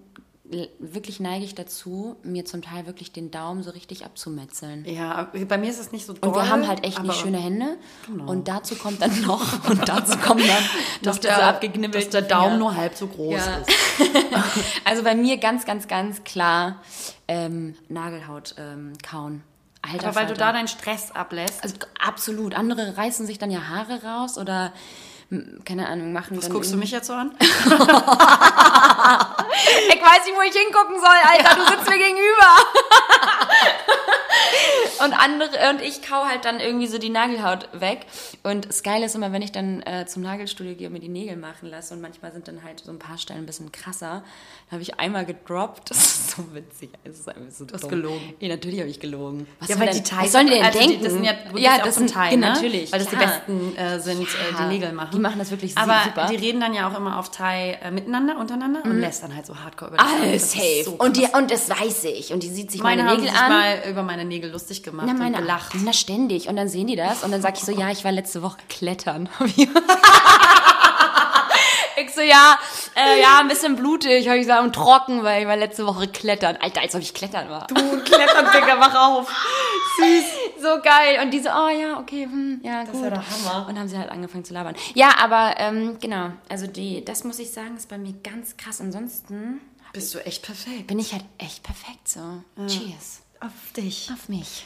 wirklich 0.81 1.20
neige 1.20 1.44
ich 1.44 1.55
dazu, 1.55 2.16
mir 2.24 2.44
zum 2.44 2.62
Teil 2.62 2.87
wirklich 2.87 3.12
den 3.12 3.31
Daumen 3.31 3.62
so 3.62 3.70
richtig 3.70 4.05
abzumetzeln. 4.05 4.85
Ja, 4.85 5.31
bei 5.48 5.57
mir 5.57 5.70
ist 5.70 5.78
es 5.78 5.92
nicht 5.92 6.05
so 6.05 6.12
Und 6.14 6.24
doll, 6.24 6.35
wir 6.35 6.48
haben 6.48 6.66
halt 6.66 6.85
echt 6.85 7.00
nicht 7.02 7.14
schöne 7.16 7.38
Hände. 7.38 7.76
Genau. 8.07 8.31
Und 8.31 8.48
dazu 8.48 8.74
kommt 8.74 9.00
dann 9.00 9.20
noch, 9.22 9.68
und 9.70 9.88
dazu 9.88 10.18
kommt 10.18 10.42
dann 10.46 10.64
dass 11.02 11.20
der, 11.20 11.59
dass 11.61 12.09
der 12.11 12.22
Daumen 12.22 12.44
Finger. 12.52 12.59
nur 12.59 12.76
halb 12.76 12.96
so 12.96 13.07
groß 13.07 13.35
Ja. 13.35 13.57
ist. 13.59 13.70
Also 14.85 15.05
bei 15.05 15.14
mir 15.14 15.37
ganz, 15.38 15.64
ganz, 15.64 15.87
ganz 15.88 16.24
klar 16.24 16.83
ähm, 17.28 17.76
Nagelhaut 17.88 18.55
ähm, 18.59 18.94
kauen. 19.09 19.42
Alter 19.81 20.09
Aber 20.09 20.16
weil 20.16 20.22
du 20.26 20.28
Falter. 20.35 20.46
da 20.46 20.52
deinen 20.52 20.68
Stress 20.68 21.12
ablässt. 21.12 21.62
Also 21.62 21.76
absolut. 22.05 22.55
Andere 22.55 22.96
reißen 22.96 23.26
sich 23.26 23.38
dann 23.38 23.50
ja 23.50 23.68
Haare 23.68 24.02
raus 24.05 24.38
oder 24.38 24.72
keine 25.64 25.88
Ahnung, 25.88 26.12
machen 26.12 26.37
Was 26.37 26.51
guckst 26.51 26.73
du 26.73 26.77
mich 26.77 26.90
jetzt 26.90 27.07
so 27.07 27.14
an? 27.14 27.33
Ich 29.88 30.01
weiß 30.03 30.25
nicht, 30.25 30.37
wo 30.37 30.42
ich 30.42 30.55
hingucken 30.55 30.99
soll, 30.99 31.18
Alter. 31.25 31.55
Du 31.57 31.64
sitzt 31.71 31.88
mir 31.88 31.99
gegenüber. 31.99 32.57
Und 35.05 35.12
andere 35.12 35.70
und 35.70 35.81
ich 35.83 36.02
kau 36.02 36.24
halt 36.24 36.44
dann 36.44 36.61
irgendwie 36.61 36.87
so 36.87 36.98
die 36.98 37.11
Nagelhaut 37.11 37.68
weg. 37.72 38.07
Und 38.42 38.68
das 38.68 38.83
Geile 38.83 39.07
ist 39.07 39.14
immer, 39.14 39.33
wenn 39.33 39.42
ich 39.42 39.52
dann 39.52 39.83
äh, 39.83 40.07
zum 40.07 40.22
Nagelstudio 40.22 40.74
gehe 40.74 40.87
und 40.88 40.92
mir 40.92 41.00
die 41.00 41.09
Nägel 41.09 41.37
machen 41.37 41.68
lasse 41.68 41.94
und 41.94 42.00
manchmal 42.00 42.33
sind 42.33 42.48
dann 42.48 42.62
halt 42.62 42.81
so 42.85 42.90
ein 42.90 42.98
paar 42.98 43.18
Stellen 43.18 43.40
ein 43.40 43.46
bisschen 43.46 43.72
krasser. 43.72 44.22
Da 44.68 44.72
habe 44.72 44.83
ich 44.83 44.98
einmal 45.00 45.24
gedroppt. 45.24 45.90
Das 45.92 45.98
ist 45.98 46.31
so 46.37 46.55
witzig. 46.55 46.90
Es 47.05 47.18
ist 47.20 47.28
einfach 47.28 47.42
so 47.50 47.64
Du 47.66 47.74
hast 47.74 47.83
dumm. 47.83 47.90
gelogen. 47.90 48.35
Ja, 48.40 48.48
natürlich 48.48 48.81
habe 48.81 48.88
ich 48.88 48.98
gelogen. 49.00 49.46
Was 49.61 49.68
Ja, 49.68 49.78
weil 49.78 49.88
denn, 49.88 49.96
die 49.96 50.02
Teile, 50.02 50.24
was 50.24 50.33
sollen 50.33 50.46
die 50.46 50.52
denn 50.55 50.64
also 50.64 50.78
denken? 50.78 50.98
Die, 50.98 51.05
das 51.05 51.12
sind 51.12 51.24
ja, 51.24 51.33
ja, 51.57 51.72
auch 51.76 51.83
das 51.85 51.94
sind 51.96 52.11
Teil, 52.11 52.37
ne? 52.38 52.46
natürlich, 52.52 52.90
Weil 52.92 53.00
das 53.00 53.09
klar. 53.09 53.20
die 53.22 53.26
Besten 53.52 53.76
äh, 53.76 54.00
sind, 54.00 54.22
äh, 54.22 54.26
die 54.50 54.55
Ja, 54.62 54.68
Nägel 54.68 54.92
machen. 54.92 55.11
die 55.12 55.18
machen 55.18 55.38
das 55.38 55.50
wirklich 55.50 55.76
Aber 55.76 56.00
super. 56.05 56.26
die 56.31 56.37
reden 56.37 56.61
dann 56.61 56.72
ja 56.74 56.88
auch 56.90 56.96
immer 56.96 57.18
auf 57.18 57.31
Thai 57.31 57.78
äh, 57.83 57.90
miteinander, 57.90 58.38
untereinander 58.38 58.83
und 58.85 58.98
lässt 59.00 59.22
dann 59.22 59.35
halt 59.35 59.44
so 59.46 59.57
hardcore 59.59 59.92
über. 59.94 60.00
Alles 60.00 60.42
Das 60.42 60.52
safe. 60.52 60.85
so 60.85 60.92
und, 60.92 61.16
die, 61.16 61.26
und 61.26 61.50
das 61.50 61.68
weiß 61.68 62.05
ich. 62.05 62.33
Und 62.33 62.42
die 62.42 62.48
sieht 62.48 62.70
sich 62.70 62.83
meine 62.83 63.02
meine, 63.05 63.18
Nägel 63.20 63.37
an. 63.37 63.48
mal 63.50 63.83
über 63.90 64.02
meine 64.02 64.24
Nägel 64.24 64.32
lustig 64.40 64.83
gemacht 64.83 65.07
Na, 65.07 65.12
und 65.12 65.18
meine, 65.18 65.38
gelacht. 65.38 65.73
na, 65.83 65.92
ständig. 65.92 66.49
Und 66.49 66.57
dann 66.57 66.68
sehen 66.68 66.87
die 66.87 66.97
das 66.97 67.23
und 67.25 67.31
dann 67.33 67.42
sag 67.42 67.57
ich 67.57 67.64
so, 67.64 67.73
ja, 67.73 67.90
ich 67.90 68.05
war 68.05 68.12
letzte 68.12 68.42
Woche 68.42 68.59
klettern. 68.68 69.29
ich 71.97 72.11
so, 72.14 72.21
ja, 72.23 72.59
äh, 72.95 73.21
ja, 73.21 73.38
ein 73.40 73.49
bisschen 73.49 73.77
blutig, 73.77 74.27
habe 74.29 74.38
ich 74.38 74.42
gesagt, 74.47 74.62
und 74.62 74.75
trocken, 74.75 75.23
weil 75.23 75.42
ich 75.42 75.49
war 75.49 75.57
letzte 75.57 75.87
Woche 75.87 76.09
klettern. 76.09 76.57
Alter, 76.61 76.81
als 76.81 76.95
ob 76.95 77.03
ich 77.03 77.14
klettern 77.14 77.49
war. 77.49 77.66
Du 77.68 77.75
klettern, 77.75 78.47
Digga, 78.53 78.79
wach 78.81 78.95
auf. 78.95 79.29
Süß. 79.99 80.25
So 80.62 80.81
geil. 80.83 81.21
Und 81.23 81.31
die 81.33 81.40
so, 81.40 81.49
oh 81.51 81.68
ja, 81.68 81.99
okay, 81.99 82.25
hm, 82.25 82.61
ja, 82.62 82.85
gut. 82.85 82.95
ist 82.95 83.03
ja 83.03 83.11
der 83.11 83.23
Hammer. 83.31 83.66
Und 83.68 83.79
haben 83.79 83.88
sie 83.88 83.99
halt 83.99 84.11
angefangen 84.11 84.45
zu 84.45 84.55
labern. 84.55 84.75
Ja, 84.95 85.16
aber 85.18 85.55
ähm, 85.59 85.99
genau, 86.01 86.31
also 86.49 86.66
die, 86.66 87.05
das 87.05 87.25
muss 87.25 87.38
ich 87.38 87.51
sagen, 87.51 87.77
ist 87.77 87.88
bei 87.88 87.99
mir 87.99 88.14
ganz 88.23 88.57
krass. 88.57 88.81
Ansonsten 88.81 89.61
Bist 89.92 90.14
du 90.14 90.25
echt 90.25 90.42
perfekt. 90.42 90.87
bin 90.87 90.99
ich 90.99 91.12
halt 91.12 91.25
echt 91.38 91.62
perfekt 91.62 92.09
so. 92.09 92.21
Cheers. 92.66 93.22
Auf 93.42 93.72
dich. 93.76 94.09
Auf 94.12 94.28
mich. 94.28 94.64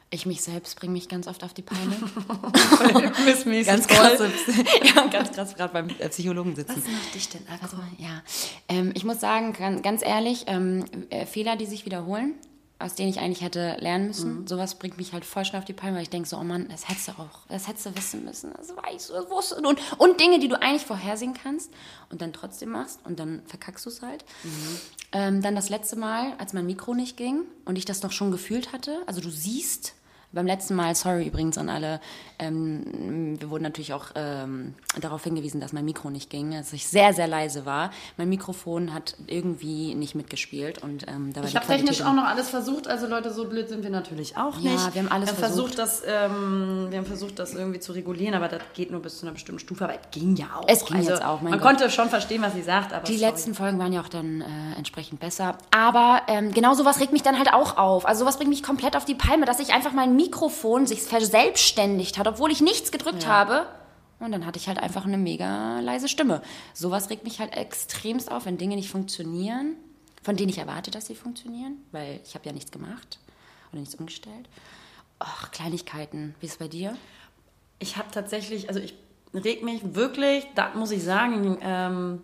Ich 0.09 0.25
mich 0.25 0.41
selbst 0.41 0.77
bringe 0.77 0.91
mich 0.93 1.07
ganz 1.07 1.27
oft 1.27 1.43
auf 1.43 1.53
die 1.53 1.61
Palme. 1.61 1.95
Ganz 3.65 3.87
krass. 3.87 4.19
ja, 4.83 5.07
ganz 5.07 5.31
krass 5.31 5.55
gerade 5.55 5.71
beim 5.73 5.89
äh, 5.89 6.09
Psychologen 6.09 6.55
sitzen. 6.55 6.77
Was 6.77 6.91
macht 6.91 7.15
dich 7.15 7.29
denn 7.29 7.47
aggro? 7.47 7.63
Also, 7.63 7.77
ja, 7.97 8.21
ähm, 8.69 8.91
ich 8.93 9.03
muss 9.03 9.19
sagen, 9.19 9.53
ganz, 9.53 9.81
ganz 9.81 10.05
ehrlich, 10.05 10.43
ähm, 10.47 10.85
äh, 11.09 11.25
Fehler, 11.25 11.55
die 11.57 11.65
sich 11.65 11.85
wiederholen, 11.85 12.35
aus 12.77 12.95
denen 12.95 13.09
ich 13.09 13.19
eigentlich 13.19 13.41
hätte 13.41 13.77
lernen 13.79 14.07
müssen, 14.07 14.47
sowas 14.47 14.75
bringt 14.75 14.97
mich 14.97 15.13
halt 15.13 15.23
voll 15.23 15.45
schnell 15.45 15.59
auf 15.59 15.65
die 15.65 15.73
Palme, 15.73 15.95
weil 15.95 16.03
ich 16.03 16.09
denke 16.09 16.27
so, 16.27 16.37
oh 16.37 16.43
Mann, 16.43 16.67
das 16.69 16.89
hättest 16.89 17.07
du 17.07 17.11
auch, 17.13 17.47
das 17.47 17.67
hättest 17.67 17.85
du 17.85 17.95
wissen 17.95 18.25
müssen, 18.25 18.51
das 18.55 18.75
weißt 18.75 19.09
du, 19.09 19.13
das 19.13 19.29
wusstest 19.29 19.63
du. 19.63 19.69
Und, 19.69 19.79
und 19.97 20.19
Dinge, 20.19 20.39
die 20.39 20.49
du 20.49 20.61
eigentlich 20.61 20.85
vorhersehen 20.85 21.33
kannst 21.33 21.71
und 22.09 22.21
dann 22.21 22.33
trotzdem 22.33 22.69
machst 22.69 22.99
und 23.05 23.17
dann 23.17 23.41
verkackst 23.45 23.85
du 23.85 23.89
es 23.89 24.01
halt. 24.01 24.25
Ähm, 25.13 25.41
dann 25.41 25.55
das 25.55 25.69
letzte 25.69 25.95
Mal, 25.95 26.33
als 26.37 26.51
mein 26.51 26.65
Mikro 26.65 26.93
nicht 26.93 27.15
ging 27.15 27.43
und 27.63 27.77
ich 27.77 27.85
das 27.85 28.03
noch 28.03 28.11
schon 28.11 28.31
gefühlt 28.31 28.73
hatte, 28.73 29.01
also 29.05 29.21
du 29.21 29.29
siehst, 29.29 29.93
beim 30.35 30.45
letzten 30.45 30.75
Mal, 30.75 30.93
sorry 30.95 31.25
übrigens 31.27 31.57
an 31.57 31.69
alle, 31.69 31.99
ähm, 32.37 33.39
wir 33.39 33.49
wurden 33.49 33.63
natürlich 33.63 33.93
auch 33.93 34.07
ähm, 34.15 34.75
darauf 34.99 35.23
hingewiesen, 35.23 35.59
dass 35.61 35.73
mein 35.73 35.85
Mikro 35.85 36.09
nicht 36.09 36.29
ging, 36.29 36.51
dass 36.51 36.73
ich 36.73 36.87
sehr, 36.87 37.13
sehr 37.13 37.27
leise 37.27 37.65
war. 37.65 37.91
Mein 38.17 38.29
Mikrofon 38.29 38.93
hat 38.93 39.15
irgendwie 39.27 39.95
nicht 39.95 40.15
mitgespielt 40.15 40.83
und 40.83 41.07
ähm, 41.07 41.31
da 41.33 41.41
war 41.41 41.47
Ich 41.47 41.55
habe 41.55 41.65
technisch 41.65 42.01
auch 42.01 42.13
noch 42.13 42.25
alles 42.25 42.49
versucht, 42.49 42.87
also 42.87 43.07
Leute, 43.07 43.31
so 43.33 43.45
blöd 43.47 43.69
sind 43.69 43.83
wir 43.83 43.89
natürlich 43.89 44.37
auch 44.37 44.59
Ja, 44.59 44.71
nicht. 44.71 44.93
wir 44.93 45.01
haben 45.03 45.11
alles 45.11 45.29
wir 45.29 45.33
haben 45.33 45.53
versucht. 45.53 45.79
das, 45.79 46.03
ähm, 46.05 46.87
wir 46.89 46.97
haben 46.97 47.05
versucht, 47.05 47.39
das 47.39 47.53
irgendwie 47.53 47.79
zu 47.79 47.93
regulieren, 47.93 48.35
aber 48.35 48.47
das 48.47 48.61
geht 48.73 48.91
nur 48.91 49.01
bis 49.01 49.17
zu 49.19 49.25
einer 49.25 49.33
bestimmten 49.33 49.59
Stufe, 49.59 49.85
aber 49.85 49.93
es 49.93 49.99
ging 50.11 50.35
ja 50.35 50.47
auch. 50.57 50.65
Es 50.67 50.85
ging 50.85 50.97
also, 50.97 51.11
jetzt 51.11 51.23
auch, 51.25 51.41
Man 51.41 51.53
Gott. 51.53 51.61
konnte 51.61 51.89
schon 51.89 52.09
verstehen, 52.09 52.41
was 52.41 52.53
sie 52.53 52.61
sagt, 52.63 52.93
aber 52.93 53.05
Die 53.05 53.17
sorry. 53.17 53.31
letzten 53.31 53.53
Folgen 53.55 53.79
waren 53.79 53.93
ja 53.93 54.01
auch 54.01 54.09
dann 54.09 54.41
äh, 54.41 54.45
entsprechend 54.77 55.19
besser. 55.19 55.57
Aber 55.71 56.21
ähm, 56.27 56.51
genau 56.53 56.73
sowas 56.73 56.99
regt 56.99 57.13
mich 57.13 57.23
dann 57.23 57.37
halt 57.37 57.53
auch 57.53 57.77
auf. 57.77 58.05
Also 58.05 58.19
sowas 58.25 58.37
bringt 58.37 58.49
mich 58.49 58.63
komplett 58.63 58.95
auf 58.97 59.05
die 59.05 59.15
Palme, 59.15 59.45
dass 59.45 59.59
ich 59.59 59.73
einfach 59.73 59.93
mein 59.93 60.15
Mikrofon 60.25 60.87
sich 60.87 61.01
verselbstständigt 61.01 62.17
hat, 62.17 62.27
obwohl 62.27 62.51
ich 62.51 62.61
nichts 62.61 62.91
gedrückt 62.91 63.27
habe. 63.27 63.67
Und 64.19 64.31
dann 64.31 64.45
hatte 64.45 64.57
ich 64.57 64.67
halt 64.67 64.79
einfach 64.79 65.05
eine 65.05 65.17
mega 65.17 65.79
leise 65.81 66.07
Stimme. 66.07 66.41
Sowas 66.73 67.09
regt 67.09 67.23
mich 67.23 67.39
halt 67.39 67.55
extremst 67.55 68.31
auf, 68.31 68.45
wenn 68.45 68.57
Dinge 68.57 68.75
nicht 68.75 68.89
funktionieren, 68.89 69.75
von 70.23 70.35
denen 70.35 70.49
ich 70.49 70.57
erwarte, 70.57 70.89
dass 70.89 71.05
sie 71.05 71.15
funktionieren, 71.15 71.77
weil 71.91 72.19
ich 72.25 72.33
habe 72.33 72.45
ja 72.45 72.53
nichts 72.53 72.71
gemacht 72.71 73.19
oder 73.71 73.81
nichts 73.81 73.95
umgestellt. 73.95 74.49
Ach, 75.19 75.51
Kleinigkeiten. 75.51 76.33
Wie 76.39 76.47
ist 76.47 76.53
es 76.53 76.57
bei 76.57 76.67
dir? 76.67 76.97
Ich 77.77 77.97
habe 77.97 78.09
tatsächlich, 78.11 78.67
also 78.69 78.79
ich 78.79 78.95
reg 79.33 79.63
mich 79.63 79.95
wirklich, 79.95 80.47
da 80.55 80.73
muss 80.73 80.91
ich 80.91 81.03
sagen, 81.03 81.57
ähm, 81.61 82.23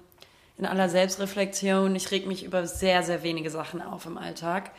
in 0.58 0.66
aller 0.66 0.90
Selbstreflexion, 0.90 1.96
ich 1.96 2.10
reg 2.10 2.26
mich 2.26 2.44
über 2.44 2.66
sehr, 2.66 3.04
sehr 3.04 3.22
wenige 3.22 3.50
Sachen 3.50 3.82
auf 3.82 4.06
im 4.06 4.18
Alltag, 4.18 4.72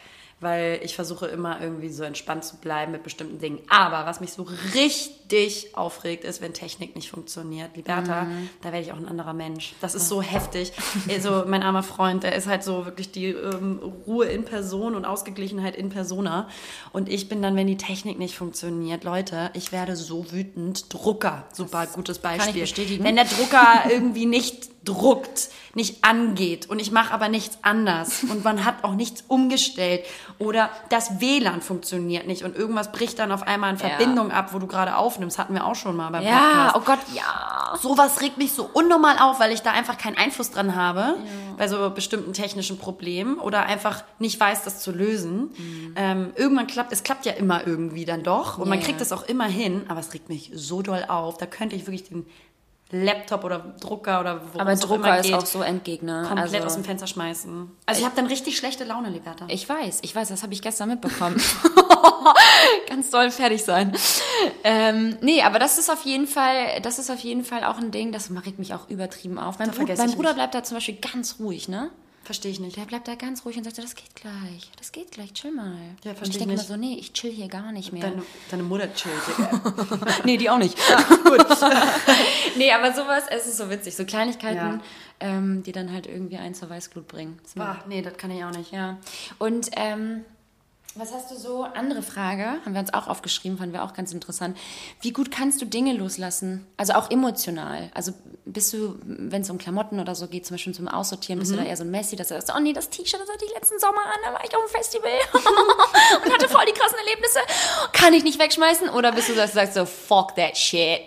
weil 0.43 0.81
ich 0.83 0.95
versuche 0.95 1.27
immer 1.27 1.61
irgendwie 1.61 1.89
so 1.89 2.03
entspannt 2.03 2.45
zu 2.45 2.57
bleiben 2.57 2.93
mit 2.93 3.03
bestimmten 3.03 3.39
Dingen. 3.39 3.61
Aber 3.69 4.07
was 4.07 4.21
mich 4.21 4.33
so 4.33 4.47
richtig 4.75 5.77
aufregt, 5.77 6.25
ist, 6.25 6.41
wenn 6.41 6.53
Technik 6.53 6.95
nicht 6.97 7.11
funktioniert. 7.11 7.77
Liberta, 7.77 8.27
da 8.61 8.73
werde 8.73 8.85
ich 8.85 8.93
auch 8.93 8.97
ein 8.97 9.09
anderer 9.09 9.33
Mensch. 9.33 9.75
Das 9.81 9.95
ist 9.95 10.09
so 10.09 10.21
heftig. 10.21 10.73
Also 11.09 11.45
mein 11.47 11.63
armer 11.63 11.83
Freund, 11.83 12.23
der 12.23 12.35
ist 12.35 12.47
halt 12.47 12.65
so 12.65 12.85
wirklich 12.85 13.13
die 13.13 13.27
ähm, 13.27 13.81
Ruhe 14.07 14.27
in 14.27 14.45
Person 14.45 14.95
und 14.95 15.05
Ausgeglichenheit 15.05 15.77
in 15.77 15.89
Persona. 15.91 16.49
Und 16.93 17.09
ich 17.09 17.29
bin 17.29 17.41
dann, 17.41 17.57
wenn 17.57 17.67
die 17.67 17.77
Technik 17.77 18.19
nicht 18.19 18.37
funktioniert, 18.37 19.05
Leute, 19.05 19.51
ich 19.55 19.73
werde 19.73 19.97
so 19.97 20.33
wütend. 20.33 20.93
Drucker, 20.93 21.45
super 21.53 21.87
gutes 21.87 22.19
Beispiel. 22.19 22.63
bestätigen. 22.63 23.05
Wenn 23.05 23.17
der 23.17 23.25
Drucker 23.25 23.85
irgendwie 23.91 24.27
nicht 24.27 24.82
druckt, 24.85 25.49
nicht 25.75 26.05
angeht 26.05 26.69
und 26.69 26.81
ich 26.81 26.91
mache 26.91 27.15
aber 27.15 27.29
nichts 27.29 27.59
anders 27.63 28.25
und 28.25 28.43
man 28.45 28.65
hat 28.65 28.83
auch 28.83 28.95
nichts 28.95 29.25
umgestellt 29.29 30.05
oder 30.39 30.71
das 30.91 31.21
WLAN 31.21 31.63
funktioniert 31.63 32.27
nicht 32.27 32.43
und 32.43 32.57
irgendwas 32.57 32.91
bricht 32.93 33.19
dann 33.21 33.31
auf 33.33 33.43
einmal 33.45 33.73
in 33.75 33.79
Ja. 33.79 33.89
Verbindung 33.91 34.33
ab, 34.33 34.53
wo 34.53 34.59
du 34.59 34.67
gerade 34.67 34.97
aufnimmst, 34.97 35.39
hatten 35.39 35.55
wir 35.55 35.65
auch 35.67 35.77
schon 35.77 35.97
mal 35.97 36.11
beim 36.11 36.25
Ja, 36.25 36.73
Podcast. 36.73 36.77
oh 36.77 36.81
Gott, 36.85 36.99
ja. 37.15 37.79
Sowas 37.81 38.21
regt 38.21 38.39
mich 38.39 38.53
so 38.53 38.69
unnormal 38.73 39.17
auf, 39.21 39.39
weil 39.41 39.53
ich 39.53 39.63
da 39.63 39.71
einfach 39.71 39.97
keinen 39.99 40.17
Einfluss 40.19 40.51
dran 40.51 40.75
habe, 40.75 41.15
bei 41.57 41.69
so 41.69 41.89
bestimmten 41.91 42.33
technischen 42.33 42.79
Problemen 42.79 43.39
oder 43.39 43.63
einfach 43.65 44.03
nicht 44.19 44.39
weiß, 44.39 44.63
das 44.65 44.81
zu 44.81 44.91
lösen. 44.91 45.51
Ähm, 45.97 46.33
irgendwann 46.35 46.67
klappt, 46.67 46.93
es 46.93 47.03
klappt 47.05 47.25
ja 47.25 47.33
immer 47.33 47.67
irgendwie 47.67 48.05
dann 48.05 48.23
doch 48.25 48.59
und 48.59 48.69
man 48.69 48.79
Ja, 48.81 48.85
kriegt 48.85 48.99
ja. 48.99 49.07
es 49.07 49.13
auch 49.13 49.23
immer 49.23 49.47
hin, 49.47 49.85
aber 49.89 50.01
es 50.01 50.13
regt 50.13 50.29
mich 50.29 50.51
so 50.55 50.83
doll 50.83 51.05
auf. 51.09 51.39
Da 51.39 51.47
könnte 51.47 51.77
ich 51.77 51.87
wirklich 51.87 52.05
den 52.05 52.27
Laptop 52.93 53.43
oder 53.45 53.75
Drucker 53.81 54.21
oder 54.21 54.43
wo 54.53 54.61
Aber 54.61 54.75
Drucker 54.75 55.19
ist 55.19 55.27
geht, 55.27 55.35
auch 55.35 55.47
so 55.47 55.63
Endgegner. 55.63 56.27
komplett 56.29 56.55
also, 56.55 56.67
aus 56.67 56.75
dem 56.75 56.85
Fenster 56.85 57.07
schmeißen. 57.07 57.71
Also 57.87 58.01
ich 58.01 58.05
habe 58.05 58.15
dann 58.15 58.27
richtig 58.27 58.59
schlechte 58.59 58.85
Laune, 58.85 59.09
Liberta. 59.09 59.47
Ich 59.49 59.67
weiß, 59.67 60.01
ich 60.03 60.15
weiß, 60.15 60.29
das 60.29 60.43
habe 60.43 60.53
ich 60.53 60.61
gestern 60.61 60.91
mitbekommen. 60.91 61.41
Ganz 62.89 63.11
doll 63.11 63.31
fertig 63.31 63.65
sein. 63.65 63.97
Ähm, 64.63 65.17
nee, 65.23 65.43
aber 65.43 65.59
das 65.59 65.79
ist 65.79 65.91
auf 65.91 66.05
jeden 66.05 66.27
Fall, 66.27 66.81
das 66.83 66.99
ist 66.99 67.11
auf 67.11 67.21
jeden 67.21 67.45
Fall 67.45 67.65
auch 67.65 67.79
ein 67.79 67.91
Ding, 67.91 68.13
das 68.13 68.31
regt 68.45 68.59
mich 68.59 68.75
auch 68.75 68.89
übertrieben 68.91 69.39
auf. 69.39 69.59
Mein, 69.59 69.73
vergesse 69.73 70.03
mein 70.03 70.13
Bruder 70.15 70.35
bleibt 70.35 70.55
da 70.55 70.63
zum 70.63 70.77
Beispiel 70.77 70.97
ganz 70.97 71.37
ruhig, 71.41 71.69
ne? 71.69 71.91
Verstehe 72.25 72.53
ich 72.53 72.61
nicht. 72.61 72.77
Der 72.77 72.85
bleibt 72.85 73.09
da 73.09 73.17
ganz 73.17 73.45
ruhig 73.45 73.57
und 73.57 73.65
sagt 73.65 73.79
das 73.79 73.97
geht 73.97 74.15
gleich, 74.15 74.71
das 74.79 74.93
geht 74.93 75.11
gleich, 75.11 75.33
chill 75.33 75.51
mal. 75.51 75.75
Ja, 76.05 76.13
und 76.13 76.23
ich 76.23 76.31
denke 76.31 76.47
mir 76.47 76.53
nicht. 76.55 76.67
so, 76.69 76.77
nee, 76.77 76.95
ich 76.99 77.13
chill 77.13 77.33
hier 77.33 77.49
gar 77.49 77.73
nicht 77.73 77.93
mehr. 77.93 78.03
Deine, 78.03 78.23
deine 78.51 78.63
Mutter 78.63 78.93
chillt, 78.95 79.15
nee, 80.25 80.37
die 80.37 80.49
auch 80.49 80.59
nicht. 80.59 80.79
nee, 82.57 82.73
aber 82.73 82.93
sowas, 82.93 83.25
es 83.31 83.47
ist 83.47 83.57
so 83.57 83.69
witzig, 83.71 83.97
so 83.97 84.05
Kleinigkeiten, 84.05 84.57
Ja. 84.57 84.81
ähm, 85.21 85.63
die 85.65 85.73
dann 85.73 85.93
halt 85.93 86.07
irgendwie 86.07 86.37
einen 86.37 86.55
zur 86.55 86.71
Weißglut 86.71 87.09
bringen. 87.09 87.39
Bah, 87.57 87.83
nee, 87.89 88.03
das 88.03 88.17
kann 88.17 88.31
ich 88.31 88.45
auch 88.45 88.51
nicht. 88.57 88.71
Ja, 88.73 88.99
und 89.39 89.71
ähm, 89.77 90.25
Was 90.95 91.13
hast 91.13 91.31
du 91.31 91.37
so? 91.37 91.63
Andere 91.63 92.03
Frage, 92.03 92.45
haben 92.65 92.75
wir 92.75 92.81
uns 92.81 92.93
auch 92.93 93.09
aufgeschrieben, 93.09 93.57
fanden 93.57 93.73
wir 93.73 93.83
auch 93.83 93.95
ganz 93.95 94.13
interessant. 94.13 94.59
Wie 95.01 95.13
gut 95.13 95.31
kannst 95.31 95.63
du 95.63 95.65
Dinge 95.65 95.95
loslassen? 95.95 96.67
Also 96.77 96.93
auch 96.93 97.11
emotional. 97.11 97.91
Also 97.95 98.13
bist 98.45 98.75
du, 98.75 98.99
wenn 99.03 99.41
es 99.41 99.49
um 99.49 99.57
Klamotten 99.57 100.01
oder 100.01 100.15
so 100.15 100.27
geht, 100.27 100.45
zum 100.45 100.55
Beispiel 100.55 100.75
zum 100.75 100.89
Aussortieren, 100.89 101.39
bist 101.39 101.53
mhm. 101.53 101.57
du 101.57 101.63
da 101.63 101.69
eher 101.69 101.77
so 101.79 101.85
ein 101.85 101.91
Messi, 101.91 102.17
dass 102.17 102.29
du 102.29 102.35
sagst, 102.35 102.53
oh 102.55 102.61
nee, 102.61 102.75
das 102.75 102.91
T-Shirt, 102.91 103.21
das 103.21 103.29
hatte 103.29 103.45
ich 103.45 103.55
letzten 103.55 103.79
Sommer 103.79 104.05
an, 104.05 104.19
da 104.23 104.33
war 104.35 104.45
ich 104.45 104.55
auf 104.55 104.65
dem 104.67 104.71
Festival 104.71 105.11
und 106.25 106.33
hatte 106.33 106.49
voll 106.49 106.67
die 106.67 106.73
krassen 106.73 106.99
Erlebnisse. 106.99 107.39
Kann 107.95 108.13
ich 108.13 108.23
nicht 108.23 108.39
wegschmeißen? 108.39 108.91
Oder 108.91 109.13
bist 109.13 109.31
du 109.31 109.35
das, 109.35 109.55
sagst 109.55 109.75
so, 109.75 109.87
fuck 109.87 110.35
that 110.37 110.59
shit? 110.59 111.01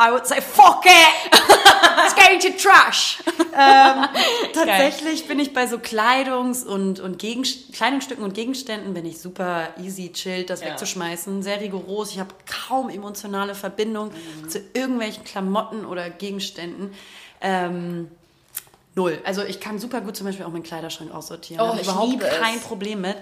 I 0.00 0.10
would 0.12 0.26
say, 0.26 0.40
fuck 0.40 0.84
it! 0.86 1.40
It's 2.06 2.14
going 2.14 2.40
to 2.40 2.62
trash! 2.62 3.22
ähm, 3.56 4.08
tatsächlich 4.52 5.26
bin 5.26 5.38
ich 5.38 5.52
bei 5.52 5.66
so 5.66 5.76
Kleidungs- 5.76 6.64
und, 6.64 7.00
und 7.00 7.18
Kleidungsstücken 7.18 8.24
und 8.24 8.34
Gegenständen 8.34 8.94
bin 8.94 9.06
ich 9.06 9.20
super 9.20 9.68
easy, 9.82 10.12
chillt, 10.12 10.50
das 10.50 10.60
ja. 10.60 10.68
wegzuschmeißen. 10.68 11.42
Sehr 11.42 11.60
rigoros. 11.60 12.12
Ich 12.12 12.18
habe 12.18 12.34
kaum 12.68 12.88
emotionale 12.90 13.54
Verbindung 13.54 14.10
mhm. 14.10 14.48
zu 14.48 14.60
irgendwelchen 14.72 15.24
Klamotten 15.24 15.84
oder 15.84 16.10
Gegenständen. 16.10 16.92
Ähm, 17.40 18.10
null. 18.94 19.20
Also 19.24 19.42
ich 19.42 19.60
kann 19.60 19.78
super 19.78 20.00
gut 20.00 20.16
zum 20.16 20.26
Beispiel 20.26 20.44
auch 20.44 20.50
meinen 20.50 20.62
Kleiderschrank 20.62 21.12
aussortieren. 21.12 21.60
Oh, 21.60 21.74
ich 21.74 21.82
überhaupt 21.82 22.20
kein 22.20 22.56
es. 22.56 22.62
Problem 22.62 23.02
mit. 23.02 23.16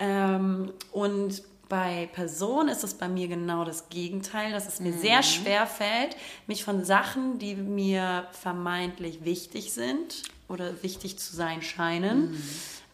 Ähm, 0.00 0.72
und 0.92 1.42
bei 1.68 2.08
Personen 2.12 2.68
ist 2.68 2.84
es 2.84 2.94
bei 2.94 3.08
mir 3.08 3.28
genau 3.28 3.64
das 3.64 3.88
Gegenteil, 3.88 4.52
dass 4.52 4.66
es 4.66 4.80
mir 4.80 4.92
mhm. 4.92 5.00
sehr 5.00 5.22
schwer 5.22 5.66
fällt, 5.66 6.16
mich 6.46 6.64
von 6.64 6.84
Sachen, 6.84 7.38
die 7.38 7.54
mir 7.54 8.26
vermeintlich 8.32 9.24
wichtig 9.24 9.72
sind 9.72 10.22
oder 10.48 10.82
wichtig 10.82 11.18
zu 11.18 11.36
sein 11.36 11.60
scheinen, 11.60 12.30
mhm. 12.30 12.42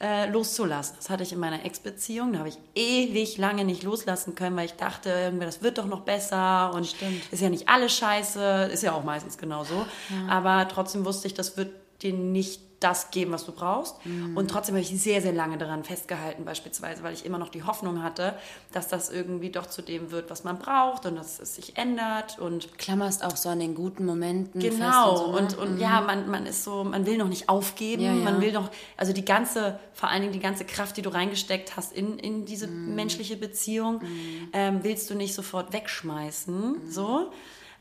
äh, 0.01 0.29
loszulassen. 0.29 0.97
Das 0.97 1.09
hatte 1.09 1.23
ich 1.23 1.33
in 1.33 1.39
meiner 1.39 1.65
Ex-Beziehung. 1.65 2.33
Da 2.33 2.41
habe 2.41 2.49
ich 2.49 2.59
ewig 2.75 3.39
lange 3.39 3.65
nicht 3.65 3.85
loslassen 3.85 4.35
können, 4.35 4.57
weil 4.57 4.67
ich 4.67 4.75
dachte, 4.75 5.11
irgendwie, 5.11 5.47
das 5.47 5.63
wird 5.63 5.79
doch 5.79 5.87
noch 5.87 6.01
besser 6.01 6.73
und 6.75 6.87
Stimmt. 6.87 7.23
ist 7.31 7.41
ja 7.41 7.51
nicht 7.51 7.69
alles 7.69 7.97
scheiße, 7.97 8.71
ist 8.73 8.83
ja 8.83 8.93
auch 8.93 9.05
meistens 9.05 9.39
genauso. 9.39 9.87
Ja. 10.11 10.29
Aber 10.29 10.67
trotzdem 10.69 11.05
wusste 11.05 11.29
ich, 11.29 11.35
das 11.35 11.57
wird 11.57 11.73
dir 12.03 12.13
nicht 12.13 12.74
das 12.85 13.11
geben, 13.11 13.33
was 13.33 13.47
du 13.47 13.53
brauchst. 13.53 14.05
Mhm. 14.05 14.37
Und 14.37 14.51
trotzdem 14.51 14.75
habe 14.75 14.83
ich 14.83 15.01
sehr, 15.01 15.23
sehr 15.23 15.33
lange 15.33 15.57
daran 15.57 15.85
festgehalten, 15.85 16.45
beispielsweise, 16.45 17.03
weil 17.03 17.15
ich 17.15 17.25
immer 17.25 17.39
noch 17.39 17.49
die 17.49 17.63
Hoffnung 17.63 18.03
hatte, 18.03 18.37
dass 18.73 18.89
das 18.89 19.11
irgendwie 19.11 19.49
doch 19.49 19.67
zu 19.67 19.81
dem 19.81 20.11
wird, 20.11 20.31
was 20.31 20.45
man 20.45 20.59
braucht 20.59 21.07
und 21.07 21.17
dass 21.17 21.41
es 21.41 21.55
sich 21.55 21.79
ändert. 21.79 22.39
Und 22.39 22.77
klammerst 22.77 23.25
auch 23.25 23.37
so 23.37 23.49
an 23.49 23.61
den 23.61 23.75
guten 23.75 24.05
Momenten. 24.05 24.61
Genau. 24.61 24.77
Fest 24.77 24.85
und, 24.85 25.17
so, 25.17 25.33
ne? 25.33 25.39
und, 25.39 25.59
und 25.59 25.75
mhm. 25.77 25.81
ja, 25.81 26.03
man, 26.03 26.29
man 26.31 26.45
ist 26.45 26.63
so, 26.63 26.85
man 26.85 27.07
will 27.07 27.17
noch 27.17 27.29
nicht 27.29 27.49
aufgeben. 27.49 28.03
Ja, 28.03 28.13
ja. 28.13 28.23
Man 28.23 28.43
will 28.43 28.53
noch, 28.53 28.71
also 28.99 29.15
die 29.15 29.25
ganze, 29.25 29.79
vor 29.95 30.11
allen 30.11 30.21
Dingen 30.21 30.35
die 30.35 30.41
ganze 30.41 30.67
Kraft, 30.67 30.99
die 30.99 31.03
du 31.03 31.09
reingesteckt 31.09 31.79
hast 31.79 31.93
in, 31.95 32.19
in 32.19 32.45
diese 32.45 32.67
mhm. 32.67 32.95
menschliche 32.95 33.39
Beziehung, 33.39 34.03
mhm. 34.03 34.49
ähm, 34.53 34.81
willst 34.83 35.09
du 35.09 35.15
nicht 35.15 35.33
sofort 35.33 35.73
wegschmeißen. 35.73 36.85
Mhm. 36.85 36.91
So. 36.91 37.33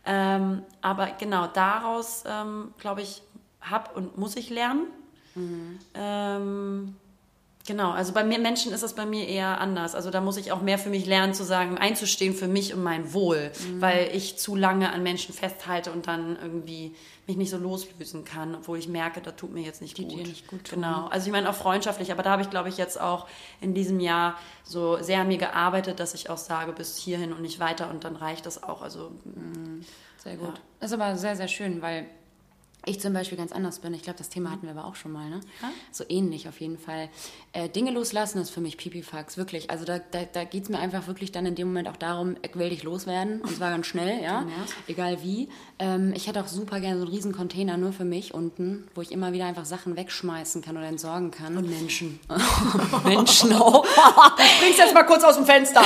Ähm, 0.05 0.63
aber 0.81 1.07
genau 1.19 1.47
daraus, 1.47 2.23
ähm, 2.25 2.73
glaube 2.77 3.01
ich, 3.01 3.21
habe 3.63 3.93
und 3.95 4.17
muss 4.17 4.35
ich 4.35 4.49
lernen. 4.49 4.87
Mhm. 5.35 5.79
Ähm, 5.93 6.95
genau, 7.67 7.91
also 7.91 8.13
bei 8.13 8.23
mir 8.23 8.39
Menschen 8.39 8.71
ist 8.71 8.83
das 8.83 8.93
bei 8.93 9.05
mir 9.05 9.27
eher 9.27 9.59
anders. 9.59 9.95
Also 9.95 10.11
da 10.11 10.21
muss 10.21 10.37
ich 10.37 10.51
auch 10.51 10.61
mehr 10.61 10.77
für 10.77 10.89
mich 10.89 11.05
lernen 11.05 11.33
zu 11.33 11.43
sagen, 11.43 11.77
einzustehen 11.77 12.33
für 12.33 12.47
mich 12.47 12.73
und 12.73 12.83
mein 12.83 13.13
Wohl, 13.13 13.51
mhm. 13.67 13.81
weil 13.81 14.09
ich 14.13 14.37
zu 14.37 14.55
lange 14.55 14.91
an 14.91 15.03
Menschen 15.03 15.33
festhalte 15.33 15.91
und 15.91 16.07
dann 16.07 16.37
irgendwie 16.41 16.95
mich 17.25 17.37
nicht 17.37 17.49
so 17.49 17.57
loslösen 17.57 18.25
kann, 18.25 18.53
obwohl 18.53 18.77
ich 18.77 18.89
merke, 18.89 19.21
da 19.21 19.31
tut 19.31 19.53
mir 19.53 19.61
jetzt 19.61 19.81
nicht 19.81 19.97
Die 19.97 20.03
gut. 20.03 20.11
Dir 20.11 20.27
nicht 20.27 20.47
gut 20.47 20.65
tun. 20.65 20.81
Genau. 20.81 21.07
Also 21.07 21.27
ich 21.27 21.31
meine 21.31 21.49
auch 21.49 21.55
freundschaftlich, 21.55 22.11
aber 22.11 22.21
da 22.21 22.31
habe 22.31 22.41
ich 22.41 22.49
glaube 22.49 22.69
ich 22.69 22.77
jetzt 22.77 22.99
auch 22.99 23.27
in 23.61 23.73
diesem 23.73 23.99
Jahr 23.99 24.37
so 24.63 25.01
sehr 25.01 25.21
an 25.21 25.29
mir 25.29 25.37
gearbeitet, 25.37 25.99
dass 25.99 26.13
ich 26.13 26.29
auch 26.29 26.37
sage, 26.37 26.73
bis 26.73 26.97
hierhin 26.97 27.31
und 27.31 27.41
nicht 27.41 27.59
weiter 27.59 27.89
und 27.89 28.03
dann 28.03 28.17
reicht 28.17 28.45
das 28.45 28.61
auch. 28.61 28.81
Also 28.81 29.11
mhm. 29.23 29.85
sehr 30.17 30.35
gut. 30.35 30.49
Ja. 30.49 30.61
Das 30.81 30.91
ist 30.91 30.99
aber 30.99 31.15
sehr 31.15 31.37
sehr 31.37 31.47
schön, 31.47 31.81
weil 31.81 32.07
ich 32.85 32.99
zum 32.99 33.13
Beispiel 33.13 33.37
ganz 33.37 33.51
anders 33.51 33.79
bin. 33.79 33.93
Ich 33.93 34.03
glaube, 34.03 34.17
das 34.17 34.29
Thema 34.29 34.51
hatten 34.51 34.63
wir 34.63 34.71
aber 34.71 34.85
auch 34.85 34.95
schon 34.95 35.11
mal. 35.11 35.29
Ne? 35.29 35.39
Ja? 35.61 35.71
So 35.91 36.03
ähnlich 36.09 36.47
auf 36.49 36.59
jeden 36.59 36.77
Fall. 36.77 37.09
Äh, 37.53 37.69
Dinge 37.69 37.91
loslassen 37.91 38.41
ist 38.41 38.49
für 38.49 38.61
mich 38.61 38.77
Pipifax, 38.77 39.37
wirklich. 39.37 39.69
Also 39.69 39.85
da, 39.85 39.99
da, 39.99 40.23
da 40.31 40.43
geht 40.43 40.63
es 40.63 40.69
mir 40.69 40.79
einfach 40.79 41.07
wirklich 41.07 41.31
dann 41.31 41.45
in 41.45 41.55
dem 41.55 41.67
Moment 41.67 41.87
auch 41.87 41.97
darum, 41.97 42.35
ich 42.41 42.55
will 42.55 42.69
dich 42.69 42.83
loswerden. 42.83 43.41
Und 43.41 43.55
zwar 43.55 43.71
ganz 43.71 43.87
schnell, 43.87 44.21
ja. 44.21 44.41
ja. 44.41 44.47
Egal 44.87 45.23
wie. 45.23 45.49
Ähm, 45.79 46.13
ich 46.15 46.27
hätte 46.27 46.41
auch 46.41 46.47
super 46.47 46.79
gerne 46.79 46.97
so 46.99 47.05
einen 47.05 47.13
riesen 47.13 47.31
Container 47.33 47.77
nur 47.77 47.93
für 47.93 48.05
mich 48.05 48.33
unten, 48.33 48.87
wo 48.95 49.01
ich 49.01 49.11
immer 49.11 49.33
wieder 49.33 49.45
einfach 49.45 49.65
Sachen 49.65 49.95
wegschmeißen 49.95 50.61
kann 50.61 50.75
oder 50.77 50.87
entsorgen 50.87 51.31
kann. 51.31 51.57
Und 51.57 51.69
Menschen. 51.69 52.19
Menschen 53.05 53.53
auch. 53.53 53.85
Bring's 54.59 54.77
jetzt 54.77 54.93
mal 54.93 55.05
kurz 55.05 55.23
aus 55.23 55.35
dem 55.35 55.45
Fenster. 55.45 55.83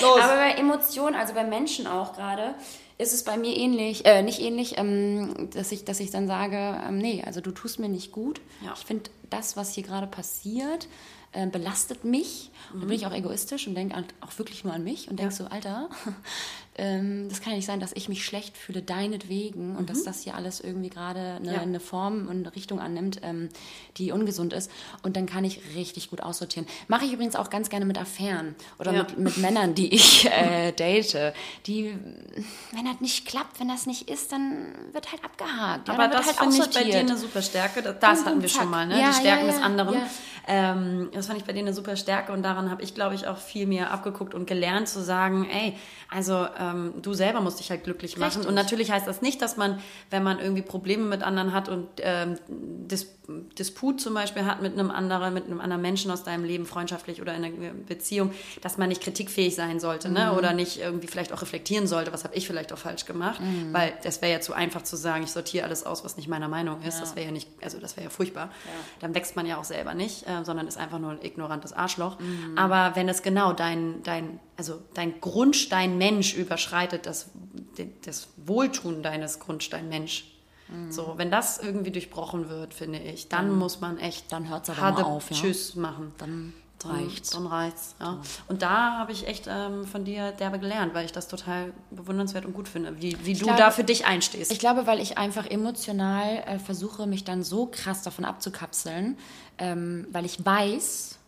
Los. 0.00 0.20
Aber 0.20 0.36
bei 0.36 0.52
Emotionen, 0.52 1.14
also 1.14 1.34
bei 1.34 1.44
Menschen 1.44 1.86
auch 1.86 2.14
gerade, 2.14 2.54
ist 3.02 3.12
es 3.12 3.24
bei 3.24 3.36
mir 3.36 3.56
ähnlich, 3.56 4.06
äh, 4.06 4.22
nicht 4.22 4.40
ähnlich, 4.40 4.78
ähm, 4.78 5.50
dass, 5.52 5.72
ich, 5.72 5.84
dass 5.84 6.00
ich 6.00 6.10
dann 6.10 6.26
sage, 6.26 6.56
ähm, 6.56 6.98
nee, 6.98 7.22
also 7.24 7.40
du 7.40 7.50
tust 7.50 7.78
mir 7.78 7.88
nicht 7.88 8.12
gut. 8.12 8.40
Ja. 8.64 8.72
Ich 8.76 8.84
finde, 8.84 9.10
das, 9.30 9.56
was 9.56 9.74
hier 9.74 9.82
gerade 9.82 10.06
passiert, 10.06 10.88
äh, 11.32 11.46
belastet 11.46 12.04
mich. 12.04 12.50
Mhm. 12.50 12.74
Und 12.74 12.80
dann 12.80 12.88
bin 12.88 12.96
ich 12.96 13.06
auch 13.06 13.14
egoistisch 13.14 13.66
und 13.66 13.74
denke 13.74 14.02
auch 14.20 14.38
wirklich 14.38 14.64
nur 14.64 14.72
an 14.72 14.84
mich 14.84 15.08
und 15.10 15.18
denke 15.18 15.32
ja. 15.32 15.36
so, 15.36 15.44
Alter, 15.46 15.88
ähm, 16.76 17.28
das 17.28 17.42
kann 17.42 17.50
ja 17.50 17.56
nicht 17.56 17.66
sein, 17.66 17.80
dass 17.80 17.92
ich 17.92 18.08
mich 18.08 18.24
schlecht 18.24 18.56
fühle, 18.56 18.80
deinetwegen 18.80 19.76
und 19.76 19.82
mhm. 19.82 19.86
dass 19.86 20.04
das 20.04 20.22
hier 20.22 20.34
alles 20.34 20.60
irgendwie 20.60 20.88
gerade 20.88 21.34
eine, 21.34 21.54
ja. 21.54 21.60
eine, 21.60 21.80
Form 21.80 22.28
und 22.28 22.46
eine 22.46 22.56
Richtung 22.56 22.80
annimmt, 22.80 23.20
ähm, 23.22 23.50
die 23.98 24.10
ungesund 24.10 24.54
ist. 24.54 24.70
Und 25.02 25.16
dann 25.16 25.26
kann 25.26 25.44
ich 25.44 25.60
richtig 25.74 26.08
gut 26.08 26.22
aussortieren. 26.22 26.66
Mache 26.88 27.04
ich 27.04 27.12
übrigens 27.12 27.36
auch 27.36 27.50
ganz 27.50 27.68
gerne 27.68 27.84
mit 27.84 27.98
Affären 27.98 28.54
oder 28.78 28.92
ja. 28.92 29.02
mit, 29.02 29.18
mit, 29.18 29.36
Männern, 29.36 29.74
die 29.74 29.92
ich 29.92 30.26
äh, 30.30 30.72
date. 30.72 31.34
Die, 31.66 31.94
wenn 32.72 32.86
das 32.86 33.00
nicht 33.00 33.26
klappt, 33.26 33.60
wenn 33.60 33.68
das 33.68 33.86
nicht 33.86 34.08
ist, 34.08 34.32
dann 34.32 34.68
wird 34.92 35.12
halt 35.12 35.22
abgehakt. 35.24 35.90
Aber 35.90 36.08
das 36.08 36.26
halt 36.26 36.36
finde 36.36 36.56
ich 36.56 36.74
bei 36.74 36.84
dir 36.84 37.00
eine 37.00 37.18
super 37.18 37.42
Stärke. 37.42 37.82
Das, 37.82 37.98
das 38.00 38.24
hatten 38.24 38.40
wir 38.40 38.48
schon 38.48 38.70
mal, 38.70 38.86
ne? 38.86 38.94
die 38.94 39.20
Stärken 39.20 39.46
des 39.46 39.60
anderen. 39.60 39.96
Ähm, 40.48 41.10
das 41.12 41.26
fand 41.26 41.38
ich 41.38 41.44
bei 41.44 41.52
dir 41.52 41.60
eine 41.60 41.72
super 41.72 41.96
Stärke 41.96 42.32
und 42.32 42.42
daran 42.42 42.70
habe 42.70 42.82
ich, 42.82 42.94
glaube 42.94 43.14
ich, 43.14 43.26
auch 43.28 43.36
viel 43.36 43.66
mehr 43.66 43.92
abgeguckt 43.92 44.34
und 44.34 44.46
gelernt 44.46 44.88
zu 44.88 45.00
sagen, 45.00 45.48
ey, 45.48 45.76
also 46.10 46.46
ähm, 46.62 46.94
du 47.02 47.14
selber 47.14 47.40
musst 47.40 47.58
dich 47.58 47.70
halt 47.70 47.84
glücklich 47.84 48.16
machen. 48.16 48.28
Richtig. 48.28 48.48
Und 48.48 48.54
natürlich 48.54 48.90
heißt 48.90 49.06
das 49.06 49.22
nicht, 49.22 49.42
dass 49.42 49.56
man, 49.56 49.80
wenn 50.10 50.22
man 50.22 50.38
irgendwie 50.38 50.62
Probleme 50.62 51.04
mit 51.04 51.22
anderen 51.22 51.52
hat 51.52 51.68
und 51.68 51.88
ähm, 51.98 52.38
Dis 52.48 53.08
Disput 53.58 54.00
zum 54.00 54.14
Beispiel 54.14 54.44
hat 54.44 54.62
mit 54.62 54.72
einem 54.72 54.90
anderen, 54.90 55.32
mit 55.32 55.46
einem 55.46 55.60
anderen 55.60 55.80
Menschen 55.80 56.10
aus 56.10 56.24
deinem 56.24 56.44
Leben, 56.44 56.66
freundschaftlich 56.66 57.22
oder 57.22 57.34
in 57.34 57.44
einer 57.44 57.72
Beziehung, 57.72 58.32
dass 58.60 58.78
man 58.78 58.88
nicht 58.88 59.00
kritikfähig 59.00 59.54
sein 59.54 59.78
sollte, 59.78 60.08
ne? 60.08 60.26
mhm. 60.26 60.26
ne? 60.32 60.38
Oder 60.38 60.52
nicht 60.52 60.80
irgendwie 60.80 61.06
vielleicht 61.06 61.32
auch 61.32 61.40
reflektieren 61.40 61.86
sollte, 61.86 62.12
was 62.12 62.24
habe 62.24 62.34
ich 62.34 62.46
vielleicht 62.46 62.72
auch 62.72 62.78
falsch 62.78 63.04
gemacht, 63.04 63.40
mhm. 63.40 63.72
weil 63.72 63.92
das 64.02 64.20
wäre 64.22 64.32
ja 64.32 64.40
zu 64.40 64.54
einfach 64.54 64.82
zu 64.82 64.96
sagen, 64.96 65.22
ich 65.22 65.30
sortiere 65.30 65.64
alles 65.64 65.86
aus, 65.86 66.04
was 66.04 66.16
nicht 66.16 66.28
meiner 66.28 66.48
Meinung 66.48 66.82
ist. 66.82 66.96
Ja. 66.96 67.00
Das 67.00 67.16
wäre 67.16 67.26
ja 67.26 67.32
nicht, 67.32 67.48
also 67.62 67.78
das 67.78 67.96
wäre 67.96 68.04
ja 68.04 68.10
furchtbar. 68.10 68.46
Ja. 68.46 68.72
Dann 69.00 69.14
wächst 69.14 69.36
man 69.36 69.46
ja 69.46 69.56
auch 69.56 69.64
selber 69.64 69.94
nicht, 69.94 70.26
äh, 70.26 70.44
sondern 70.44 70.66
ist 70.66 70.78
einfach 70.78 70.98
nur 70.98 71.12
ein 71.12 71.22
ignorantes 71.22 71.72
Arschloch. 71.72 72.18
Mhm. 72.18 72.58
Aber 72.58 72.96
wenn 72.96 73.08
es 73.08 73.22
genau 73.22 73.52
dein, 73.52 74.02
dein, 74.02 74.40
also 74.62 74.80
dein 74.94 75.20
Grundstein 75.20 75.98
Mensch 75.98 76.34
überschreitet, 76.34 77.06
das, 77.06 77.30
das 78.04 78.28
Wohltun 78.36 79.02
deines 79.02 79.40
Grundstein 79.40 79.88
Mensch, 79.88 80.32
mhm. 80.68 80.92
so, 80.92 81.14
wenn 81.16 81.32
das 81.32 81.58
irgendwie 81.58 81.90
durchbrochen 81.90 82.48
wird, 82.48 82.72
finde 82.72 83.00
ich, 83.00 83.28
dann 83.28 83.50
mhm. 83.50 83.58
muss 83.58 83.80
man 83.80 83.98
echt 83.98 84.30
dann 84.30 84.48
hört's 84.48 84.70
aber 84.70 84.92
mal 84.92 85.02
auf, 85.02 85.30
ja? 85.32 85.36
Tschüss 85.36 85.74
machen. 85.74 86.12
Dann 86.18 86.52
reicht's. 86.84 87.30
Dann 87.30 87.48
reicht's, 87.48 87.96
ja. 87.98 88.20
Und 88.46 88.62
da 88.62 88.98
habe 88.98 89.10
ich 89.10 89.26
echt 89.26 89.48
ähm, 89.48 89.84
von 89.84 90.04
dir 90.04 90.30
derbe 90.30 90.60
gelernt, 90.60 90.94
weil 90.94 91.06
ich 91.06 91.12
das 91.12 91.26
total 91.26 91.72
bewundernswert 91.90 92.44
und 92.44 92.52
gut 92.52 92.68
finde, 92.68 93.02
wie, 93.02 93.16
wie 93.24 93.34
du 93.34 93.46
glaube, 93.46 93.58
da 93.58 93.72
für 93.72 93.82
dich 93.82 94.06
einstehst. 94.06 94.52
Ich 94.52 94.60
glaube, 94.60 94.86
weil 94.86 95.00
ich 95.00 95.18
einfach 95.18 95.46
emotional 95.46 96.44
äh, 96.46 96.60
versuche, 96.60 97.08
mich 97.08 97.24
dann 97.24 97.42
so 97.42 97.66
krass 97.66 98.04
davon 98.04 98.24
abzukapseln, 98.24 99.18
ähm, 99.58 100.06
weil 100.12 100.24
ich 100.24 100.46
weiß, 100.46 101.18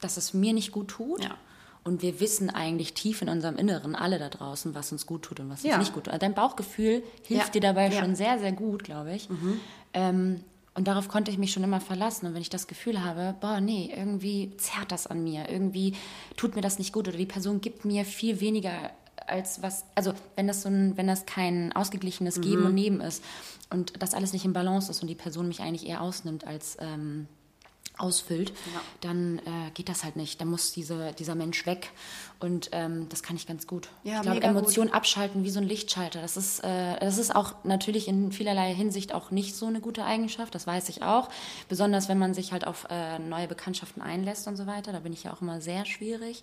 dass 0.00 0.16
es 0.16 0.34
mir 0.34 0.52
nicht 0.52 0.70
gut 0.70 0.86
tut. 0.86 1.24
Ja. 1.24 1.36
Und 1.84 2.02
wir 2.02 2.20
wissen 2.20 2.48
eigentlich 2.48 2.94
tief 2.94 3.22
in 3.22 3.28
unserem 3.28 3.56
Inneren, 3.56 3.96
alle 3.96 4.18
da 4.18 4.28
draußen, 4.28 4.74
was 4.74 4.92
uns 4.92 5.06
gut 5.06 5.22
tut 5.22 5.40
und 5.40 5.50
was 5.50 5.64
ja. 5.64 5.74
uns 5.74 5.86
nicht 5.86 5.94
gut 5.94 6.04
tut. 6.04 6.22
Dein 6.22 6.34
Bauchgefühl 6.34 7.02
hilft 7.24 7.46
ja. 7.46 7.52
dir 7.52 7.60
dabei 7.60 7.88
ja. 7.88 8.00
schon 8.00 8.14
sehr, 8.14 8.38
sehr 8.38 8.52
gut, 8.52 8.84
glaube 8.84 9.14
ich. 9.14 9.28
Mhm. 9.28 9.60
Ähm, 9.92 10.40
und 10.74 10.86
darauf 10.86 11.08
konnte 11.08 11.30
ich 11.30 11.38
mich 11.38 11.52
schon 11.52 11.64
immer 11.64 11.80
verlassen. 11.80 12.26
Und 12.26 12.34
wenn 12.34 12.40
ich 12.40 12.50
das 12.50 12.66
Gefühl 12.66 13.04
habe, 13.04 13.34
boah, 13.40 13.60
nee, 13.60 13.92
irgendwie 13.94 14.56
zerrt 14.56 14.92
das 14.92 15.06
an 15.06 15.22
mir, 15.22 15.50
irgendwie 15.50 15.94
tut 16.36 16.54
mir 16.54 16.62
das 16.62 16.78
nicht 16.78 16.92
gut 16.92 17.08
oder 17.08 17.18
die 17.18 17.26
Person 17.26 17.60
gibt 17.60 17.84
mir 17.84 18.04
viel 18.04 18.40
weniger 18.40 18.90
als 19.26 19.62
was, 19.62 19.84
also 19.94 20.14
wenn 20.36 20.48
das 20.48 20.62
so 20.62 20.68
ein, 20.68 20.96
wenn 20.96 21.06
das 21.06 21.26
kein 21.26 21.72
ausgeglichenes 21.72 22.40
Geben 22.40 22.62
mhm. 22.62 22.66
und 22.66 22.74
Nehmen 22.74 23.00
ist 23.00 23.22
und 23.70 24.02
das 24.02 24.14
alles 24.14 24.32
nicht 24.32 24.44
im 24.44 24.52
Balance 24.52 24.90
ist 24.90 25.02
und 25.02 25.08
die 25.08 25.14
Person 25.14 25.48
mich 25.48 25.60
eigentlich 25.60 25.88
eher 25.88 26.00
ausnimmt 26.00 26.46
als 26.46 26.76
ähm, 26.80 27.28
ausfüllt, 27.98 28.50
ja. 28.50 28.80
dann 29.00 29.38
äh, 29.38 29.70
geht 29.74 29.88
das 29.88 30.04
halt 30.04 30.16
nicht. 30.16 30.40
Dann 30.40 30.48
muss 30.48 30.72
diese, 30.72 31.12
dieser 31.12 31.34
Mensch 31.34 31.66
weg. 31.66 31.90
Und 32.42 32.70
ähm, 32.72 33.08
das 33.08 33.22
kann 33.22 33.36
ich 33.36 33.46
ganz 33.46 33.68
gut. 33.68 33.88
Ja, 34.02 34.16
ich 34.16 34.22
glaube, 34.22 34.42
Emotionen 34.42 34.88
gut. 34.88 34.96
abschalten 34.96 35.44
wie 35.44 35.50
so 35.50 35.60
ein 35.60 35.66
Lichtschalter. 35.66 36.20
Das 36.20 36.36
ist, 36.36 36.64
äh, 36.64 36.98
das 36.98 37.18
ist 37.18 37.34
auch 37.34 37.54
natürlich 37.62 38.08
in 38.08 38.32
vielerlei 38.32 38.74
Hinsicht 38.74 39.14
auch 39.14 39.30
nicht 39.30 39.54
so 39.54 39.66
eine 39.66 39.80
gute 39.80 40.04
Eigenschaft. 40.04 40.52
Das 40.54 40.66
weiß 40.66 40.88
ich 40.88 41.02
auch. 41.02 41.28
Besonders 41.68 42.08
wenn 42.08 42.18
man 42.18 42.34
sich 42.34 42.52
halt 42.52 42.66
auf 42.66 42.88
äh, 42.90 43.20
neue 43.20 43.46
Bekanntschaften 43.46 44.02
einlässt 44.02 44.48
und 44.48 44.56
so 44.56 44.66
weiter. 44.66 44.90
Da 44.90 44.98
bin 44.98 45.12
ich 45.12 45.22
ja 45.22 45.32
auch 45.32 45.40
immer 45.40 45.60
sehr 45.60 45.84
schwierig, 45.84 46.42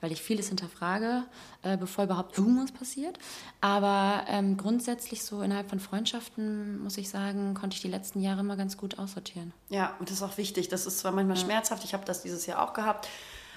weil 0.00 0.10
ich 0.10 0.20
vieles 0.20 0.48
hinterfrage, 0.48 1.22
äh, 1.62 1.76
bevor 1.76 2.04
überhaupt 2.04 2.36
irgendwas 2.36 2.72
passiert. 2.72 3.16
Aber 3.60 4.24
ähm, 4.28 4.56
grundsätzlich 4.56 5.22
so 5.22 5.42
innerhalb 5.42 5.70
von 5.70 5.78
Freundschaften, 5.78 6.82
muss 6.82 6.98
ich 6.98 7.08
sagen, 7.08 7.54
konnte 7.54 7.76
ich 7.76 7.82
die 7.82 7.88
letzten 7.88 8.20
Jahre 8.20 8.40
immer 8.40 8.56
ganz 8.56 8.76
gut 8.76 8.98
aussortieren. 8.98 9.52
Ja, 9.68 9.94
und 10.00 10.10
das 10.10 10.16
ist 10.16 10.22
auch 10.24 10.38
wichtig. 10.38 10.68
Das 10.68 10.86
ist 10.86 10.98
zwar 10.98 11.12
manchmal 11.12 11.36
ja. 11.36 11.44
schmerzhaft. 11.44 11.84
Ich 11.84 11.94
habe 11.94 12.04
das 12.04 12.22
dieses 12.22 12.46
Jahr 12.46 12.68
auch 12.68 12.72
gehabt 12.72 13.08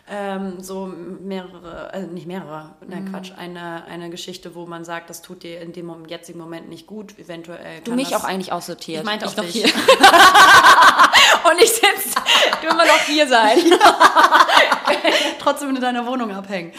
ähm, 0.10 0.62
so 0.62 0.88
mehrere, 0.88 1.94
also 1.94 2.08
nicht 2.08 2.26
mehrere, 2.26 2.76
nein 2.88 3.06
mhm. 3.06 3.12
Quatsch, 3.12 3.32
eine, 3.38 3.86
eine 3.86 4.10
Geschichte, 4.10 4.56
wo 4.56 4.66
man 4.66 4.84
sagt, 4.84 5.10
das 5.10 5.22
tut 5.22 5.44
dir 5.44 5.62
in 5.62 5.72
dem 5.74 6.06
jetzigen 6.08 6.40
Moment 6.40 6.68
nicht 6.70 6.88
gut, 6.88 7.18
eventuell. 7.20 7.82
Du 7.84 7.94
mich 7.94 8.16
auch 8.16 8.24
eigentlich 8.24 8.52
aussortiert. 8.52 9.00
Ich 9.00 9.06
meinte 9.06 9.28
auch 9.28 9.34
dich. 9.34 9.52
Hier. 9.52 9.66
Und 11.52 11.62
ich 11.62 11.72
sitze, 11.72 12.16
du 12.62 12.68
immer 12.68 12.86
noch 12.86 13.02
hier 13.06 13.28
sein. 13.28 13.58
Trotzdem 15.40 15.76
in 15.76 15.82
deiner 15.82 16.06
Wohnung 16.06 16.32
abhängen. 16.32 16.74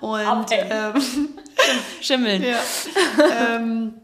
Und 0.00 0.20
abhängen. 0.20 0.70
Ähm, 0.70 1.28
schimmeln. 2.00 2.42
Ja. 2.42 2.58
ähm, 3.56 4.00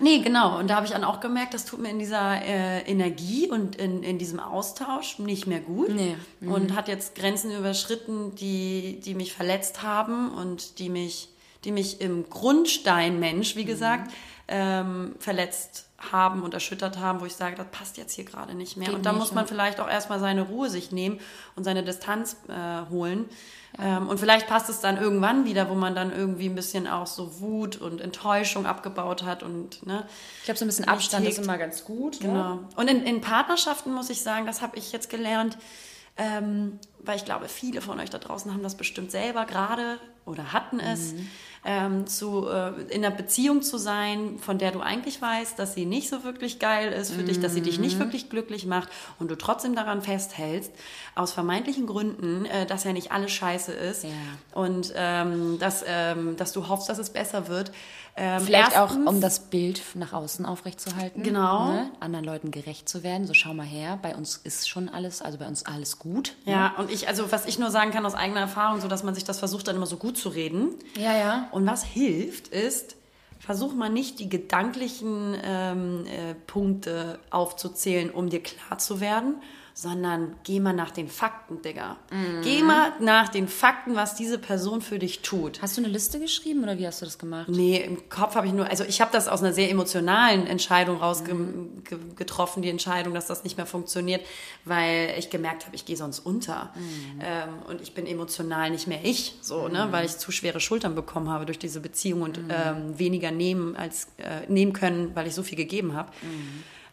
Nee, 0.00 0.18
genau. 0.20 0.58
Und 0.58 0.68
da 0.68 0.76
habe 0.76 0.86
ich 0.86 0.92
dann 0.92 1.04
auch 1.04 1.20
gemerkt, 1.20 1.54
das 1.54 1.64
tut 1.64 1.80
mir 1.80 1.90
in 1.90 1.98
dieser 1.98 2.42
äh, 2.42 2.80
Energie 2.82 3.48
und 3.50 3.76
in, 3.76 4.02
in 4.02 4.18
diesem 4.18 4.40
Austausch 4.40 5.18
nicht 5.18 5.46
mehr 5.46 5.60
gut. 5.60 5.90
Nee. 5.90 6.16
Mhm. 6.40 6.52
Und 6.52 6.74
hat 6.74 6.88
jetzt 6.88 7.14
Grenzen 7.14 7.50
überschritten, 7.50 8.34
die, 8.34 9.00
die 9.04 9.14
mich 9.14 9.32
verletzt 9.32 9.82
haben 9.82 10.32
und 10.32 10.78
die 10.78 10.88
mich, 10.88 11.28
die 11.64 11.72
mich 11.72 12.00
im 12.00 12.28
Grundstein 12.28 13.20
Mensch, 13.20 13.56
wie 13.56 13.64
gesagt, 13.64 14.08
mhm. 14.08 14.14
ähm, 14.48 15.14
verletzt 15.18 15.88
haben 16.12 16.42
und 16.42 16.54
erschüttert 16.54 16.98
haben, 16.98 17.20
wo 17.20 17.26
ich 17.26 17.34
sage, 17.34 17.56
das 17.56 17.66
passt 17.70 17.96
jetzt 17.96 18.12
hier 18.12 18.24
gerade 18.24 18.54
nicht 18.54 18.76
mehr. 18.76 18.88
Geht 18.88 18.96
und 18.96 19.06
da 19.06 19.12
muss 19.12 19.32
man 19.32 19.46
vielleicht 19.46 19.80
auch 19.80 19.88
erstmal 19.88 20.20
seine 20.20 20.42
Ruhe 20.42 20.70
sich 20.70 20.92
nehmen 20.92 21.20
und 21.56 21.64
seine 21.64 21.82
Distanz 21.82 22.36
äh, 22.48 22.90
holen. 22.90 23.26
Ähm, 23.78 24.08
und 24.08 24.20
vielleicht 24.20 24.46
passt 24.46 24.68
es 24.68 24.80
dann 24.80 24.96
irgendwann 24.96 25.44
wieder, 25.44 25.68
wo 25.68 25.74
man 25.74 25.94
dann 25.94 26.12
irgendwie 26.12 26.48
ein 26.48 26.54
bisschen 26.54 26.86
auch 26.86 27.06
so 27.06 27.40
Wut 27.40 27.76
und 27.76 28.00
Enttäuschung 28.00 28.66
abgebaut 28.66 29.24
hat 29.24 29.42
und 29.42 29.84
ne. 29.86 30.06
Ich 30.38 30.44
glaube, 30.44 30.58
so 30.58 30.64
ein 30.64 30.68
bisschen 30.68 30.86
Abstand 30.86 31.26
ist 31.26 31.38
immer 31.38 31.58
ganz 31.58 31.84
gut. 31.84 32.20
Ne? 32.20 32.28
Genau. 32.28 32.54
Ne? 32.54 32.68
Und 32.76 32.88
in, 32.88 33.02
in, 33.04 33.20
Partnerschaften 33.20 33.92
muss 33.92 34.10
ich 34.10 34.22
sagen, 34.22 34.46
das 34.46 34.62
habe 34.62 34.76
ich 34.76 34.92
jetzt 34.92 35.10
gelernt, 35.10 35.58
ähm, 36.16 36.78
weil 37.00 37.16
ich 37.16 37.24
glaube, 37.24 37.48
viele 37.48 37.80
von 37.80 37.98
euch 37.98 38.10
da 38.10 38.18
draußen 38.18 38.52
haben 38.52 38.62
das 38.62 38.76
bestimmt 38.76 39.10
selber 39.10 39.44
gerade 39.44 39.98
oder 40.24 40.52
hatten 40.52 40.78
es. 40.78 41.14
Mhm 41.14 41.28
ähm, 41.64 42.06
zu, 42.06 42.46
äh, 42.46 42.72
in 42.90 43.04
einer 43.04 43.14
Beziehung 43.14 43.62
zu 43.62 43.78
sein, 43.78 44.38
von 44.38 44.58
der 44.58 44.70
du 44.70 44.80
eigentlich 44.80 45.20
weißt, 45.20 45.58
dass 45.58 45.74
sie 45.74 45.86
nicht 45.86 46.08
so 46.08 46.22
wirklich 46.22 46.58
geil 46.58 46.92
ist 46.92 47.12
für 47.12 47.22
mhm. 47.22 47.26
dich, 47.26 47.40
dass 47.40 47.54
sie 47.54 47.62
dich 47.62 47.78
nicht 47.78 47.96
mhm. 47.96 48.00
wirklich 48.00 48.28
glücklich 48.28 48.66
macht 48.66 48.88
und 49.18 49.30
du 49.30 49.36
trotzdem 49.36 49.74
daran 49.74 50.02
festhältst, 50.02 50.72
aus 51.14 51.32
vermeintlichen 51.32 51.86
Gründen, 51.86 52.44
äh, 52.44 52.66
dass 52.66 52.84
ja 52.84 52.92
nicht 52.92 53.12
alles 53.12 53.32
scheiße 53.32 53.72
ist 53.72 54.04
ja. 54.04 54.10
und 54.52 54.92
ähm, 54.94 55.58
dass, 55.58 55.84
ähm, 55.86 56.36
dass 56.36 56.52
du 56.52 56.68
hoffst, 56.68 56.88
dass 56.88 56.98
es 56.98 57.10
besser 57.10 57.48
wird. 57.48 57.72
Ähm, 58.16 58.42
Vielleicht 58.42 58.72
erstens, 58.76 59.06
auch, 59.06 59.10
um 59.10 59.20
das 59.20 59.40
Bild 59.40 59.82
nach 59.94 60.12
außen 60.12 60.46
aufrechtzuerhalten. 60.46 61.22
Genau. 61.24 61.72
Ne? 61.72 61.90
Anderen 61.98 62.24
Leuten 62.24 62.50
gerecht 62.52 62.88
zu 62.88 63.02
werden. 63.02 63.26
So, 63.26 63.34
schau 63.34 63.54
mal 63.54 63.66
her, 63.66 63.98
bei 64.00 64.14
uns 64.14 64.36
ist 64.36 64.68
schon 64.68 64.88
alles, 64.88 65.20
also 65.20 65.38
bei 65.38 65.48
uns 65.48 65.66
alles 65.66 65.98
gut. 65.98 66.36
Ja, 66.44 66.68
ne? 66.68 66.74
und 66.78 66.90
ich, 66.92 67.08
also 67.08 67.32
was 67.32 67.46
ich 67.46 67.58
nur 67.58 67.70
sagen 67.70 67.90
kann 67.90 68.06
aus 68.06 68.14
eigener 68.14 68.40
Erfahrung, 68.40 68.80
so 68.80 68.86
dass 68.86 69.02
man 69.02 69.14
sich 69.14 69.24
das 69.24 69.40
versucht, 69.40 69.66
dann 69.66 69.74
immer 69.74 69.86
so 69.86 69.96
gut 69.96 70.16
zu 70.16 70.28
reden. 70.28 70.74
Ja, 70.96 71.16
ja. 71.16 71.48
Und 71.50 71.66
was 71.66 71.82
hilft, 71.82 72.48
ist, 72.48 72.94
versuch 73.40 73.74
mal 73.74 73.90
nicht 73.90 74.20
die 74.20 74.28
gedanklichen 74.28 75.36
ähm, 75.42 76.06
äh, 76.06 76.34
Punkte 76.46 77.18
aufzuzählen, 77.30 78.10
um 78.10 78.30
dir 78.30 78.42
klar 78.42 78.78
zu 78.78 79.00
werden, 79.00 79.36
sondern 79.76 80.36
geh 80.44 80.60
mal 80.60 80.72
nach 80.72 80.92
den 80.92 81.08
Fakten, 81.08 81.60
Digga. 81.60 81.96
Mhm. 82.12 82.42
Geh 82.44 82.62
mal 82.62 82.92
nach 83.00 83.28
den 83.28 83.48
Fakten, 83.48 83.96
was 83.96 84.14
diese 84.14 84.38
Person 84.38 84.80
für 84.80 85.00
dich 85.00 85.22
tut. 85.22 85.60
Hast 85.62 85.76
du 85.76 85.82
eine 85.82 85.92
Liste 85.92 86.20
geschrieben 86.20 86.62
oder 86.62 86.78
wie 86.78 86.86
hast 86.86 87.02
du 87.02 87.04
das 87.04 87.18
gemacht? 87.18 87.48
Nee, 87.48 87.78
im 87.78 88.08
Kopf 88.08 88.36
habe 88.36 88.46
ich 88.46 88.52
nur, 88.52 88.70
also 88.70 88.84
ich 88.84 89.00
habe 89.00 89.10
das 89.12 89.26
aus 89.26 89.42
einer 89.42 89.52
sehr 89.52 89.68
emotionalen 89.68 90.46
Entscheidung 90.46 90.98
rausgetroffen, 90.98 92.60
mhm. 92.60 92.62
die 92.62 92.70
Entscheidung, 92.70 93.14
dass 93.14 93.26
das 93.26 93.42
nicht 93.42 93.56
mehr 93.56 93.66
funktioniert, 93.66 94.24
weil 94.64 95.12
ich 95.18 95.28
gemerkt 95.28 95.66
habe, 95.66 95.74
ich 95.74 95.84
gehe 95.84 95.96
sonst 95.96 96.20
unter. 96.20 96.72
Mhm. 96.76 97.20
Ähm, 97.20 97.48
und 97.68 97.80
ich 97.80 97.94
bin 97.94 98.06
emotional 98.06 98.70
nicht 98.70 98.86
mehr 98.86 99.00
ich, 99.02 99.34
so, 99.40 99.66
ne, 99.66 99.86
mhm. 99.86 99.92
weil 99.92 100.04
ich 100.04 100.18
zu 100.18 100.30
schwere 100.30 100.60
Schultern 100.60 100.94
bekommen 100.94 101.30
habe 101.30 101.46
durch 101.46 101.58
diese 101.58 101.80
Beziehung 101.80 102.22
und 102.22 102.38
mhm. 102.38 102.50
ähm, 102.50 102.98
weniger 103.00 103.32
nehmen 103.32 103.74
als 103.74 104.06
äh, 104.18 104.46
nehmen 104.46 104.72
können, 104.72 105.16
weil 105.16 105.26
ich 105.26 105.34
so 105.34 105.42
viel 105.42 105.56
gegeben 105.56 105.94
habe. 105.94 106.12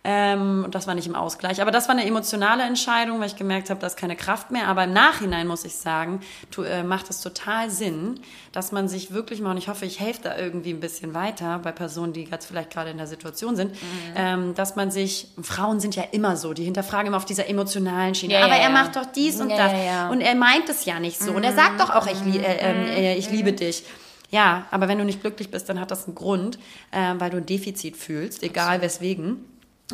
Mhm. 0.04 0.10
Ähm, 0.12 0.62
und 0.66 0.76
das 0.76 0.88
war 0.88 0.96
nicht 0.96 1.08
im 1.08 1.16
Ausgleich. 1.16 1.62
Aber 1.62 1.72
das 1.72 1.88
war 1.88 1.96
eine 1.96 2.06
emotionale 2.06 2.64
Entscheidung, 2.64 3.20
weil 3.20 3.28
ich 3.28 3.36
gemerkt 3.36 3.70
habe, 3.70 3.80
da 3.80 3.88
ist 3.88 3.98
keine 3.98 4.16
Kraft 4.16 4.50
mehr. 4.50 4.68
Aber 4.68 4.84
im 4.84 4.94
Nachhinein 4.94 5.48
muss 5.48 5.64
ich 5.64 5.76
sagen, 5.76 6.22
tu, 6.50 6.64
äh, 6.64 6.84
macht 6.84 7.10
es 7.10 7.22
total 7.22 7.70
Sinn, 7.70 8.20
dass 8.52 8.72
man 8.72 8.88
sich 8.88 9.12
wirklich 9.12 9.42
mal, 9.42 9.52
und 9.52 9.58
ich 9.58 9.68
hoffe, 9.68 9.86
ich 9.86 10.00
helfe 10.00 10.22
da 10.24 10.38
irgendwie 10.38 10.72
ein 10.72 10.80
bisschen 10.80 11.14
weiter 11.14 11.60
bei 11.60 11.72
Personen, 11.72 12.14
die 12.14 12.24
jetzt 12.24 12.46
vielleicht 12.46 12.72
gerade 12.72 12.90
in 12.90 12.98
der 12.98 13.08
Situation 13.08 13.56
sind, 13.56 13.74
mhm. 13.74 13.78
ähm, 14.16 14.56
dass 14.56 14.76
man 14.76 14.90
sich, 14.90 15.28
Frauen 15.42 15.80
sind 15.80 15.96
ja 15.96 16.04
immer 16.12 16.36
so, 16.36 16.54
die 16.54 16.64
hinterfragen 16.64 17.08
immer 17.08 17.18
auf 17.18 17.26
dieser 17.26 17.48
emotionalen 17.48 18.16
Schiene. 18.16 18.34
Ja, 18.34 18.46
aber 18.46 18.56
ja, 18.56 18.64
er 18.64 18.70
macht 18.70 18.96
doch 18.96 19.06
dies 19.06 19.40
und 19.40 19.50
das. 19.50 19.72
Und 20.10 20.22
er 20.22 20.36
meint 20.36 20.68
es 20.70 20.86
ja 20.86 21.00
nicht 21.00 21.20
so. 21.20 21.32
Mhm. 21.32 21.38
Und 21.38 21.44
er 21.44 21.54
sagt 21.54 21.80
doch 21.80 21.90
auch, 21.92 22.08
ich, 22.08 22.24
li 22.26 22.38
äh, 22.38 22.58
ähm, 22.60 22.86
äh, 22.88 23.16
ich 23.16 23.30
liebe 23.30 23.54
dich. 23.54 23.84
Ja, 24.32 24.66
aber 24.72 24.88
wenn 24.88 24.98
du 24.98 25.04
nicht 25.04 25.22
glücklich 25.22 25.52
bist, 25.52 25.68
dann 25.68 25.80
hat 25.80 25.92
das 25.92 26.06
einen 26.06 26.16
Grund, 26.16 26.58
äh, 26.92 27.14
weil 27.18 27.30
du 27.30 27.38
ein 27.38 27.46
Defizit 27.46 27.98
fühlst, 27.98 28.44
egal 28.44 28.82
weswegen. 28.82 29.46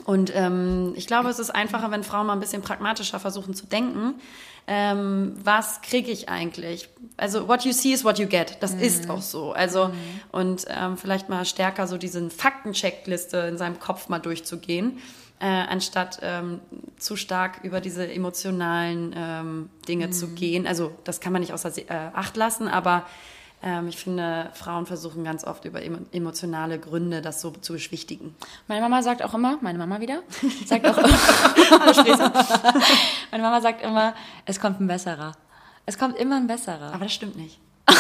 Und 0.05 0.31
ähm, 0.35 0.93
ich 0.95 1.07
glaube, 1.07 1.29
es 1.29 1.39
ist 1.39 1.49
einfacher, 1.49 1.91
wenn 1.91 2.03
Frauen 2.03 2.27
mal 2.27 2.33
ein 2.33 2.39
bisschen 2.39 2.61
pragmatischer 2.61 3.19
versuchen 3.19 3.53
zu 3.53 3.65
denken. 3.65 4.15
Ähm, 4.69 5.33
was 5.43 5.81
kriege 5.81 6.11
ich 6.11 6.27
eigentlich? 6.27 6.89
Also 7.15 7.47
what 7.47 7.63
you 7.63 7.71
see 7.71 7.93
is 7.93 8.03
what 8.03 8.19
you 8.19 8.27
get. 8.27 8.57
Das 8.59 8.75
mhm. 8.75 8.81
ist 8.81 9.09
auch 9.09 9.21
so. 9.21 9.53
Also 9.53 9.87
mhm. 9.87 9.93
und 10.31 10.65
ähm, 10.67 10.97
vielleicht 10.97 11.29
mal 11.29 11.45
stärker 11.45 11.87
so 11.87 11.97
diesen 11.97 12.29
Faktencheckliste 12.29 13.37
in 13.37 13.57
seinem 13.57 13.79
Kopf 13.79 14.09
mal 14.09 14.19
durchzugehen, 14.19 14.97
äh, 15.39 15.45
anstatt 15.45 16.19
ähm, 16.21 16.59
zu 16.97 17.15
stark 17.15 17.61
über 17.63 17.79
diese 17.79 18.11
emotionalen 18.11 19.15
ähm, 19.15 19.69
Dinge 19.87 20.07
mhm. 20.07 20.11
zu 20.11 20.27
gehen. 20.29 20.67
Also 20.67 20.91
das 21.05 21.21
kann 21.21 21.31
man 21.31 21.41
nicht 21.41 21.53
außer 21.53 21.71
äh, 21.77 22.11
Acht 22.13 22.35
lassen, 22.35 22.67
aber 22.67 23.05
ähm, 23.63 23.87
ich 23.87 23.97
finde, 23.97 24.51
Frauen 24.53 24.85
versuchen 24.85 25.23
ganz 25.23 25.43
oft 25.43 25.65
über 25.65 25.81
emotionale 26.11 26.79
Gründe 26.79 27.21
das 27.21 27.41
so 27.41 27.51
zu 27.51 27.73
beschwichtigen. 27.73 28.35
Meine 28.67 28.81
Mama 28.81 29.01
sagt 29.01 29.23
auch 29.23 29.33
immer, 29.33 29.57
meine 29.61 29.79
Mama 29.79 29.99
wieder, 29.99 30.21
sagt 30.65 30.85
auch 30.85 30.97
meine 33.31 33.43
Mama 33.43 33.61
sagt 33.61 33.83
immer, 33.83 34.13
es 34.45 34.59
kommt 34.59 34.79
ein 34.79 34.87
besserer. 34.87 35.33
Es 35.85 35.97
kommt 35.97 36.17
immer 36.17 36.35
ein 36.35 36.47
besserer. 36.47 36.93
Aber 36.93 37.05
das 37.05 37.13
stimmt 37.13 37.35
nicht. 37.35 37.59
oh, 37.89 37.93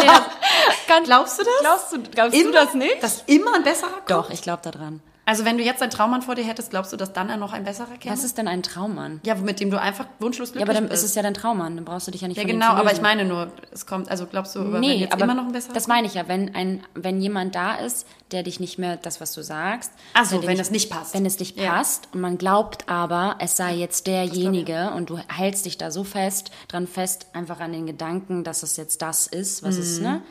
nee, 0.00 0.06
das, 0.06 1.04
glaubst 1.04 1.38
du 1.38 1.44
das? 1.44 1.60
Glaubst 1.60 1.92
du, 1.92 2.02
glaubst 2.10 2.34
immer, 2.34 2.50
du 2.50 2.52
das 2.52 2.74
nicht? 2.74 3.02
Dass 3.02 3.22
immer 3.26 3.54
ein 3.54 3.62
besserer 3.62 3.90
kommt? 3.90 4.10
Doch, 4.10 4.30
ich 4.30 4.42
glaube 4.42 4.62
daran. 4.62 5.00
Also 5.28 5.44
wenn 5.44 5.58
du 5.58 5.64
jetzt 5.64 5.82
einen 5.82 5.90
Traummann 5.90 6.22
vor 6.22 6.36
dir 6.36 6.44
hättest, 6.44 6.70
glaubst 6.70 6.92
du, 6.92 6.96
dass 6.96 7.12
dann 7.12 7.28
er 7.28 7.36
noch 7.36 7.52
ein 7.52 7.64
besserer 7.64 7.96
käme? 7.98 8.14
Was 8.14 8.22
ist 8.22 8.38
denn 8.38 8.46
ein 8.46 8.62
Traummann? 8.62 9.20
Ja, 9.24 9.34
mit 9.34 9.58
dem 9.58 9.72
du 9.72 9.80
einfach 9.80 10.06
wunschlos 10.20 10.52
glücklich 10.52 10.68
bist. 10.68 10.74
Ja, 10.74 10.78
aber 10.78 10.80
dann 10.80 10.88
bist. 10.88 11.02
ist 11.02 11.10
es 11.10 11.16
ja 11.16 11.22
dein 11.22 11.34
Traummann, 11.34 11.74
dann 11.74 11.84
brauchst 11.84 12.06
du 12.06 12.12
dich 12.12 12.20
ja 12.20 12.28
nicht 12.28 12.36
Ja, 12.36 12.44
genau, 12.44 12.68
aber 12.68 12.92
ich 12.92 13.00
meine 13.00 13.24
nur, 13.24 13.50
es 13.72 13.86
kommt, 13.86 14.08
also 14.08 14.26
glaubst 14.26 14.54
du, 14.54 14.60
nee, 14.60 14.72
wenn 14.72 14.98
jetzt 15.00 15.12
aber 15.12 15.24
immer 15.24 15.34
noch 15.34 15.46
ein 15.46 15.52
besserer 15.52 15.74
Das 15.74 15.88
meine 15.88 16.06
ich 16.06 16.14
ja, 16.14 16.28
wenn 16.28 16.54
ein, 16.54 16.84
wenn 16.94 17.20
jemand 17.20 17.56
da 17.56 17.74
ist, 17.74 18.06
der 18.30 18.44
dich 18.44 18.60
nicht 18.60 18.78
mehr, 18.78 18.96
das 18.96 19.20
was 19.20 19.32
du 19.32 19.42
sagst. 19.42 19.90
Ach 20.14 20.24
so, 20.24 20.42
wenn 20.42 20.50
nicht, 20.50 20.60
es 20.60 20.70
nicht 20.70 20.90
passt. 20.90 21.12
Wenn 21.12 21.26
es 21.26 21.40
nicht 21.40 21.56
passt 21.56 22.04
ja. 22.04 22.10
und 22.12 22.20
man 22.20 22.38
glaubt 22.38 22.88
aber, 22.88 23.34
es 23.40 23.56
sei 23.56 23.74
jetzt 23.74 24.06
derjenige 24.06 24.92
und 24.94 25.10
du 25.10 25.18
hältst 25.26 25.66
dich 25.66 25.76
da 25.76 25.90
so 25.90 26.04
fest, 26.04 26.52
dran 26.68 26.86
fest, 26.86 27.26
einfach 27.32 27.58
an 27.58 27.72
den 27.72 27.86
Gedanken, 27.86 28.44
dass 28.44 28.62
es 28.62 28.76
jetzt 28.76 29.02
das 29.02 29.26
ist, 29.26 29.64
was 29.64 29.74
mhm. 29.74 29.82
es, 29.82 30.00
ne? 30.00 30.22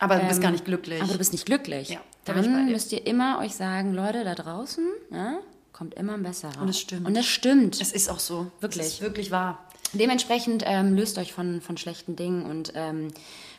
Aber 0.00 0.16
du 0.16 0.26
bist 0.26 0.36
ähm, 0.36 0.42
gar 0.42 0.50
nicht 0.52 0.64
glücklich. 0.64 1.02
Aber 1.02 1.12
du 1.12 1.18
bist 1.18 1.32
nicht 1.32 1.46
glücklich. 1.46 1.88
Ja, 1.88 2.00
dann 2.34 2.66
müsst 2.66 2.92
ihr 2.92 3.06
immer 3.06 3.38
euch 3.40 3.54
sagen, 3.54 3.94
Leute 3.94 4.24
da 4.24 4.34
draußen, 4.34 4.86
ja, 5.10 5.38
kommt 5.72 5.94
immer 5.94 6.14
ein 6.14 6.22
besserer. 6.22 6.60
Und 6.60 6.68
es 6.68 6.78
stimmt. 6.78 7.06
Und 7.06 7.16
es 7.16 7.26
stimmt. 7.26 7.80
Es 7.80 7.92
ist 7.92 8.08
auch 8.08 8.18
so. 8.18 8.50
Wirklich. 8.60 8.86
Es 8.86 8.92
ist 8.94 9.00
wirklich 9.00 9.30
wahr. 9.30 9.64
Dementsprechend 9.92 10.64
ähm, 10.66 10.94
löst 10.94 11.18
euch 11.18 11.32
von, 11.32 11.60
von 11.60 11.76
schlechten 11.76 12.14
Dingen 12.16 12.44
und 12.44 12.72
ähm, 12.74 13.08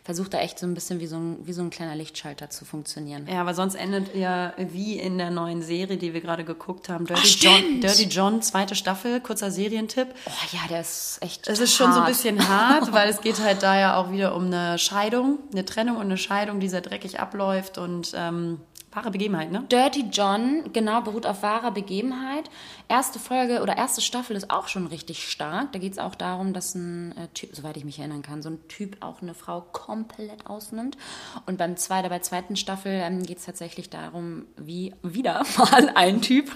versucht 0.04 0.34
da 0.34 0.40
echt 0.40 0.60
so 0.60 0.66
ein 0.66 0.74
bisschen 0.74 1.00
wie 1.00 1.08
so 1.08 1.18
ein, 1.18 1.38
wie 1.46 1.54
so 1.54 1.62
ein 1.62 1.70
kleiner 1.70 1.96
Lichtschalter 1.96 2.50
zu 2.50 2.66
funktionieren. 2.66 3.28
Ja, 3.32 3.42
aber 3.42 3.54
sonst 3.54 3.76
endet 3.76 4.16
ja 4.16 4.54
wie 4.58 5.00
in 5.00 5.18
der 5.18 5.32
neuen 5.32 5.62
Serie, 5.62 5.98
die 5.98 6.14
wir 6.14 6.22
gerade 6.22 6.44
geguckt 6.44 6.90
haben. 6.90 7.06
Dirty, 7.06 7.22
Ach, 7.24 7.44
John, 7.44 7.82
Dirty 7.82 8.04
John, 8.04 8.42
zweite 8.42 8.76
Staffel, 8.76 9.22
kurzer 9.22 9.52
Serientipp. 9.52 10.08
Oh 10.26 10.32
ja, 10.52 10.60
der 10.70 10.82
ist 10.82 11.20
echt. 11.22 11.48
Es 11.48 11.60
ist 11.60 11.76
schon 11.76 11.94
so 11.94 12.00
ein 12.00 12.08
bisschen 12.08 12.48
hart, 12.48 12.92
weil 12.94 13.10
es 13.10 13.22
geht 13.22 13.40
halt 13.40 13.64
da 13.64 13.80
ja 13.80 13.96
auch 13.98 14.12
wieder 14.12 14.36
um 14.36 14.46
eine 14.46 14.78
Scheidung, 14.78 15.40
eine 15.52 15.66
Trennung 15.66 15.98
und 15.98 16.04
eine 16.04 16.18
Scheidung, 16.18 16.60
die 16.60 16.70
sehr 16.70 16.82
dreckig 16.82 17.20
abläuft 17.20 17.78
und 17.78 18.14
ähm, 18.16 18.62
Wahre 18.92 19.12
Begebenheit, 19.12 19.52
ne? 19.52 19.64
Dirty 19.72 20.06
John, 20.12 20.72
genau, 20.74 21.02
beruht 21.02 21.28
auf 21.28 21.44
wahrer 21.44 21.70
Begebenheit. 21.70 22.50
Erste 22.88 23.20
Folge 23.20 23.62
oder 23.62 23.78
erste 23.78 24.02
Staffel 24.02 24.36
ist 24.36 24.50
auch 24.50 24.68
schon 24.68 24.88
richtig 24.88 25.30
stark. 25.30 25.72
Da 25.74 25.80
geht 25.80 25.94
es 25.94 26.00
auch 26.00 26.16
darum, 26.16 26.54
dass 26.54 26.74
ein 26.74 27.16
äh, 27.16 27.28
Typ, 27.36 27.56
soweit 27.56 27.78
ich 27.78 27.86
mich 27.86 28.00
erinnern 28.00 28.24
kann, 28.24 28.42
so 28.42 28.50
ein 28.50 28.68
Typ 28.68 28.98
auch 29.02 29.22
eine 29.22 29.36
Frau 29.36 29.62
komplett 29.62 30.48
ausnimmt. 30.48 30.98
Und 31.46 31.60
beim 31.60 31.78
zweiten, 31.78 32.10
bei 32.10 32.16
der 32.16 32.24
zweiten 32.24 32.56
Staffel 32.56 32.92
ähm, 32.92 33.22
geht 33.22 33.38
es 33.38 33.46
tatsächlich 33.46 33.92
darum, 33.92 34.48
wie 34.58 34.96
wieder 35.04 35.44
mal 35.58 35.92
ein 35.94 36.22
Typ 36.22 36.50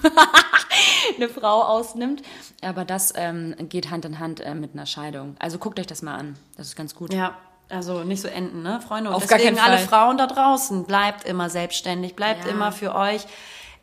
eine 1.18 1.30
Frau 1.30 1.62
ausnimmt. 1.62 2.24
Aber 2.64 2.84
das 2.84 3.14
ähm, 3.16 3.54
geht 3.70 3.92
Hand 3.92 4.06
in 4.06 4.18
Hand 4.18 4.40
äh, 4.40 4.56
mit 4.56 4.74
einer 4.74 4.88
Scheidung. 4.88 5.36
Also 5.38 5.60
guckt 5.60 5.80
euch 5.80 5.88
das 5.88 6.02
mal 6.02 6.16
an. 6.16 6.36
Das 6.58 6.68
ist 6.68 6.76
ganz 6.76 6.96
gut. 6.96 7.14
Ja, 7.14 7.38
also 7.70 8.04
nicht 8.04 8.22
so 8.22 8.28
enden, 8.28 8.62
ne, 8.64 8.80
Freunde? 8.88 9.10
Und 9.10 9.16
Auf 9.16 9.28
gar 9.28 9.38
deswegen 9.38 9.58
keinen 9.58 9.66
alle 9.68 9.78
Fall. 9.80 9.88
Frauen 9.88 10.18
da 10.18 10.28
draußen, 10.28 10.84
bleibt 10.86 11.26
immer 11.26 11.50
selbstständig, 11.50 12.16
bleibt 12.16 12.46
Ja. 12.46 12.52
immer 12.52 12.72
für 12.72 12.94
euch 12.96 13.26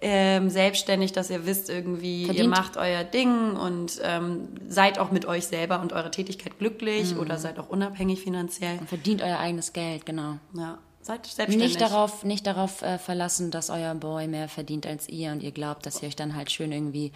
ähm, 0.03 0.49
selbstständig, 0.49 1.13
dass 1.13 1.29
ihr 1.29 1.45
wisst 1.45 1.69
irgendwie, 1.69 2.21
ihr 2.23 2.27
Verdient. 2.29 2.49
macht 2.51 2.77
euer 2.79 3.05
Ding 3.05 3.55
und 3.57 4.01
ähm, 4.03 4.49
seid 4.67 4.99
auch 4.99 5.11
mit 5.11 5.27
euch 5.27 5.47
selber 5.47 5.81
und 5.81 5.93
eurer 5.93 6.11
Tätigkeit 6.11 6.59
glücklich 6.59 7.13
Mhm. 7.15 7.21
oder 7.21 7.37
seid 7.37 7.59
auch 7.59 7.69
unabhängig 7.69 8.23
finanziell. 8.23 8.79
Und 8.79 8.89
verdient 8.89 9.21
euer 9.21 9.39
eigenes 9.39 9.75
Geld, 9.75 10.07
genau. 10.07 10.39
Ja, 10.55 10.79
seid 11.03 11.27
selbstständig. 11.27 11.69
Nicht 11.77 11.81
darauf, 11.83 12.25
nicht 12.25 12.47
darauf 12.47 12.81
äh, 12.81 12.97
verlassen, 12.99 13.51
dass 13.51 13.69
euer 13.69 13.95
Boy 13.95 14.27
mehr 14.27 14.49
verdient 14.49 14.87
als 14.87 15.07
ihr 15.07 15.33
und 15.33 15.43
ihr 15.43 15.53
glaubt, 15.53 15.85
dass 15.85 16.01
ihr 16.03 16.09
euch 16.09 16.17
dann 16.17 16.35
halt 16.35 16.51
schön 16.51 16.73
irgendwie 16.73 17.13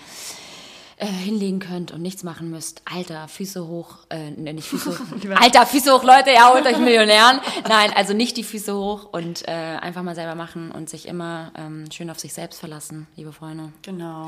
äh, 0.97 1.07
hinlegen 1.07 1.59
könnt 1.59 1.92
und 1.92 2.03
nichts 2.03 2.22
machen 2.22 2.51
müsst. 2.51 2.82
Alter, 2.84 3.28
Füße 3.28 3.66
hoch, 3.66 3.99
äh, 4.11 4.30
ne, 4.30 4.55
nicht 4.55 4.68
Füße 4.68 4.90
hoch. 4.90 5.36
Alter, 5.40 5.66
Füße 5.66 5.92
hoch, 5.92 6.05
Leute, 6.05 6.30
ja, 6.32 6.53
holt 6.53 6.66
euch 6.66 6.78
Millionären. 6.78 7.40
Nein, 7.68 7.92
also 7.95 8.14
nicht 8.14 8.36
die 8.36 8.45
Füße 8.45 8.74
hoch 8.74 9.09
und 9.12 9.47
äh, 9.49 9.53
einfach 9.53 10.03
mal 10.03 10.14
selber 10.14 10.34
machen 10.34 10.70
und 10.70 10.88
sich 10.88 11.07
immer 11.07 11.53
ähm, 11.57 11.90
schön 11.92 12.11
auf 12.11 12.18
sich 12.18 12.32
selbst 12.32 12.61
verlassen, 12.61 13.07
liebe 13.16 13.32
Freunde. 13.32 13.72
Genau. 13.82 14.26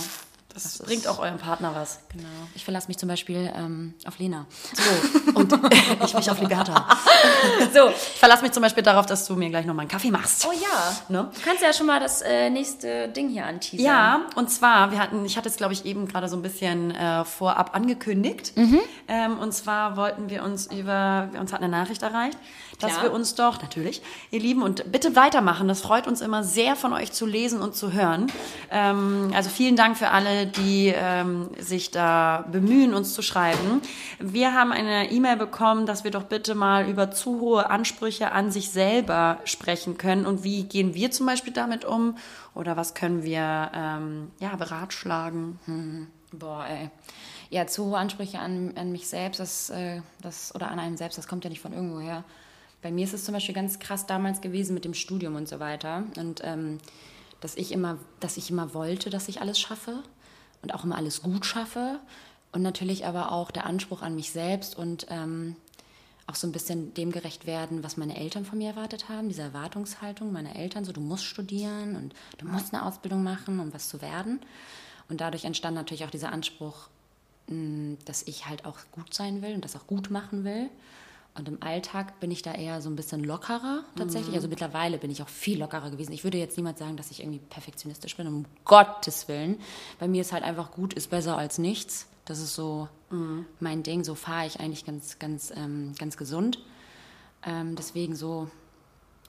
Das, 0.57 0.79
Das 0.79 0.87
bringt 0.87 1.07
auch 1.07 1.19
eurem 1.19 1.37
Partner 1.37 1.75
was. 1.75 1.99
Genau. 2.11 2.25
Ich 2.55 2.65
verlasse 2.65 2.89
mich 2.89 2.97
zum 2.97 3.11
Beispiel 3.11 3.53
ähm, 3.55 3.93
auf 4.07 4.19
Lena. 4.19 4.47
So, 4.73 5.33
und 5.35 5.53
ich 6.05 6.15
mich 6.15 6.31
auf 6.31 6.41
Liberta. 6.41 6.89
So, 7.75 7.89
ich 7.89 8.19
verlasse 8.19 8.43
mich 8.43 8.53
zum 8.53 8.63
Beispiel 8.63 8.83
darauf, 8.83 9.05
dass 9.05 9.27
du 9.27 9.37
mir 9.37 9.51
gleich 9.51 9.67
nochmal 9.67 9.83
einen 9.83 9.91
Kaffee 9.91 10.11
machst. 10.11 10.47
Oh 10.49 10.53
ja. 10.53 10.97
Ne? 11.11 11.31
Du 11.35 11.41
kannst 11.43 11.63
ja 11.63 11.75
schon 11.75 11.87
mal 11.87 12.01
das 12.01 12.23
äh, 12.23 12.49
nächste 12.49 13.09
Ding 13.11 13.29
hier 13.29 13.45
anteasern. 13.45 13.85
Ja, 13.85 14.21
und 14.35 14.51
zwar, 14.51 14.93
wir 14.93 14.99
hatten, 14.99 15.27
ich 15.27 15.37
hatte 15.37 15.51
es, 15.51 15.57
glaube 15.57 15.75
ich, 15.75 15.85
eben 15.85 16.09
gerade 16.09 16.29
so 16.29 16.37
ein 16.37 16.43
bisschen 16.43 16.95
äh, 16.95 17.27
vorab 17.27 17.75
angekündigt. 17.75 18.55
Ähm, 19.09 19.39
und 19.39 19.53
zwar 19.53 19.99
wollten 19.99 20.31
wir 20.31 20.43
uns 20.43 20.67
über, 20.73 21.29
uns 21.39 21.53
hat 21.53 21.61
eine 21.61 21.71
Nachricht 21.71 22.03
erreicht, 22.03 22.39
dass 22.79 22.93
Klar. 22.93 23.05
wir 23.05 23.13
uns 23.13 23.35
doch, 23.35 23.63
natürlich, 23.63 24.03
ihr 24.31 24.41
Lieben, 24.41 24.63
und 24.63 24.91
bitte 24.91 25.17
weitermachen. 25.17 25.69
Das 25.69 25.81
freut 25.81 26.07
uns 26.07 26.21
immer 26.21 26.43
sehr 26.45 26.77
von 26.77 26.93
euch 26.93 27.13
zu 27.13 27.27
lesen 27.27 27.61
und 27.61 27.75
zu 27.75 27.93
hören. 27.93 28.31
Ähm, 28.71 29.33
also 29.35 29.51
vielen 29.51 29.77
Dank 29.77 29.97
für 29.97 30.11
alle, 30.11 30.46
die 30.47 30.93
ähm, 30.95 31.51
sich 31.59 31.91
da 31.91 32.45
bemühen, 32.51 32.95
uns 32.95 33.15
zu 33.15 33.23
schreiben. 33.23 33.83
Wir 34.19 34.55
haben 34.55 34.73
eine 34.73 35.11
E-Mail 35.11 35.37
bekommen, 35.37 35.87
dass 35.87 36.05
wir 36.05 36.11
doch 36.11 36.25
bitte 36.25 36.55
mal 36.55 36.89
über 36.89 37.11
zu 37.11 37.41
hohe 37.41 37.71
Ansprüche 37.71 38.33
an 38.33 38.51
sich 38.51 38.71
selber 38.71 39.39
sprechen 39.45 39.99
können 39.99 40.27
und 40.27 40.45
wie 40.45 40.65
gehen 40.65 40.95
wir 40.95 41.11
zum 41.11 41.27
Beispiel 41.27 41.53
damit 41.53 41.85
um 41.85 42.17
oder 42.55 42.77
was 42.77 42.95
können 42.95 43.23
wir 43.23 43.71
ähm, 43.75 44.31
ja, 44.41 44.57
beratschlagen. 44.57 45.59
Boah, 46.33 46.67
ey. 46.67 46.91
Ja, 47.51 47.67
zu 47.67 47.87
hohe 47.87 47.99
Ansprüche 47.99 48.39
an, 48.41 48.73
an 48.77 48.91
mich 48.91 49.07
selbst, 49.09 49.39
das, 49.39 49.71
äh, 49.71 50.01
das, 50.21 50.55
oder 50.55 50.71
an 50.71 50.79
einem 50.79 50.97
selbst, 50.97 51.17
das 51.17 51.29
kommt 51.29 51.45
ja 51.45 51.51
nicht 51.51 51.61
von 51.61 51.73
irgendwo 51.73 52.01
her. 52.01 52.25
Bei 52.83 52.91
mir 52.91 53.05
ist 53.05 53.15
es 53.15 53.25
zum 53.25 53.35
Beispiel 53.35 53.55
ganz 53.55 53.79
krass 53.79 54.07
damals 54.07 54.41
gewesen 54.41 54.75
mit 54.75 54.85
dem 54.85 54.95
Studium 54.95 55.37
und 55.37 55.49
so 55.49 55.61
weiter. 55.61 56.05
Und 56.17 56.41
ähm, 56.45 56.79
dass 57.41 57.57
ich 57.57 57.73
immer, 57.73 57.99
dass 58.21 58.37
ich 58.37 58.51
immer 58.51 58.75
wollte, 58.75 59.11
dass 59.11 59.29
ich 59.29 59.41
alles 59.41 59.59
schaffe 59.59 60.03
und 60.63 60.75
auch 60.75 60.85
immer 60.85 60.97
alles 60.97 61.23
gut 61.23 61.47
schaffe. 61.47 62.01
Und 62.53 62.63
natürlich 62.63 63.07
aber 63.07 63.33
auch 63.33 63.51
der 63.51 63.67
Anspruch 63.67 64.03
an 64.03 64.15
mich 64.15 64.31
selbst 64.31 64.77
und 64.77 65.07
ähm, 65.11 65.57
auch 66.27 66.35
so 66.35 66.47
ein 66.47 66.53
bisschen 66.53 66.93
dem 66.95 67.13
gerecht 67.13 67.47
werden, 67.47 67.85
was 67.85 67.97
meine 67.97 68.17
Eltern 68.17 68.45
von 68.45 68.59
mir 68.59 68.71
erwartet 68.71 69.09
haben, 69.09 69.29
diese 69.29 69.43
Erwartungshaltung 69.43 70.33
meiner 70.33 70.57
Eltern, 70.57 70.85
so 70.85 70.93
du 70.93 71.01
musst 71.01 71.25
studieren 71.25 71.95
und 71.97 72.15
du 72.39 72.47
musst 72.47 72.75
eine 72.75 72.85
Ausbildung 72.85 73.23
machen, 73.23 73.61
um 73.61 73.73
was 73.73 73.89
zu 73.89 74.03
werden. 74.03 74.41
Und 75.09 75.21
dadurch 75.21 75.45
entstand 75.45 75.77
natürlich 75.77 76.05
auch 76.05 76.11
dieser 76.11 76.33
Anspruch, 76.33 76.89
mh, 77.47 77.99
dass 78.07 78.25
ich 78.25 78.47
halt 78.47 78.65
auch 78.65 78.79
gut 78.91 79.15
sein 79.15 79.43
will 79.43 79.55
und 79.55 79.65
das 79.65 79.77
auch 79.77 79.87
gut 79.87 80.11
machen 80.11 80.45
will. 80.45 80.69
Und 81.37 81.49
im 81.49 81.63
Alltag 81.63 82.19
bin 82.21 82.31
ich 82.31 82.43
da 82.43 82.55
eher 82.55 82.81
so 82.81 82.89
ein 82.89 82.97
bisschen 82.97 83.23
lockerer 83.23 83.85
tatsächlich. 83.97 84.35
Also 84.35 84.49
mittlerweile 84.49 84.99
bin 84.99 85.11
ich 85.11 85.23
auch 85.23 85.29
viel 85.29 85.59
lockerer 85.61 85.91
gewesen. 85.91 86.13
Ich 86.13 86.25
würde 86.25 86.39
jetzt 86.39 86.57
niemals 86.57 86.79
sagen, 86.79 86.97
dass 86.97 87.11
ich 87.11 87.21
irgendwie 87.21 87.41
perfektionistisch 87.41 88.17
bin, 88.17 88.27
um 88.27 88.45
Gottes 88.65 89.29
Willen. 89.29 89.61
Bei 89.99 90.09
mir 90.09 90.23
ist 90.23 90.33
halt 90.33 90.45
einfach 90.45 90.73
gut, 90.73 90.95
ist 90.95 91.11
besser 91.11 91.37
als 91.37 91.59
nichts. 91.59 92.07
Das 92.25 92.41
ist 92.41 92.55
so 92.55 92.89
mein 93.61 93.83
Ding. 93.83 94.03
So 94.03 94.15
fahre 94.15 94.47
ich 94.47 94.61
eigentlich 94.61 94.85
ganz, 94.85 95.19
ganz, 95.19 95.53
ähm, 95.55 95.95
ganz 95.99 96.17
gesund. 96.17 96.59
Ähm, 97.45 97.77
deswegen 97.77 98.17
so, 98.17 98.49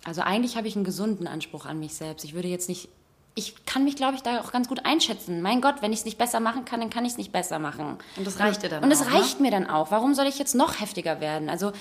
also 0.04 0.22
eigentlich 0.22 0.58
habe 0.58 0.68
ich 0.68 0.76
einen 0.76 0.86
gesunden 0.86 1.28
Anspruch 1.28 1.66
an 1.66 1.80
mich 1.80 1.94
selbst. 1.94 2.24
Ich 2.24 2.34
würde 2.34 2.48
jetzt 2.48 2.70
nicht, 2.70 2.90
ich 3.38 3.66
kann 3.66 3.84
mich, 3.84 3.96
glaube 3.96 4.16
ich, 4.16 4.24
da 4.24 4.42
auch 4.42 4.52
ganz 4.52 4.68
gut 4.68 4.84
einschätzen. 4.86 5.44
Mein 5.44 5.62
Gott, 5.62 5.76
wenn 5.82 5.94
ich 5.94 6.00
es 6.00 6.06
nicht 6.06 6.18
besser 6.18 6.40
machen 6.40 6.66
kann, 6.66 6.80
dann 6.80 6.90
kann 6.90 7.06
ich 7.06 7.12
es 7.12 7.18
nicht 7.18 7.32
besser 7.32 7.60
machen. 7.60 7.98
Und 8.16 8.26
das 8.26 8.40
reicht 8.40 8.64
dir 8.64 8.70
dann 8.70 8.84
Und 8.84 8.92
es 8.92 9.02
ne? 9.02 9.14
reicht 9.14 9.40
mir 9.40 9.52
dann 9.52 9.70
auch. 9.70 9.92
Warum 9.92 10.16
soll 10.16 10.26
ich 10.26 10.40
jetzt 10.40 10.56
noch 10.56 10.82
heftiger 10.82 11.22
werden? 11.22 11.48
Also, 11.48 11.72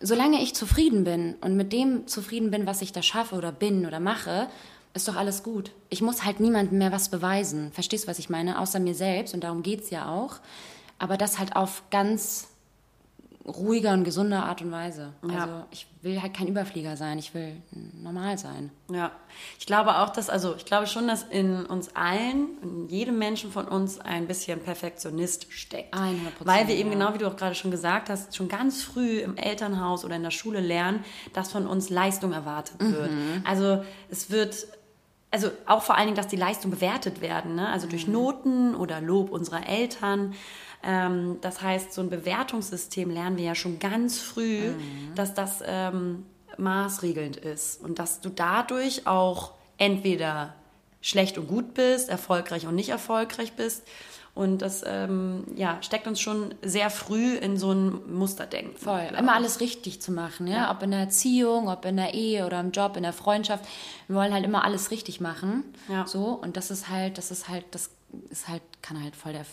solange 0.00 0.40
ich 0.40 0.54
zufrieden 0.54 1.02
bin 1.02 1.34
und 1.40 1.56
mit 1.56 1.72
dem 1.72 2.06
zufrieden 2.06 2.52
bin, 2.52 2.64
was 2.64 2.80
ich 2.80 2.92
da 2.92 3.02
schaffe 3.02 3.34
oder 3.34 3.50
bin 3.50 3.86
oder 3.86 3.98
mache, 3.98 4.46
ist 4.94 5.08
doch 5.08 5.16
alles 5.16 5.42
gut. 5.42 5.72
Ich 5.90 6.00
muss 6.00 6.24
halt 6.24 6.38
niemandem 6.38 6.78
mehr 6.78 6.92
was 6.92 7.08
beweisen. 7.08 7.72
Verstehst 7.72 8.04
du, 8.04 8.08
was 8.08 8.20
ich 8.20 8.30
meine? 8.30 8.60
Außer 8.60 8.78
mir 8.78 8.94
selbst. 8.94 9.34
Und 9.34 9.42
darum 9.42 9.64
geht 9.64 9.82
es 9.82 9.90
ja 9.90 10.08
auch. 10.08 10.36
Aber 11.00 11.16
das 11.16 11.40
halt 11.40 11.56
auf 11.56 11.82
ganz 11.90 12.51
ruhiger 13.44 13.92
und 13.92 14.04
gesunder 14.04 14.44
Art 14.44 14.62
und 14.62 14.70
Weise. 14.70 15.12
Ja. 15.28 15.40
Also 15.40 15.64
ich 15.70 15.86
will 16.02 16.22
halt 16.22 16.34
kein 16.34 16.46
Überflieger 16.46 16.96
sein. 16.96 17.18
Ich 17.18 17.34
will 17.34 17.56
normal 18.00 18.38
sein. 18.38 18.70
Ja, 18.90 19.10
ich 19.58 19.66
glaube 19.66 19.98
auch, 19.98 20.10
dass, 20.10 20.30
also 20.30 20.54
ich 20.56 20.64
glaube 20.64 20.86
schon, 20.86 21.08
dass 21.08 21.24
in 21.24 21.66
uns 21.66 21.94
allen, 21.96 22.48
in 22.62 22.88
jedem 22.88 23.18
Menschen 23.18 23.50
von 23.50 23.66
uns 23.66 23.98
ein 24.00 24.26
bisschen 24.26 24.60
Perfektionist 24.60 25.52
steckt. 25.52 25.94
100%, 25.94 26.12
Weil 26.40 26.68
wir 26.68 26.76
eben 26.76 26.90
ja. 26.90 26.98
genau, 26.98 27.14
wie 27.14 27.18
du 27.18 27.26
auch 27.26 27.36
gerade 27.36 27.54
schon 27.54 27.70
gesagt 27.70 28.10
hast, 28.10 28.36
schon 28.36 28.48
ganz 28.48 28.82
früh 28.82 29.18
im 29.20 29.36
Elternhaus 29.36 30.04
oder 30.04 30.16
in 30.16 30.22
der 30.22 30.30
Schule 30.30 30.60
lernen, 30.60 31.04
dass 31.32 31.50
von 31.50 31.66
uns 31.66 31.90
Leistung 31.90 32.32
erwartet 32.32 32.80
wird. 32.80 33.10
Also 33.44 33.82
es 34.08 34.30
wird 34.30 34.66
also 35.32 35.50
auch 35.64 35.82
vor 35.82 35.96
allen 35.96 36.08
Dingen, 36.08 36.16
dass 36.16 36.28
die 36.28 36.36
Leistung 36.36 36.70
bewertet 36.70 37.22
werden, 37.22 37.54
ne? 37.54 37.68
also 37.68 37.88
durch 37.88 38.06
Noten 38.06 38.74
oder 38.74 39.00
Lob 39.00 39.30
unserer 39.30 39.66
Eltern. 39.66 40.34
Ähm, 40.82 41.38
das 41.40 41.62
heißt, 41.62 41.92
so 41.92 42.00
ein 42.00 42.10
Bewertungssystem 42.10 43.10
lernen 43.10 43.36
wir 43.36 43.44
ja 43.44 43.54
schon 43.54 43.78
ganz 43.78 44.18
früh, 44.18 44.72
dass 45.14 45.34
das 45.34 45.62
ähm, 45.66 46.26
maßregelnd 46.58 47.36
ist 47.36 47.82
und 47.82 47.98
dass 47.98 48.20
du 48.20 48.28
dadurch 48.28 49.06
auch 49.06 49.52
entweder 49.78 50.54
schlecht 51.00 51.38
und 51.38 51.48
gut 51.48 51.74
bist, 51.74 52.08
erfolgreich 52.08 52.66
und 52.66 52.74
nicht 52.74 52.90
erfolgreich 52.90 53.52
bist. 53.52 53.82
Und 54.34 54.62
das 54.62 54.82
ähm, 54.86 55.44
ja, 55.56 55.76
steckt 55.82 56.06
uns 56.06 56.18
schon 56.18 56.54
sehr 56.62 56.88
früh 56.88 57.34
in 57.34 57.58
so 57.58 57.72
ein 57.72 58.14
Musterdenken. 58.16 58.78
Voll. 58.78 59.08
Immer 59.18 59.34
alles 59.34 59.60
richtig 59.60 60.00
zu 60.00 60.10
machen, 60.10 60.46
ja? 60.46 60.70
Ob 60.70 60.82
in 60.82 60.90
der 60.90 61.00
Erziehung, 61.00 61.68
ob 61.68 61.84
in 61.84 61.98
der 61.98 62.14
Ehe 62.14 62.46
oder 62.46 62.58
im 62.60 62.70
Job, 62.70 62.96
in 62.96 63.02
der 63.02 63.12
Freundschaft. 63.12 63.66
Wir 64.06 64.16
wollen 64.16 64.32
halt 64.32 64.44
immer 64.44 64.64
alles 64.64 64.90
richtig 64.90 65.20
machen. 65.20 65.64
Ja. 65.88 66.06
So. 66.06 66.28
Und 66.28 66.56
das 66.56 66.70
ist 66.70 66.88
halt, 66.88 67.18
das 67.18 67.30
ist 67.30 67.50
halt, 67.50 67.66
das 67.72 67.90
ist 68.30 68.48
halt, 68.48 68.62
kann 68.80 69.02
halt 69.02 69.16
voll 69.16 69.32
der, 69.32 69.44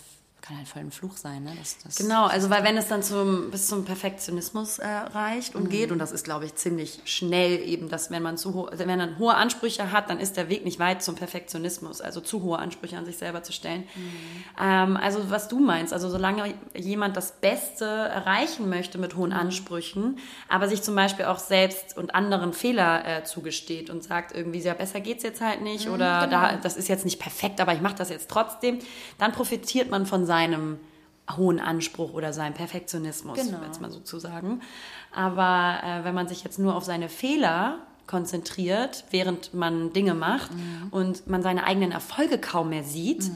kann 0.50 0.58
halt 0.58 0.68
voll 0.68 0.82
ein 0.82 0.90
Fluch 0.90 1.16
sein, 1.16 1.44
ne? 1.44 1.52
Das, 1.56 1.78
das, 1.84 1.94
Genau, 1.96 2.26
also 2.26 2.50
weil 2.50 2.64
wenn 2.64 2.76
es 2.76 2.88
dann 2.88 3.04
zum, 3.04 3.52
bis 3.52 3.68
zum 3.68 3.84
Perfektionismus 3.84 4.80
äh, 4.80 4.86
reicht 4.88 5.54
Mhm. 5.54 5.60
und 5.62 5.70
geht, 5.70 5.92
und 5.92 6.00
das 6.00 6.10
ist, 6.10 6.24
glaube 6.24 6.44
ich, 6.44 6.56
ziemlich 6.56 6.98
schnell 7.04 7.60
eben, 7.60 7.88
dass 7.88 8.10
wenn 8.10 8.22
man 8.22 8.36
zu 8.36 8.52
ho 8.54 8.64
also 8.64 8.84
wenn 8.84 8.98
man 8.98 9.16
hohe 9.18 9.34
Ansprüche 9.34 9.92
hat, 9.92 10.10
dann 10.10 10.18
ist 10.18 10.36
der 10.36 10.48
Weg 10.48 10.64
nicht 10.64 10.80
weit 10.80 11.02
zum 11.04 11.14
Perfektionismus, 11.14 12.00
also 12.00 12.20
zu 12.20 12.42
hohe 12.42 12.58
Ansprüche 12.58 12.98
an 12.98 13.04
sich 13.04 13.16
selber 13.16 13.44
zu 13.44 13.52
stellen. 13.52 13.82
Mhm. 13.94 14.44
Ähm, 14.60 14.96
also 14.96 15.30
was 15.30 15.46
du 15.46 15.60
meinst, 15.60 15.92
also 15.92 16.10
solange 16.10 16.52
jemand 16.74 17.16
das 17.16 17.30
Beste 17.32 17.84
erreichen 17.84 18.68
möchte 18.68 18.98
mit 18.98 19.14
hohen 19.14 19.30
Mhm. 19.30 19.36
Ansprüchen, 19.36 20.18
aber 20.48 20.66
sich 20.68 20.82
zum 20.82 20.96
Beispiel 20.96 21.26
auch 21.26 21.38
selbst 21.38 21.96
und 21.96 22.12
anderen 22.16 22.52
Fehler 22.54 23.04
äh, 23.06 23.22
zugesteht 23.22 23.88
und 23.88 24.02
sagt 24.02 24.34
irgendwie, 24.34 24.58
ja, 24.58 24.74
besser 24.74 24.98
geht's 25.00 25.22
jetzt 25.22 25.40
halt 25.40 25.60
nicht 25.62 25.88
oder 25.88 26.26
genau. 26.26 26.40
da, 26.42 26.56
das 26.56 26.76
ist 26.76 26.88
jetzt 26.88 27.04
nicht 27.04 27.20
perfekt, 27.20 27.60
aber 27.60 27.72
ich 27.72 27.80
mache 27.80 27.94
das 27.94 28.10
jetzt 28.10 28.28
trotzdem, 28.28 28.80
dann 29.18 29.30
profitiert 29.30 29.90
man 29.90 30.06
von 30.06 30.26
seinem 30.26 30.39
hohen 31.36 31.60
Anspruch 31.60 32.12
oder 32.12 32.32
seinem 32.32 32.54
Perfektionismus, 32.54 33.38
Genau. 33.38 33.62
jetzt 33.64 33.80
mal 33.80 33.90
sozusagen. 33.90 34.60
Aber 35.12 35.80
äh, 35.84 36.04
wenn 36.04 36.14
man 36.14 36.26
sich 36.28 36.42
jetzt 36.44 36.58
nur 36.58 36.74
auf 36.74 36.84
seine 36.84 37.08
Fehler 37.08 37.78
konzentriert, 38.06 39.04
während 39.10 39.54
man 39.54 39.92
Dinge 39.92 40.14
macht 40.14 40.52
Mhm. 40.52 40.88
und 40.90 41.26
man 41.28 41.42
seine 41.42 41.64
eigenen 41.64 41.92
Erfolge 41.92 42.38
kaum 42.38 42.70
mehr 42.70 42.82
sieht, 42.84 43.30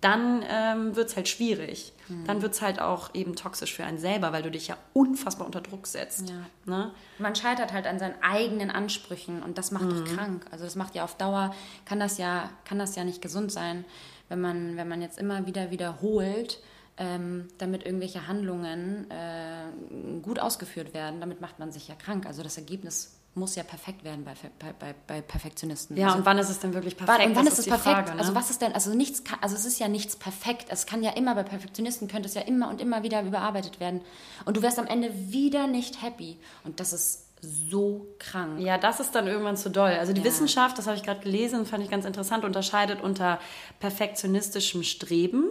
dann 0.00 0.44
ähm, 0.48 0.94
wird 0.94 1.08
es 1.08 1.16
halt 1.16 1.26
schwierig. 1.28 1.92
Mhm. 2.08 2.24
Dann 2.26 2.42
wird 2.42 2.52
es 2.52 2.60
halt 2.62 2.80
auch 2.80 3.14
eben 3.14 3.34
toxisch 3.34 3.74
für 3.74 3.84
einen 3.84 3.98
selber, 3.98 4.32
weil 4.32 4.42
du 4.42 4.50
dich 4.50 4.68
ja 4.68 4.76
unfassbar 4.92 5.46
unter 5.46 5.60
Druck 5.60 5.86
setzt. 5.86 6.28
Ja. 6.28 6.36
Ne? 6.66 6.90
Man 7.18 7.34
scheitert 7.34 7.72
halt 7.72 7.86
an 7.86 7.98
seinen 7.98 8.14
eigenen 8.22 8.70
Ansprüchen 8.70 9.42
und 9.42 9.56
das 9.58 9.70
macht 9.70 9.84
doch 9.90 10.04
krank. 10.04 10.44
Also 10.50 10.64
das 10.64 10.76
macht 10.76 10.94
ja 10.94 11.02
auf 11.04 11.16
Dauer, 11.16 11.54
kann 11.86 11.98
das 11.98 12.18
ja, 12.18 12.50
kann 12.64 12.78
das 12.78 12.94
ja 12.94 13.04
nicht 13.04 13.22
gesund 13.22 13.50
sein, 13.50 13.84
wenn 14.28 14.40
man, 14.40 14.76
wenn 14.76 14.88
man 14.88 15.02
jetzt 15.02 15.18
immer 15.18 15.46
wieder 15.46 15.70
wiederholt, 15.70 16.60
ähm, 16.98 17.48
damit 17.58 17.84
irgendwelche 17.84 18.26
Handlungen 18.26 19.10
äh, 19.10 20.20
gut 20.22 20.38
ausgeführt 20.38 20.94
werden. 20.94 21.20
Damit 21.20 21.40
macht 21.40 21.58
man 21.58 21.70
sich 21.70 21.88
ja 21.88 21.94
krank. 21.94 22.26
Also 22.26 22.42
das 22.42 22.56
Ergebnis 22.56 23.12
muss 23.34 23.54
ja 23.54 23.62
perfekt 23.62 24.02
werden 24.02 24.24
bei, 24.24 24.32
bei, 24.78 24.94
bei, 25.06 25.20
Perfektionisten. 25.20 25.94
Ja, 25.96 26.06
also, 26.06 26.18
und 26.18 26.26
wann 26.26 26.38
ist 26.38 26.48
es 26.48 26.58
denn 26.58 26.72
wirklich 26.72 26.96
perfekt? 26.96 27.18
Warte, 27.18 27.30
und 27.30 27.36
wann 27.36 27.46
ist 27.46 27.58
es 27.58 27.66
perfekt? 27.66 27.96
Frage, 27.96 28.14
ne? 28.14 28.18
Also 28.18 28.34
was 28.34 28.48
ist 28.48 28.62
denn, 28.62 28.72
also 28.72 28.94
nichts 28.94 29.24
kann, 29.24 29.38
also 29.42 29.54
es 29.54 29.66
ist 29.66 29.78
ja 29.78 29.88
nichts 29.88 30.16
perfekt. 30.16 30.68
Es 30.70 30.86
kann 30.86 31.02
ja 31.02 31.10
immer 31.10 31.34
bei 31.34 31.42
Perfektionisten 31.42 32.08
könnte 32.08 32.28
es 32.28 32.34
ja 32.34 32.40
immer 32.40 32.70
und 32.70 32.80
immer 32.80 33.02
wieder 33.02 33.22
überarbeitet 33.22 33.78
werden. 33.78 34.00
Und 34.46 34.56
du 34.56 34.62
wärst 34.62 34.78
am 34.78 34.86
Ende 34.86 35.12
wieder 35.30 35.66
nicht 35.66 36.00
happy. 36.02 36.38
Und 36.64 36.80
das 36.80 36.94
ist 36.94 37.25
so 37.46 38.06
krank. 38.18 38.60
Ja, 38.60 38.76
das 38.78 39.00
ist 39.00 39.14
dann 39.14 39.26
irgendwann 39.26 39.56
zu 39.56 39.70
doll. 39.70 39.90
Also 39.90 40.12
die 40.12 40.20
Ja. 40.20 40.26
Wissenschaft, 40.26 40.76
das 40.78 40.86
habe 40.86 40.96
ich 40.96 41.02
gerade 41.02 41.20
gelesen, 41.20 41.64
fand 41.66 41.84
ich 41.84 41.90
ganz 41.90 42.04
interessant, 42.04 42.44
unterscheidet 42.44 43.00
unter 43.00 43.38
perfektionistischem 43.80 44.82
Streben. 44.82 45.44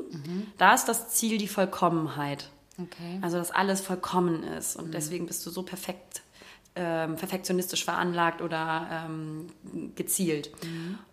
Da 0.58 0.74
ist 0.74 0.86
das 0.86 1.10
Ziel 1.10 1.38
die 1.38 1.48
Vollkommenheit. 1.48 2.50
Okay. 2.82 3.20
Also 3.22 3.38
dass 3.38 3.52
alles 3.52 3.82
vollkommen 3.82 4.44
ist 4.44 4.76
und 4.76 4.94
deswegen 4.94 5.26
bist 5.28 5.46
du 5.46 5.50
so 5.50 5.64
perfekt, 5.64 6.22
ähm, 6.76 7.16
perfektionistisch 7.16 7.86
veranlagt 7.86 8.42
oder 8.42 8.88
ähm, 8.92 9.48
gezielt. 9.96 10.52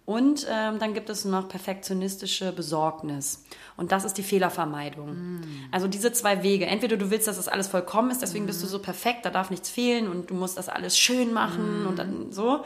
Und 0.04 0.44
ähm, 0.50 0.80
dann 0.80 0.92
gibt 0.92 1.08
es 1.08 1.24
noch 1.24 1.48
perfektionistische 1.48 2.50
Besorgnis. 2.52 3.44
Und 3.76 3.90
das 3.90 4.04
ist 4.04 4.18
die 4.18 4.22
Fehlervermeidung. 4.22 5.40
Also 5.70 5.88
diese 5.88 6.12
zwei 6.12 6.42
Wege. 6.42 6.66
Entweder 6.66 6.96
du 6.96 7.10
willst, 7.10 7.26
dass 7.26 7.36
das 7.36 7.48
alles 7.48 7.68
vollkommen 7.68 8.10
ist, 8.10 8.22
deswegen 8.22 8.46
bist 8.46 8.62
du 8.62 8.66
so 8.66 8.78
perfekt, 8.78 9.24
da 9.24 9.30
darf 9.30 9.50
nichts 9.50 9.70
fehlen 9.70 10.08
und 10.08 10.30
du 10.30 10.34
musst 10.34 10.58
das 10.58 10.68
alles 10.68 10.98
schön 10.98 11.32
machen 11.32 11.86
und 11.86 11.98
dann 11.98 12.32
so. 12.32 12.64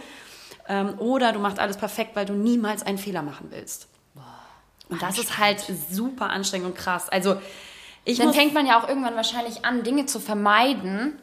Ähm, 0.68 0.98
oder 0.98 1.32
du 1.32 1.38
machst 1.38 1.58
alles 1.58 1.76
perfekt, 1.76 2.16
weil 2.16 2.26
du 2.26 2.32
niemals 2.32 2.82
einen 2.82 2.98
Fehler 2.98 3.22
machen 3.22 3.48
willst. 3.50 3.88
Und 4.88 5.02
das 5.02 5.18
ist 5.18 5.38
halt 5.38 5.64
super 5.90 6.30
anstrengend 6.30 6.68
und 6.68 6.76
krass. 6.76 7.08
Also 7.08 7.36
ich 8.04 8.18
Dann 8.18 8.32
fängt 8.32 8.54
man 8.54 8.66
ja 8.66 8.80
auch 8.80 8.88
irgendwann 8.88 9.16
wahrscheinlich 9.16 9.64
an, 9.64 9.82
Dinge 9.82 10.06
zu 10.06 10.20
vermeiden, 10.20 11.18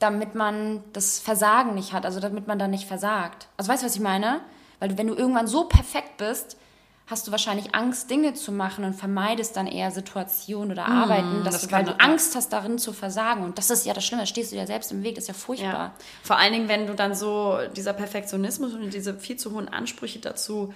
damit 0.00 0.34
man 0.34 0.82
das 0.92 1.20
Versagen 1.20 1.74
nicht 1.74 1.92
hat, 1.92 2.04
also 2.04 2.18
damit 2.18 2.48
man 2.48 2.58
da 2.58 2.66
nicht 2.66 2.86
versagt. 2.86 3.46
Also 3.56 3.70
weißt 3.70 3.82
du, 3.82 3.86
was 3.86 3.94
ich 3.94 4.02
meine? 4.02 4.40
Weil 4.80 4.98
wenn 4.98 5.06
du 5.06 5.14
irgendwann 5.14 5.46
so 5.46 5.64
perfekt 5.64 6.16
bist, 6.18 6.58
hast 7.06 7.26
du 7.26 7.30
wahrscheinlich 7.30 7.74
Angst, 7.74 8.10
Dinge 8.10 8.34
zu 8.34 8.50
machen 8.50 8.84
und 8.84 8.94
vermeidest 8.94 9.56
dann 9.56 9.68
eher 9.68 9.92
Situationen 9.92 10.72
oder 10.72 10.86
Arbeiten, 10.86 11.44
dass 11.44 11.54
das 11.54 11.68
du, 11.68 11.72
weil 11.72 11.84
du 11.84 12.00
Angst 12.00 12.34
hast, 12.34 12.52
darin 12.52 12.78
zu 12.78 12.92
versagen. 12.92 13.44
Und 13.44 13.58
das 13.58 13.70
ist 13.70 13.86
ja 13.86 13.94
das 13.94 14.04
Schlimme, 14.04 14.22
da 14.22 14.26
stehst 14.26 14.50
du 14.50 14.56
dir 14.56 14.66
selbst 14.66 14.90
im 14.90 15.04
Weg, 15.04 15.14
das 15.14 15.24
ist 15.24 15.28
ja 15.28 15.34
furchtbar. 15.34 15.72
Ja. 15.72 15.94
Vor 16.24 16.36
allen 16.36 16.52
Dingen, 16.52 16.68
wenn 16.68 16.88
du 16.88 16.94
dann 16.94 17.14
so 17.14 17.58
dieser 17.76 17.92
Perfektionismus 17.92 18.74
und 18.74 18.92
diese 18.92 19.14
viel 19.14 19.36
zu 19.36 19.52
hohen 19.52 19.68
Ansprüche 19.68 20.18
dazu 20.18 20.74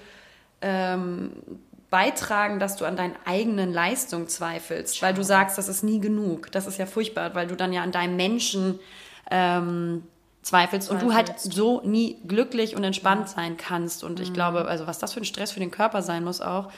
ähm, 0.60 1.32
beitragen, 1.90 2.60
dass 2.60 2.76
du 2.76 2.84
an 2.84 2.96
deinen 2.96 3.16
eigenen 3.24 3.72
Leistung 3.72 4.28
zweifelst, 4.28 5.02
weil 5.02 5.14
du 5.14 5.24
sagst, 5.24 5.58
das 5.58 5.68
ist 5.68 5.82
nie 5.82 5.98
genug. 5.98 6.52
Das 6.52 6.68
ist 6.68 6.78
ja 6.78 6.86
furchtbar, 6.86 7.34
weil 7.34 7.48
du 7.48 7.56
dann 7.56 7.72
ja 7.72 7.82
an 7.82 7.90
deinem 7.90 8.14
Menschen 8.14 8.78
ähm, 9.32 10.04
zweifelst 10.42 10.90
und 10.90 11.02
du 11.02 11.12
halt 11.12 11.38
so 11.38 11.82
nie 11.82 12.16
glücklich 12.26 12.74
und 12.74 12.82
entspannt 12.82 13.28
sein 13.28 13.56
kannst. 13.56 14.02
Und 14.02 14.20
ich 14.20 14.32
glaube, 14.32 14.64
also 14.66 14.86
was 14.86 14.98
das 14.98 15.12
für 15.12 15.20
ein 15.20 15.26
Stress 15.26 15.52
für 15.52 15.60
den 15.60 15.70
Körper 15.70 16.02
sein 16.02 16.24
muss 16.24 16.40
auch 16.40 16.70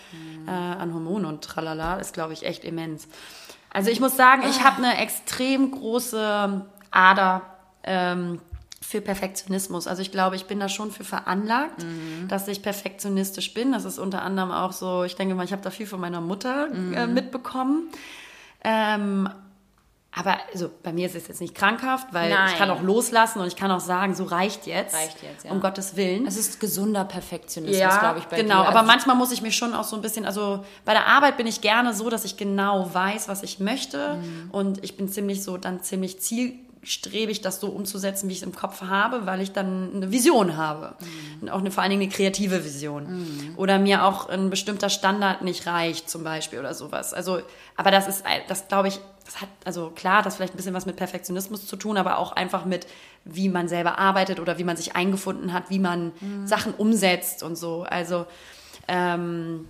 äh, 0.46 0.50
an 0.50 0.92
Hormonen 0.92 1.26
und 1.26 1.44
tralala, 1.44 1.96
ist, 1.96 2.12
glaube 2.12 2.32
ich, 2.32 2.44
echt 2.44 2.64
immens. 2.64 3.06
Also 3.72 3.90
ich 3.90 4.00
muss 4.00 4.16
sagen, 4.16 4.42
ich 4.50 4.64
habe 4.64 4.78
eine 4.78 4.98
extrem 4.98 5.70
große 5.70 6.62
Ader 6.90 7.42
ähm, 7.84 8.40
für 8.80 9.00
Perfektionismus. 9.00 9.86
Also 9.86 10.02
ich 10.02 10.10
glaube, 10.10 10.36
ich 10.36 10.46
bin 10.46 10.58
da 10.58 10.68
schon 10.68 10.90
für 10.90 11.04
veranlagt, 11.04 11.86
dass 12.28 12.48
ich 12.48 12.62
perfektionistisch 12.62 13.54
bin. 13.54 13.72
Das 13.72 13.84
ist 13.84 13.98
unter 13.98 14.22
anderem 14.22 14.50
auch 14.50 14.72
so, 14.72 15.04
ich 15.04 15.14
denke 15.14 15.34
mal, 15.34 15.44
ich 15.44 15.52
habe 15.52 15.62
da 15.62 15.70
viel 15.70 15.86
von 15.86 16.00
meiner 16.00 16.20
Mutter 16.20 16.68
äh, 16.94 17.06
mitbekommen. 17.06 17.88
Ähm, 18.64 19.28
aber 20.14 20.36
also 20.52 20.70
bei 20.82 20.92
mir 20.92 21.06
ist 21.06 21.14
es 21.14 21.26
jetzt 21.28 21.40
nicht 21.40 21.54
krankhaft, 21.54 22.08
weil 22.12 22.28
Nein. 22.28 22.50
ich 22.52 22.58
kann 22.58 22.70
auch 22.70 22.82
loslassen 22.82 23.40
und 23.40 23.46
ich 23.46 23.56
kann 23.56 23.70
auch 23.70 23.80
sagen, 23.80 24.14
so 24.14 24.24
reicht 24.24 24.66
jetzt. 24.66 24.94
Reicht 24.94 25.22
jetzt, 25.22 25.46
ja. 25.46 25.50
Um 25.50 25.60
Gottes 25.60 25.96
Willen. 25.96 26.26
Es 26.26 26.36
ist 26.36 26.60
gesunder 26.60 27.04
Perfektionismus, 27.04 27.98
glaube 27.98 28.18
ich, 28.18 28.26
bei 28.26 28.36
genau. 28.42 28.62
dir. 28.62 28.68
Aber 28.68 28.80
Also- 28.80 28.86
manchmal 28.86 29.16
muss 29.16 29.32
ich 29.32 29.40
mich 29.40 29.56
schon 29.56 29.72
auch 29.74 29.84
so 29.84 29.96
ein 29.96 30.02
bisschen, 30.02 30.26
also 30.26 30.64
bei 30.84 30.92
der 30.92 31.06
Arbeit 31.06 31.38
bin 31.38 31.46
ich 31.46 31.62
gerne 31.62 31.94
so, 31.94 32.10
dass 32.10 32.26
ich 32.26 32.36
genau 32.36 32.92
weiß, 32.92 33.28
was 33.28 33.42
ich 33.42 33.58
möchte. 33.58 34.16
Mhm. 34.16 34.50
Und 34.50 34.84
ich 34.84 34.98
bin 34.98 35.08
ziemlich 35.08 35.42
so, 35.42 35.56
dann 35.56 35.82
ziemlich 35.82 36.20
zielstrebig, 36.82 37.40
das 37.40 37.60
so 37.60 37.68
umzusetzen, 37.68 38.28
wie 38.28 38.32
ich 38.32 38.38
es 38.38 38.44
im 38.44 38.54
Kopf 38.54 38.82
habe, 38.82 39.26
weil 39.26 39.40
ich 39.40 39.52
dann 39.52 39.94
eine 39.94 40.10
Vision 40.10 40.56
habe. 40.56 40.94
Mhm. 41.00 41.42
Und 41.42 41.50
auch 41.50 41.60
eine, 41.60 41.70
vor 41.70 41.82
allen 41.82 41.90
Dingen 41.90 42.02
eine 42.02 42.10
kreative 42.10 42.64
Vision. 42.64 43.54
Oder 43.56 43.78
mir 43.78 44.04
auch 44.04 44.28
ein 44.28 44.50
bestimmter 44.50 44.90
Standard 44.90 45.42
nicht 45.42 45.66
reicht, 45.66 46.10
zum 46.10 46.24
Beispiel, 46.24 46.58
oder 46.58 46.74
sowas. 46.74 47.14
Also, 47.14 47.40
aber 47.76 47.90
das 47.90 48.08
ist, 48.08 48.24
das 48.48 48.68
glaube 48.68 48.88
ich, 48.88 48.98
das 49.24 49.40
hat, 49.40 49.48
also 49.64 49.90
klar, 49.90 50.22
das 50.22 50.36
vielleicht 50.36 50.54
ein 50.54 50.56
bisschen 50.56 50.74
was 50.74 50.86
mit 50.86 50.96
Perfektionismus 50.96 51.66
zu 51.66 51.76
tun, 51.76 51.96
aber 51.96 52.18
auch 52.18 52.32
einfach 52.32 52.64
mit, 52.64 52.86
wie 53.24 53.48
man 53.48 53.68
selber 53.68 53.98
arbeitet 53.98 54.40
oder 54.40 54.58
wie 54.58 54.64
man 54.64 54.76
sich 54.76 54.96
eingefunden 54.96 55.52
hat, 55.52 55.70
wie 55.70 55.78
man 55.78 56.12
Sachen 56.44 56.74
umsetzt 56.74 57.44
und 57.44 57.56
so. 57.56 57.84
Also, 57.84 58.26
ähm, 58.88 59.68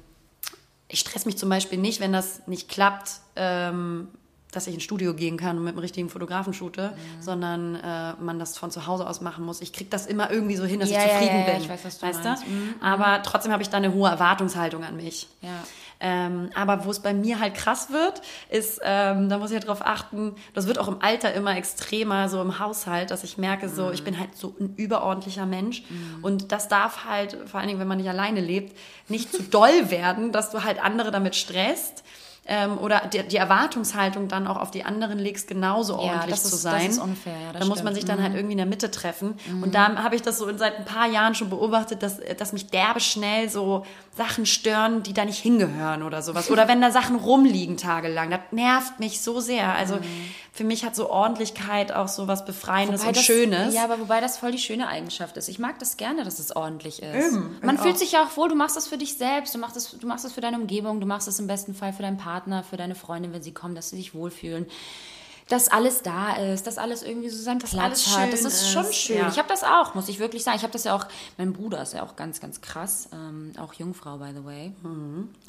ich 0.89 1.01
stress 1.01 1.27
mich 1.27 1.37
zum 1.37 1.49
Beispiel 1.49 1.79
nicht, 1.79 2.01
wenn 2.01 2.13
das 2.13 2.47
nicht 2.47 2.69
klappt, 2.69 3.21
ähm, 3.37 4.09
dass 4.53 4.67
ich 4.69 4.75
ins 4.75 4.83
Studio 4.85 5.15
gehen 5.15 5.37
kann 5.37 5.59
und 5.59 5.65
mit 5.65 5.75
dem 5.75 5.79
richtigen 5.81 6.09
Fotografen 6.09 6.53
shoote, 6.55 6.93
sondern 7.21 7.75
äh, 7.75 8.13
man 8.21 8.39
das 8.39 8.57
von 8.57 8.71
zu 8.71 8.87
Hause 8.87 9.09
aus 9.09 9.21
machen 9.21 9.45
muss. 9.45 9.61
Ich 9.63 9.73
kriege 9.73 9.91
das 9.91 10.07
immer 10.07 10.31
irgendwie 10.31 10.57
so 10.57 10.65
hin, 10.65 10.79
dass 10.79 10.91
Ja, 10.91 10.99
ich 11.01 11.11
zufrieden 11.11 11.35
ja, 11.41 11.47
ja, 11.47 11.53
bin. 11.55 11.63
ich 11.63 11.69
weiß, 11.69 11.85
was 11.85 11.99
du 11.99 12.07
weißt 12.07 12.25
meinst. 12.25 12.43
du? 12.45 12.47
Aber 12.85 13.23
trotzdem 13.23 13.51
habe 13.51 13.63
ich 13.63 13.71
da 13.71 13.79
eine 13.79 13.93
hohe 13.93 14.09
Erwartungshaltung 14.11 14.85
an 14.85 14.97
mich. 14.97 15.27
Ja. 15.41 15.49
Ähm, 16.05 16.51
aber 16.55 16.85
wo 16.85 16.91
es 16.91 16.99
bei 16.99 17.15
mir 17.15 17.39
halt 17.39 17.55
krass 17.55 17.91
wird, 17.91 18.23
ist, 18.51 18.81
ähm, 18.85 19.29
da 19.29 19.39
muss 19.39 19.51
ich 19.53 19.55
halt 19.57 19.69
drauf 19.69 19.87
achten, 19.87 20.35
das 20.53 20.67
wird 20.67 20.79
auch 20.79 20.89
im 20.89 21.01
Alter 21.01 21.33
immer 21.33 21.57
extremer, 21.57 22.29
so 22.29 22.43
im 22.43 22.59
Haushalt, 22.59 23.13
dass 23.13 23.23
ich 23.23 23.39
merke, 23.39 23.69
so, 23.69 23.93
ich 23.93 24.03
bin 24.03 24.19
halt 24.19 24.37
so 24.37 24.53
ein 24.59 24.75
überordentlicher 24.77 25.47
Mensch. 25.47 25.85
Und 26.21 26.51
das 26.51 26.67
darf 26.69 27.05
halt, 27.05 27.39
vor 27.47 27.61
allen 27.61 27.69
Dingen, 27.69 27.79
wenn 27.81 27.87
man 27.87 27.99
nicht 27.99 28.09
alleine 28.11 28.41
lebt, 28.41 28.77
nicht 29.09 29.33
zu 29.33 29.43
doll 29.45 29.91
werden, 29.91 30.33
dass 30.33 30.51
du 30.51 30.65
halt 30.65 30.83
andere 30.83 31.11
damit 31.13 31.37
stresst. 31.37 32.03
Ähm, 32.45 32.77
oder 32.79 33.03
die, 33.13 33.23
die 33.23 33.37
Erwartungshaltung 33.37 34.27
dann 34.27 34.49
auch 34.49 34.57
auf 34.57 34.73
die 34.73 34.85
anderen 34.85 35.19
legst, 35.21 35.47
genauso 35.47 35.97
ordentlich 35.97 36.31
das 36.41 36.43
zu 36.51 36.57
ist- 36.57 36.63
sein. 36.63 36.87
das 36.87 36.97
ist 36.97 37.03
unfair, 37.03 37.35
ja, 37.41 37.53
das 37.53 37.61
da 37.63 37.69
muss 37.69 37.85
man. 37.85 37.93
Mhm. 37.93 37.95
sich 37.97 38.05
dann 38.05 38.21
halt 38.21 38.35
irgendwie 38.35 38.53
in 38.53 38.59
der 38.59 38.67
Mitte 38.67 38.91
treffen. 38.91 39.39
Und 39.63 39.77
da 39.77 39.95
habe 40.03 40.17
ich 40.17 40.23
das 40.23 40.39
so 40.39 40.57
seit 40.59 40.77
ein 40.77 40.85
paar 40.85 41.07
Jahren 41.09 41.37
schon 41.37 41.51
beobachtet, 41.51 42.03
dass, 42.03 42.17
dass 42.39 42.53
mich 42.53 42.67
derbe 42.67 42.99
schnell 42.99 43.49
so 43.49 43.87
Sachen 44.17 44.45
stören, 44.45 45.05
die 45.05 45.13
da 45.15 45.25
nicht 45.25 45.39
hingehören 45.39 46.03
oder 46.03 46.21
sowas. 46.21 46.51
Oder 46.51 46.67
wenn 46.67 46.81
da 46.81 46.91
Sachen 46.91 47.15
rumliegen 47.17 47.77
tagelang. 47.77 48.31
Das 48.31 48.41
nervt 48.51 48.99
mich 48.99 49.21
so 49.23 49.39
sehr. 49.41 49.75
Also 49.77 49.99
für 50.53 50.65
mich 50.65 50.85
hat 50.85 50.95
so 50.97 51.09
Ordentlichkeit 51.11 51.93
auch 51.93 52.09
so 52.09 52.27
was 52.29 52.45
Befreiendes 52.45 53.01
Wobei 53.03 53.09
und 53.09 53.17
das, 53.17 53.25
Schönes. 53.25 53.75
Ja, 53.75 53.85
aber 53.85 54.01
wobei 54.01 54.21
das 54.21 54.37
voll 54.37 54.51
die 54.53 54.59
schöne 54.59 54.89
Eigenschaft 54.89 55.37
ist. 55.37 55.49
Ich 55.49 55.59
mag 55.61 55.79
das 55.79 55.97
gerne, 55.97 56.25
dass 56.25 56.39
es 56.41 56.55
ordentlich 56.55 57.03
ist. 57.03 57.29
Eben, 57.29 57.57
Man 57.63 57.79
fühlt 57.79 57.95
auch. 57.95 57.99
sich 57.99 58.13
ja 58.13 58.25
auch 58.25 58.37
wohl, 58.37 58.49
du 58.51 58.55
machst 58.57 58.77
das 58.77 58.87
für 58.89 58.99
dich 58.99 59.17
selbst, 59.17 59.55
du 59.55 59.59
machst 59.59 59.77
es 59.77 59.93
du 59.99 60.07
machst 60.07 60.25
es 60.25 60.33
für 60.33 60.41
deine 60.43 60.59
Umgebung, 60.59 61.01
du 61.01 61.07
machst 61.07 61.29
es 61.29 61.39
im 61.39 61.47
besten 61.47 61.73
Fall 61.75 61.93
für 61.95 62.03
deinen 62.03 62.17
Partner, 62.19 62.32
für 62.69 62.77
deine 62.77 62.95
Freundin, 62.95 63.33
wenn 63.33 63.43
sie 63.43 63.53
kommen, 63.53 63.75
dass 63.75 63.91
sie 63.91 63.97
sich 63.97 64.15
wohlfühlen. 64.15 64.67
Dass 65.49 65.69
alles 65.69 66.03
da 66.03 66.37
ist, 66.37 66.67
dass 66.67 66.79
alles 66.79 67.03
irgendwie 67.03 67.29
so 67.29 67.43
seinen 67.43 67.59
Platz 67.59 67.75
alles 67.77 68.17
hat. 68.17 68.33
Das 68.33 68.41
schön 68.41 68.49
ist 68.49 68.71
schon 68.71 68.85
ist, 68.87 68.95
schön. 68.95 69.17
ja. 69.19 69.29
Ich 69.29 69.39
habe 69.39 69.49
das 69.49 69.65
auch, 69.65 69.95
muss 69.95 70.09
ich 70.09 70.19
wirklich 70.19 70.45
sagen. 70.45 70.57
Ich 70.57 70.63
habe 70.63 70.73
das 70.73 70.85
ja 70.85 70.95
auch, 70.95 71.05
mein 71.37 71.53
Bruder 71.53 71.83
ist 71.83 71.95
ja 71.95 72.05
auch 72.05 72.17
ganz, 72.17 72.41
ganz 72.41 72.61
krass. 72.61 73.09
Ähm, 73.13 73.53
auch 73.59 73.75
Jungfrau, 73.75 74.19
by 74.19 74.31
the 74.35 74.45
way. 74.45 74.73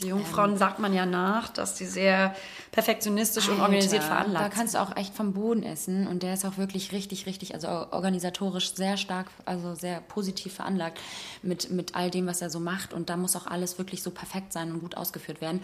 Die 0.02 0.08
Jungfrauen 0.08 0.58
sagt 0.58 0.80
man 0.80 0.94
ja 0.94 1.06
nach, 1.06 1.50
dass 1.50 1.76
die 1.76 1.86
sehr 1.86 2.36
perfektionistisch 2.72 3.48
und 3.48 3.62
organisiert 3.62 4.02
Alter, 4.02 4.16
veranlagt 4.16 4.46
Da 4.46 4.50
kannst 4.50 4.74
du 4.74 4.82
auch 4.82 4.98
echt 4.98 5.16
vom 5.16 5.34
Boden 5.34 5.64
essen 5.64 6.08
und 6.08 6.24
der 6.24 6.34
ist 6.34 6.44
auch 6.44 6.58
wirklich 6.58 6.92
richtig, 6.92 7.26
richtig, 7.26 7.54
also 7.54 7.68
organisatorisch 7.68 8.74
sehr 8.74 8.98
stark, 8.98 9.28
also 9.46 9.76
sehr 9.76 10.02
positiv 10.02 10.56
veranlagt 10.56 11.00
mit, 11.44 11.70
mit 11.70 11.96
all 11.96 12.10
dem, 12.10 12.26
was 12.26 12.42
er 12.42 12.50
so 12.50 12.60
macht 12.60 12.94
und 12.94 13.10
da 13.10 13.16
muss 13.16 13.36
auch 13.36 13.46
alles 13.46 13.78
wirklich 13.78 14.02
so 14.04 14.10
perfekt 14.10 14.54
sein 14.54 14.72
und 14.72 14.82
gut 14.82 14.98
ausgeführt 14.98 15.40
werden. 15.40 15.62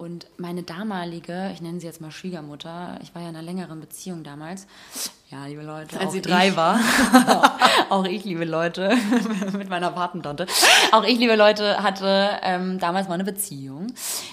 Und 0.00 0.28
meine 0.38 0.62
damalige, 0.62 1.50
ich 1.52 1.60
nenne 1.60 1.78
sie 1.78 1.86
jetzt 1.86 2.00
mal 2.00 2.10
Schwiegermutter, 2.10 2.98
ich 3.02 3.14
war 3.14 3.20
ja 3.20 3.28
in 3.28 3.36
einer 3.36 3.44
längeren 3.44 3.80
Beziehung 3.80 4.24
damals. 4.24 4.66
Ja, 5.30 5.44
liebe 5.44 5.60
Leute. 5.60 6.00
Als 6.00 6.08
auch 6.08 6.12
sie 6.12 6.22
drei 6.22 6.48
ich- 6.48 6.56
war. 6.56 6.80
auch 7.90 8.06
ich, 8.06 8.24
liebe 8.24 8.46
Leute, 8.46 8.96
mit 9.52 9.68
meiner 9.68 9.90
Patentante. 9.90 10.46
Auch 10.92 11.04
ich, 11.04 11.18
liebe 11.18 11.36
Leute, 11.36 11.82
hatte 11.82 12.30
ähm, 12.42 12.78
damals 12.78 13.08
mal 13.08 13.14
eine 13.14 13.24
Beziehung. 13.24 13.88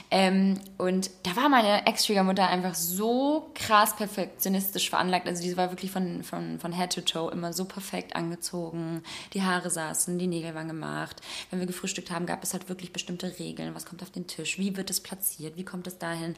Ähm, 0.10 0.60
und 0.78 1.10
da 1.24 1.36
war 1.36 1.50
meine 1.50 1.86
Ex-Schwiegermutter 1.86 2.48
einfach 2.48 2.76
so 2.76 3.52
krass 3.54 3.96
perfektionistisch 3.96 4.90
veranlagt. 4.90 5.28
Also 5.28 5.44
die 5.44 5.58
war 5.58 5.70
wirklich 5.72 5.92
von, 5.92 6.24
von, 6.24 6.60
von 6.60 6.72
Head 6.72 6.94
to 6.94 7.02
Toe 7.02 7.32
immer 7.32 7.52
so 7.52 7.66
perfekt 7.66 8.16
angezogen. 8.16 9.04
Die 9.34 9.44
Haare 9.44 9.70
saßen, 9.70 10.18
die 10.18 10.28
Nägel 10.28 10.56
waren 10.56 10.68
gemacht. 10.68 11.22
Wenn 11.50 11.60
wir 11.60 11.68
gefrühstückt 11.68 12.12
haben, 12.12 12.26
gab 12.26 12.44
es 12.44 12.54
halt 12.54 12.70
wirklich 12.70 12.94
bestimmte 12.94 13.38
Regeln. 13.38 13.76
Was 13.76 13.86
kommt 13.86 14.02
auf 14.02 14.12
den 14.12 14.28
Tisch? 14.28 14.58
Wie 14.58 14.78
wird 14.78 14.90
es 14.90 15.02
platziert? 15.02 15.58
Wie 15.58 15.66
kommt 15.66 15.88
es 15.88 15.98
dahin? 15.98 16.36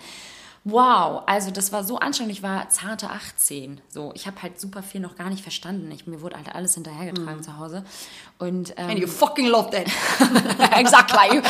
Wow, 0.66 1.24
also 1.26 1.51
das 1.51 1.72
war 1.72 1.84
so 1.84 1.97
anstrengend. 1.97 2.34
Ich 2.34 2.43
war 2.43 2.70
zarte 2.70 3.10
18. 3.10 3.80
So, 3.88 4.12
ich 4.14 4.28
habe 4.28 4.41
halt 4.41 4.60
super 4.60 4.84
viel 4.84 4.99
noch 4.99 5.16
gar 5.16 5.30
nicht 5.30 5.41
verstanden. 5.41 5.89
Ich, 5.91 6.05
mir 6.05 6.22
wurde 6.22 6.36
halt 6.36 6.53
alles 6.53 6.74
hinterhergetragen 6.74 7.39
mm. 7.39 7.43
zu 7.43 7.57
Hause. 7.57 7.84
Und, 8.39 8.74
ähm, 8.78 8.89
And 8.89 8.99
you 8.99 9.07
fucking 9.07 9.47
love 9.47 9.70
that. 9.72 9.88
exactly. 10.78 11.41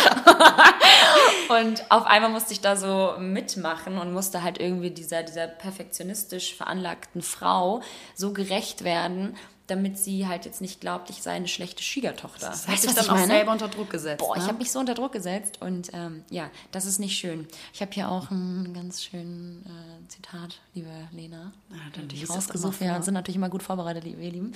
und 1.62 1.91
auf 1.91 2.05
einmal 2.05 2.30
musste 2.30 2.53
ich 2.53 2.62
da 2.62 2.76
so 2.76 3.16
mitmachen 3.20 3.97
und 3.97 4.14
musste 4.14 4.43
halt 4.43 4.60
irgendwie 4.60 4.91
dieser, 4.91 5.24
dieser 5.24 5.47
perfektionistisch 5.47 6.55
veranlagten 6.55 7.22
Frau 7.22 7.82
so 8.16 8.32
gerecht 8.32 8.84
werden 8.84 9.36
damit 9.70 9.97
sie 9.97 10.28
halt 10.28 10.45
jetzt 10.45 10.61
nicht 10.61 10.82
glaubt, 10.82 11.09
ich 11.09 11.22
sei 11.22 11.32
eine 11.32 11.47
schlechte 11.47 11.84
Schwiegertochter. 11.84 12.49
Das 12.49 12.67
heißt, 12.67 12.86
du 12.86 12.93
dann 12.93 13.09
auch 13.09 13.26
selber 13.26 13.51
unter 13.51 13.67
Druck 13.67 13.89
gesetzt. 13.89 14.20
Boah, 14.20 14.36
ne? 14.36 14.41
ich 14.41 14.47
habe 14.47 14.57
mich 14.57 14.72
so 14.72 14.80
unter 14.80 14.93
Druck 14.93 15.11
gesetzt 15.11 15.61
und 15.61 15.89
ähm, 15.93 16.24
ja, 16.30 16.49
das 16.72 16.86
ist 16.86 16.99
nicht 16.99 17.17
schön. 17.17 17.47
Ich 17.74 17.82
habe 17.82 17.91
hier 17.91 18.09
auch 18.09 18.32
ein 18.32 18.74
ganz 18.74 19.03
schönes 19.03 19.65
äh, 19.65 20.07
Zitat, 20.07 20.59
liebe 20.74 20.89
Lena. 21.11 21.51
Ja, 21.70 21.78
dann 21.93 22.07
ich 22.11 22.30
rausgesucht. 22.30 22.82
Ja, 22.82 23.01
sind 23.01 23.13
natürlich 23.13 23.38
immer 23.38 23.49
gut 23.49 23.63
vorbereitet, 23.63 24.05
ihr 24.05 24.15
Lieben. 24.15 24.53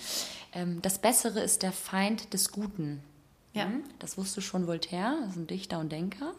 Ähm, 0.54 0.82
das 0.82 1.00
Bessere 1.00 1.42
ist 1.42 1.64
der 1.64 1.72
Feind 1.72 2.34
des 2.34 2.52
Guten. 2.52 3.02
Ja. 3.54 3.66
Hm? 3.66 3.84
Das 4.00 4.18
wusste 4.18 4.42
schon 4.42 4.68
Voltaire, 4.68 5.16
das 5.22 5.32
ist 5.32 5.38
ein 5.38 5.48
Dichter 5.48 5.80
und 5.80 5.92
Denker. 5.92 6.34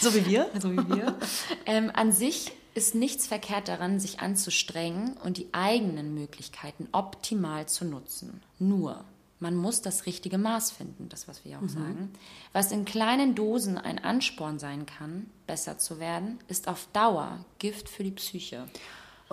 So 0.00 0.14
wie 0.14 0.26
wir. 0.26 0.48
so 0.58 0.72
wie 0.72 0.96
wir. 0.96 1.14
ähm, 1.66 1.90
an 1.94 2.10
sich 2.12 2.52
ist 2.74 2.94
nichts 2.94 3.26
verkehrt 3.26 3.68
daran, 3.68 4.00
sich 4.00 4.20
anzustrengen 4.20 5.16
und 5.24 5.38
die 5.38 5.48
eigenen 5.52 6.14
Möglichkeiten 6.14 6.88
optimal 6.92 7.66
zu 7.66 7.84
nutzen. 7.84 8.42
Nur, 8.58 9.04
man 9.38 9.56
muss 9.56 9.82
das 9.82 10.06
richtige 10.06 10.38
Maß 10.38 10.72
finden, 10.72 11.08
das, 11.08 11.28
was 11.28 11.44
wir 11.44 11.52
ja 11.52 11.58
auch 11.58 11.62
mhm. 11.62 11.68
sagen. 11.68 12.12
Was 12.52 12.72
in 12.72 12.84
kleinen 12.84 13.34
Dosen 13.34 13.78
ein 13.78 14.02
Ansporn 14.02 14.58
sein 14.58 14.86
kann, 14.86 15.30
besser 15.46 15.78
zu 15.78 16.00
werden, 16.00 16.38
ist 16.48 16.66
auf 16.66 16.88
Dauer 16.92 17.44
Gift 17.58 17.88
für 17.88 18.04
die 18.04 18.10
Psyche. 18.10 18.66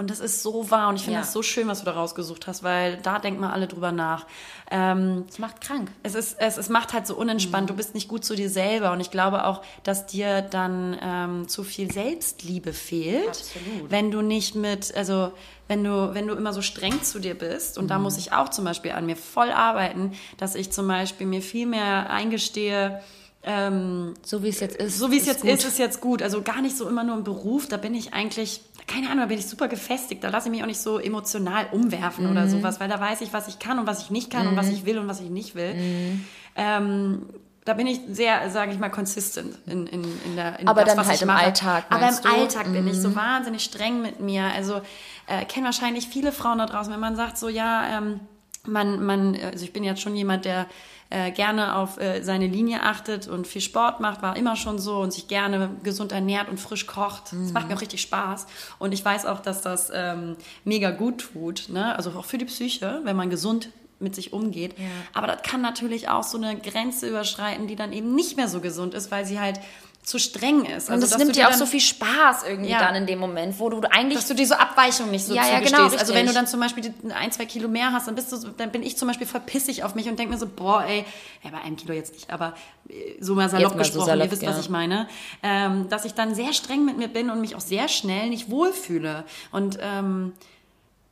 Und 0.02 0.10
das 0.10 0.20
ist 0.20 0.42
so 0.42 0.72
wahr 0.72 0.90
und 0.90 0.96
ich 0.96 1.04
finde 1.04 1.20
ja. 1.20 1.22
das 1.22 1.32
so 1.32 1.44
schön, 1.44 1.68
was 1.68 1.82
du 1.82 1.86
da 1.86 1.92
rausgesucht 1.92 2.48
hast, 2.48 2.64
weil 2.64 2.98
da 3.04 3.20
denkt 3.20 3.40
man 3.40 3.52
alle 3.52 3.68
drüber 3.68 3.92
nach. 3.92 4.26
Ähm, 4.72 5.26
es 5.30 5.38
macht 5.38 5.62
krank. 5.62 5.92
Es, 6.02 6.16
ist, 6.16 6.38
es, 6.40 6.58
es 6.58 6.70
macht 6.70 6.94
halt 6.94 7.06
so 7.06 7.16
unentspannt. 7.16 7.66
Mhm. 7.66 7.68
Du 7.68 7.74
bist 7.76 7.94
nicht 7.94 8.08
gut 8.08 8.26
zu 8.26 8.36
dir 8.36 8.50
selber 8.50 8.94
und 8.94 9.00
ich 9.00 9.12
glaube 9.12 9.46
auch, 9.46 9.62
dass 9.84 10.08
dir 10.08 10.42
dann 10.42 10.98
ähm, 11.04 11.48
zu 11.48 11.64
viel 11.64 11.92
Selbstliebe 11.92 12.74
fehlt, 12.74 13.28
Absolut. 13.28 13.92
wenn 13.92 14.10
du 14.10 14.24
nicht 14.24 14.56
mit, 14.56 14.92
also 14.96 15.34
wenn 15.68 15.84
du, 15.84 16.16
wenn 16.16 16.26
du 16.26 16.34
immer 16.34 16.52
so 16.52 16.64
streng 16.64 17.04
zu 17.04 17.20
dir 17.20 17.36
bist, 17.36 17.78
und 17.78 17.84
mhm. 17.84 17.90
da 17.90 18.00
muss 18.00 18.18
ich 18.18 18.34
auch 18.34 18.50
zum 18.50 18.66
Beispiel 18.66 18.94
an 18.94 19.06
mir 19.06 19.16
voll 19.16 19.52
arbeiten, 19.52 20.14
dass 20.38 20.56
ich 20.56 20.72
zum 20.72 20.88
Beispiel 20.88 21.28
mir 21.28 21.44
viel 21.44 21.68
mehr 21.68 22.10
eingestehe, 22.10 23.02
ähm, 23.44 24.14
so 24.24 24.44
wie 24.44 24.50
es 24.50 24.60
jetzt 24.60 24.76
ist. 24.76 25.00
So 25.00 25.12
wie 25.12 25.18
es 25.18 25.26
jetzt 25.26 25.42
gut. 25.42 25.50
ist, 25.50 25.66
ist 25.66 25.80
jetzt 25.80 26.02
gut. 26.02 26.22
Also 26.22 26.42
gar 26.42 26.62
nicht 26.62 26.78
so 26.78 26.88
immer 26.88 27.04
nur 27.04 27.18
im 27.18 27.24
Beruf. 27.24 27.68
Da 27.68 27.78
bin 27.78 27.96
ich 27.96 28.14
eigentlich, 28.14 28.62
keine 28.92 29.08
Ahnung, 29.08 29.22
da 29.22 29.26
bin 29.28 29.40
ich 29.40 29.48
super 29.48 29.68
gefestigt. 29.68 30.24
Da 30.24 30.30
lasse 30.30 30.48
ich 30.48 30.52
mich 30.52 30.64
auch 30.64 30.68
nicht 30.68 30.82
so 30.82 31.00
emotional 31.00 31.68
umwerfen 31.72 32.26
mhm. 32.26 32.32
oder 32.32 32.48
sowas, 32.48 32.80
weil 32.80 32.90
da 32.90 33.00
weiß 33.00 33.22
ich, 33.22 33.32
was 33.32 33.48
ich 33.48 33.60
kann 33.60 33.80
und 33.80 33.88
was 33.88 34.02
ich 34.02 34.10
nicht 34.10 34.30
kann 34.30 34.44
mhm. 34.44 34.50
und 34.50 34.58
was 34.58 34.68
mhm. 34.68 34.74
ich 34.74 34.86
will 34.86 35.00
und 35.00 35.08
was 35.08 35.22
ich 35.22 35.30
nicht 35.30 35.56
will. 35.56 35.74
Mhm. 35.74 36.26
Ähm, 36.56 37.26
da 37.64 37.74
bin 37.74 37.88
ich 37.88 38.02
sehr, 38.10 38.50
sage 38.50 38.72
ich 38.72 38.80
mal, 38.80 38.90
consistent 38.90 39.56
in, 39.68 39.86
in, 39.88 40.04
in 40.04 40.36
der 40.36 40.60
in 40.60 40.68
Aber 40.68 40.84
das, 40.84 40.96
dann 40.96 41.08
halt 41.08 41.22
im 41.22 41.28
mache. 41.28 41.46
Alltag. 41.46 41.86
Aber 41.90 42.10
im 42.10 42.16
du? 42.22 42.30
Alltag 42.30 42.74
bin 42.74 42.88
ich 42.88 43.00
so 43.00 43.10
mhm. 43.10 43.16
wahnsinnig 43.16 43.64
streng 43.64 44.02
mit 44.02 44.20
mir. 44.20 44.46
Also 44.56 44.82
äh, 45.28 45.46
kennen 45.46 45.66
wahrscheinlich 45.66 46.08
viele 46.08 46.32
Frauen 46.32 46.58
da 46.58 46.66
draußen, 46.66 46.92
wenn 46.92 47.00
man 47.00 47.16
sagt 47.16 47.38
so, 47.38 47.50
ja, 47.50 47.98
ähm, 47.98 48.20
man, 48.68 49.04
man, 49.04 49.36
also 49.36 49.64
ich 49.64 49.74
bin 49.74 49.84
jetzt 49.84 50.02
schon 50.02 50.16
jemand, 50.16 50.46
der 50.46 50.68
äh, 51.10 51.32
gerne 51.32 51.76
auf 51.76 52.00
äh, 52.00 52.22
seine 52.22 52.48
Linie 52.48 52.84
achtet 52.84 53.28
und 53.28 53.46
viel 53.46 53.62
Sport 53.62 54.00
macht, 54.00 54.22
war 54.22 54.38
immer 54.38 54.56
schon 54.56 54.80
so 54.80 55.00
und 55.00 55.12
sich 55.12 55.28
gerne 55.28 55.72
gesund 55.84 56.12
ernährt 56.12 56.50
und 56.50 56.60
frisch 56.60 56.88
kocht. 56.88 57.34
Mhm. 57.34 57.44
Das 57.44 57.54
macht 57.54 57.68
mir 57.68 57.76
auch 57.76 57.82
richtig 57.82 58.02
Spaß. 58.02 58.48
Und 58.80 58.94
ich 58.94 59.04
weiß 59.04 59.26
auch, 59.26 59.42
dass 59.42 59.62
das 59.62 59.92
ähm, 59.94 60.38
mega 60.64 60.92
gut 60.92 61.32
tut, 61.34 61.70
ne? 61.70 61.96
also 61.96 62.12
auch 62.12 62.26
für 62.26 62.38
die 62.38 62.46
Psyche, 62.46 63.02
wenn 63.04 63.16
man 63.16 63.30
gesund 63.30 63.70
mit 64.00 64.16
sich 64.16 64.34
umgeht. 64.34 64.78
Ja. 64.80 64.86
Aber 65.14 65.28
das 65.28 65.44
kann 65.44 65.62
natürlich 65.62 66.10
auch 66.10 66.24
so 66.24 66.38
eine 66.38 66.58
Grenze 66.58 67.08
überschreiten, 67.08 67.68
die 67.68 67.76
dann 67.76 67.94
eben 67.94 68.16
nicht 68.16 68.38
mehr 68.38 68.48
so 68.48 68.62
gesund 68.62 68.94
ist, 68.94 69.12
weil 69.12 69.26
sie 69.26 69.40
halt 69.40 69.60
zu 70.04 70.18
streng 70.18 70.66
ist. 70.66 70.90
Also, 70.90 70.94
und 70.94 71.12
es 71.12 71.18
nimmt 71.18 71.36
dir 71.36 71.48
auch 71.48 71.54
so 71.54 71.68
viel 71.68 71.80
Spaß 71.80 72.44
irgendwie 72.48 72.72
ja. 72.72 72.80
dann 72.80 72.96
in 72.96 73.06
dem 73.06 73.20
Moment, 73.20 73.60
wo 73.60 73.70
du 73.70 73.82
eigentlich... 73.90 74.18
Dass 74.18 74.28
du 74.28 74.34
diese 74.34 74.60
Abweichung 74.60 75.12
nicht 75.12 75.26
so 75.26 75.36
ja, 75.36 75.48
ja, 75.48 75.60
genau, 75.60 75.84
Also 75.84 76.16
wenn 76.16 76.26
du 76.26 76.34
dann 76.34 76.48
zum 76.48 76.60
Beispiel 76.60 76.92
ein, 77.14 77.32
zwei 77.32 77.46
Kilo 77.46 77.68
mehr 77.68 77.92
hast, 77.92 78.08
dann 78.08 78.16
bist 78.16 78.32
du, 78.32 78.38
dann 78.58 78.72
bin 78.72 78.82
ich 78.82 78.98
zum 78.98 79.08
Beispiel 79.08 79.28
verpissig 79.28 79.84
auf 79.84 79.94
mich 79.94 80.10
und 80.10 80.18
denke 80.18 80.34
mir 80.34 80.40
so, 80.40 80.48
boah, 80.48 80.84
ey, 80.84 81.06
ja, 81.44 81.52
bei 81.52 81.60
einem 81.60 81.76
Kilo 81.76 81.94
jetzt 81.94 82.14
nicht, 82.14 82.32
aber 82.32 82.56
äh, 82.90 82.94
so 83.20 83.36
mal 83.36 83.50
salopp 83.50 83.74
mal 83.74 83.80
gesprochen, 83.80 84.00
so 84.00 84.06
salopp, 84.06 84.26
ihr 84.26 84.32
wisst, 84.32 84.42
ja. 84.42 84.50
was 84.50 84.60
ich 84.60 84.70
meine, 84.70 85.08
ähm, 85.44 85.88
dass 85.90 86.04
ich 86.06 86.16
dann 86.16 86.34
sehr 86.34 86.54
streng 86.54 86.84
mit 86.84 86.98
mir 86.98 87.08
bin 87.08 87.30
und 87.30 87.40
mich 87.40 87.56
auch 87.56 87.62
sehr 87.62 87.88
schnell 87.88 88.30
nicht 88.30 88.50
wohlfühle. 88.50 89.24
Und 89.52 89.78
ähm, 89.82 90.34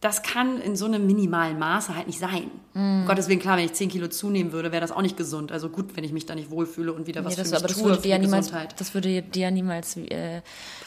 das 0.01 0.23
kann 0.23 0.61
in 0.61 0.77
so 0.77 0.85
einem 0.85 1.05
minimalen 1.05 1.59
Maße 1.59 1.93
halt 1.93 2.07
nicht 2.07 2.19
sein. 2.19 2.49
Mm. 2.73 3.01
Um 3.01 3.05
Gottes 3.05 3.27
Willen, 3.27 3.39
klar, 3.39 3.57
wenn 3.57 3.65
ich 3.65 3.73
10 3.73 3.89
Kilo 3.89 4.07
zunehmen 4.07 4.53
würde, 4.53 4.71
wäre 4.71 4.79
das 4.79 4.93
auch 4.93 5.01
nicht 5.01 5.17
gesund. 5.17 5.51
Also 5.51 5.67
gut, 5.67 5.97
wenn 5.97 6.05
ich 6.05 6.13
mich 6.13 6.25
da 6.25 6.35
nicht 6.35 6.49
wohlfühle 6.51 6.93
und 6.93 7.05
wieder 7.05 7.25
was 7.25 7.35
nee, 7.35 7.43
das, 7.43 7.49
für 7.49 7.55
mich 7.55 7.63
aber 7.63 7.67
das 7.67 7.83
würde 7.83 8.01
dir 8.01 8.09
ja 8.09 8.17
niemals, 8.17 8.51
Das 8.77 8.93
würde 8.93 9.21
dir 9.21 9.41
ja 9.41 9.51
niemals 9.51 9.97
äh, 9.97 10.41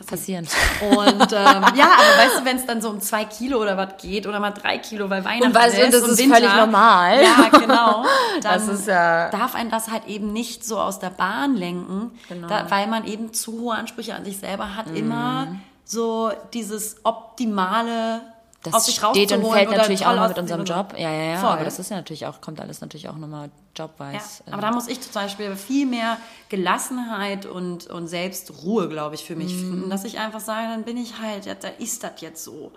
passieren. 0.07 0.49
Und 0.81 0.99
ähm, 0.99 1.29
ja, 1.31 1.91
aber 1.91 2.19
weißt 2.19 2.41
du, 2.41 2.45
wenn 2.47 2.57
es 2.57 2.65
dann 2.65 2.81
so 2.81 2.89
um 2.89 3.01
zwei 3.01 3.27
Kilo 3.27 3.61
oder 3.61 3.77
was 3.77 4.01
geht 4.01 4.27
oder 4.27 4.41
mal 4.41 4.53
drei 4.53 4.79
Kilo, 4.79 5.11
weil 5.11 5.23
Weihnachten 5.27 5.49
und 5.49 5.55
weißt, 5.55 5.79
ist, 5.79 5.93
das 5.93 6.09
ist 6.09 6.19
Winter, 6.19 6.37
völlig 6.37 6.55
normal. 6.55 7.23
Ja, 7.23 7.49
genau. 7.59 8.05
Das 8.43 8.67
ist 8.67 8.89
ja 8.89 9.31
darf 9.31 9.55
einen 9.55 9.71
das 9.71 9.91
halt 9.91 10.07
eben 10.07 10.33
nicht 10.33 10.65
so 10.65 10.79
aus 10.79 10.99
der 10.99 11.11
Bahn 11.11 11.55
lenken, 11.55 12.13
genau. 12.29 12.49
da, 12.49 12.71
weil 12.71 12.87
man 12.87 13.05
eben 13.07 13.33
zu 13.33 13.61
hohe 13.61 13.75
Ansprüche 13.75 14.15
an 14.15 14.25
sich 14.25 14.39
selber 14.39 14.77
hat, 14.77 14.91
mm. 14.91 14.97
immer 14.97 15.57
so 15.85 16.31
dieses 16.53 16.97
optimale 17.05 18.23
das 18.63 18.93
steht 18.93 19.33
und 19.33 19.45
fällt 19.53 19.71
natürlich 19.71 20.07
auch 20.07 20.15
noch 20.15 20.29
mit 20.29 20.39
unserem 20.39 20.65
Job. 20.65 20.95
Ja, 20.97 21.11
ja, 21.11 21.23
ja. 21.33 21.37
Voll. 21.39 21.51
Aber 21.51 21.65
das 21.65 21.79
ist 21.79 21.91
ja 21.91 21.97
natürlich 21.97 22.27
auch, 22.27 22.41
kommt 22.41 22.61
alles 22.61 22.81
natürlich 22.81 23.09
auch 23.09 23.17
nochmal 23.17 23.51
jobweise. 23.77 24.43
Ja, 24.47 24.53
aber 24.53 24.63
da 24.63 24.71
muss 24.71 24.87
ich 24.89 25.01
zum 25.01 25.13
Beispiel 25.13 25.57
viel 25.57 25.87
mehr 25.87 26.19
Gelassenheit 26.49 27.47
und, 27.47 27.87
und 27.89 28.07
Selbstruhe, 28.07 28.89
glaube 28.89 29.17
ich, 29.17 29.25
für 29.25 29.35
mich 29.35 29.55
mm. 29.55 29.59
finden. 29.59 29.91
Dass 29.91 30.05
ich 30.05 30.19
einfach 30.19 30.41
sage, 30.41 30.69
dann 30.69 30.85
bin 30.85 30.97
ich 30.97 31.19
halt, 31.21 31.47
ja, 31.47 31.55
da 31.55 31.69
ist 31.69 32.05
das 32.05 32.21
jetzt 32.21 32.45
so. 32.45 32.73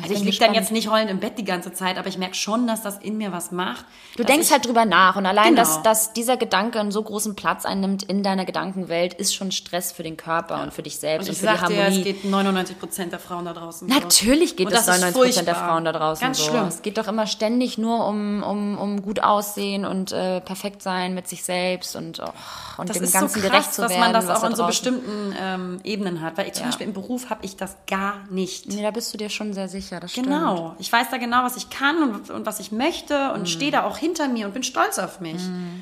Also 0.00 0.14
ich 0.14 0.24
liege 0.24 0.38
dann 0.38 0.54
jetzt 0.54 0.72
nicht 0.72 0.88
heulend 0.88 1.10
im 1.10 1.20
Bett 1.20 1.36
die 1.36 1.44
ganze 1.44 1.72
Zeit, 1.72 1.98
aber 1.98 2.08
ich 2.08 2.16
merke 2.16 2.34
schon, 2.34 2.66
dass 2.66 2.82
das 2.82 2.98
in 2.98 3.18
mir 3.18 3.30
was 3.30 3.52
macht. 3.52 3.84
Du 4.16 4.24
denkst 4.24 4.50
halt 4.50 4.66
drüber 4.66 4.86
nach 4.86 5.16
und 5.16 5.26
allein, 5.26 5.50
genau. 5.50 5.60
dass, 5.60 5.82
dass 5.82 6.12
dieser 6.14 6.38
Gedanke 6.38 6.80
einen 6.80 6.90
so 6.90 7.02
großen 7.02 7.36
Platz 7.36 7.66
einnimmt 7.66 8.02
in 8.02 8.22
deiner 8.22 8.46
Gedankenwelt, 8.46 9.14
ist 9.14 9.34
schon 9.34 9.52
Stress 9.52 9.92
für 9.92 10.02
den 10.02 10.16
Körper 10.16 10.56
ja. 10.56 10.62
und 10.62 10.72
für 10.72 10.82
dich 10.82 10.96
selbst 10.98 11.28
und, 11.28 11.34
und 11.34 11.40
für 11.40 11.54
die 11.54 11.60
Harmonie. 11.60 12.02
Dir, 12.02 12.14
es 12.14 12.22
geht 12.22 12.24
99 12.24 12.78
Prozent 12.78 13.12
der 13.12 13.18
Frauen 13.18 13.44
da 13.44 13.52
draußen 13.52 13.86
Natürlich 13.86 14.56
geht 14.56 14.72
es 14.72 14.86
99 14.86 15.22
Prozent 15.22 15.48
der 15.48 15.54
Frauen 15.54 15.84
da 15.84 15.92
draußen 15.92 16.24
Ganz 16.24 16.38
so. 16.38 16.44
Schlimm. 16.44 16.64
Es 16.66 16.82
geht 16.82 16.96
doch 16.96 17.06
immer 17.06 17.26
ständig 17.26 17.76
nur 17.78 18.06
um, 18.06 18.42
um, 18.42 18.78
um 18.78 19.02
gut 19.02 19.22
aussehen 19.22 19.84
und 19.84 20.10
äh, 20.12 20.40
perfekt 20.40 20.82
sein 20.82 21.14
mit 21.14 21.28
sich 21.28 21.44
selbst 21.44 21.96
und, 21.96 22.20
oh, 22.20 22.32
und 22.78 22.88
das 22.88 22.98
dem 22.98 23.10
Ganzen 23.10 23.28
so 23.28 23.40
krass, 23.40 23.50
gerecht 23.50 23.74
zu 23.74 23.82
werden. 23.82 23.92
dass 23.92 24.00
man 24.00 24.12
das 24.12 24.28
auch 24.30 24.42
an 24.42 24.54
so 24.56 24.66
bestimmten 24.66 25.34
ähm, 25.40 25.80
Ebenen 25.84 26.22
hat. 26.22 26.38
Weil 26.38 26.46
ich, 26.46 26.54
zum 26.54 26.62
ja. 26.62 26.68
Beispiel 26.68 26.86
im 26.86 26.92
Beruf 26.94 27.30
habe 27.30 27.44
ich 27.44 27.56
das 27.56 27.76
gar 27.86 28.24
nicht. 28.30 28.68
Nee, 28.68 28.82
da 28.82 28.90
bist 28.90 29.12
du 29.12 29.18
dir 29.18 29.28
schon 29.28 29.52
sehr 29.52 29.68
sicher 29.68 29.91
sicher, 29.92 30.00
das 30.00 30.12
stimmt. 30.12 30.28
Genau. 30.28 30.74
Ich 30.78 30.92
weiß 30.92 31.08
da 31.10 31.18
genau, 31.18 31.44
was 31.44 31.56
ich 31.56 31.70
kann 31.70 32.02
und, 32.02 32.30
und 32.30 32.46
was 32.46 32.60
ich 32.60 32.72
möchte 32.72 33.32
und 33.32 33.42
mm. 33.42 33.46
stehe 33.46 33.70
da 33.70 33.84
auch 33.84 33.96
hinter 33.96 34.28
mir 34.28 34.46
und 34.46 34.54
bin 34.54 34.62
stolz 34.62 34.98
auf 34.98 35.20
mich. 35.20 35.42
Mm. 35.42 35.80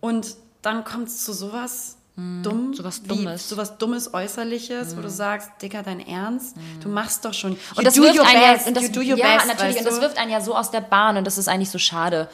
Und 0.00 0.36
dann 0.62 0.84
kommt 0.84 1.08
es 1.08 1.24
zu 1.24 1.32
sowas 1.32 1.96
mm. 2.16 2.42
dumm, 2.42 2.74
sowas 2.74 3.02
Dummes, 3.02 3.48
sowas 3.48 3.78
Dummes 3.78 4.14
Äußerliches, 4.14 4.96
wo 4.96 5.00
du 5.00 5.08
mm. 5.08 5.10
sagst, 5.10 5.50
Dicker, 5.62 5.82
dein 5.82 6.00
Ernst, 6.00 6.56
du 6.82 6.88
mm. 6.88 6.92
machst 6.92 7.24
doch 7.24 7.34
schon. 7.34 7.56
Und 7.76 7.86
das 7.86 7.96
wirft 7.96 8.20
einen 8.20 8.42
ja, 8.42 8.52
und 8.66 8.76
das, 8.76 8.84
ja, 8.84 9.14
best, 9.14 9.46
natürlich, 9.46 9.78
und 9.78 9.86
das 9.86 10.00
wirft 10.00 10.18
einen 10.18 10.30
ja 10.30 10.40
so 10.40 10.56
aus 10.56 10.70
der 10.70 10.82
Bahn 10.82 11.16
und 11.16 11.26
das 11.26 11.38
ist 11.38 11.48
eigentlich 11.48 11.70
so 11.70 11.78
schade. 11.78 12.28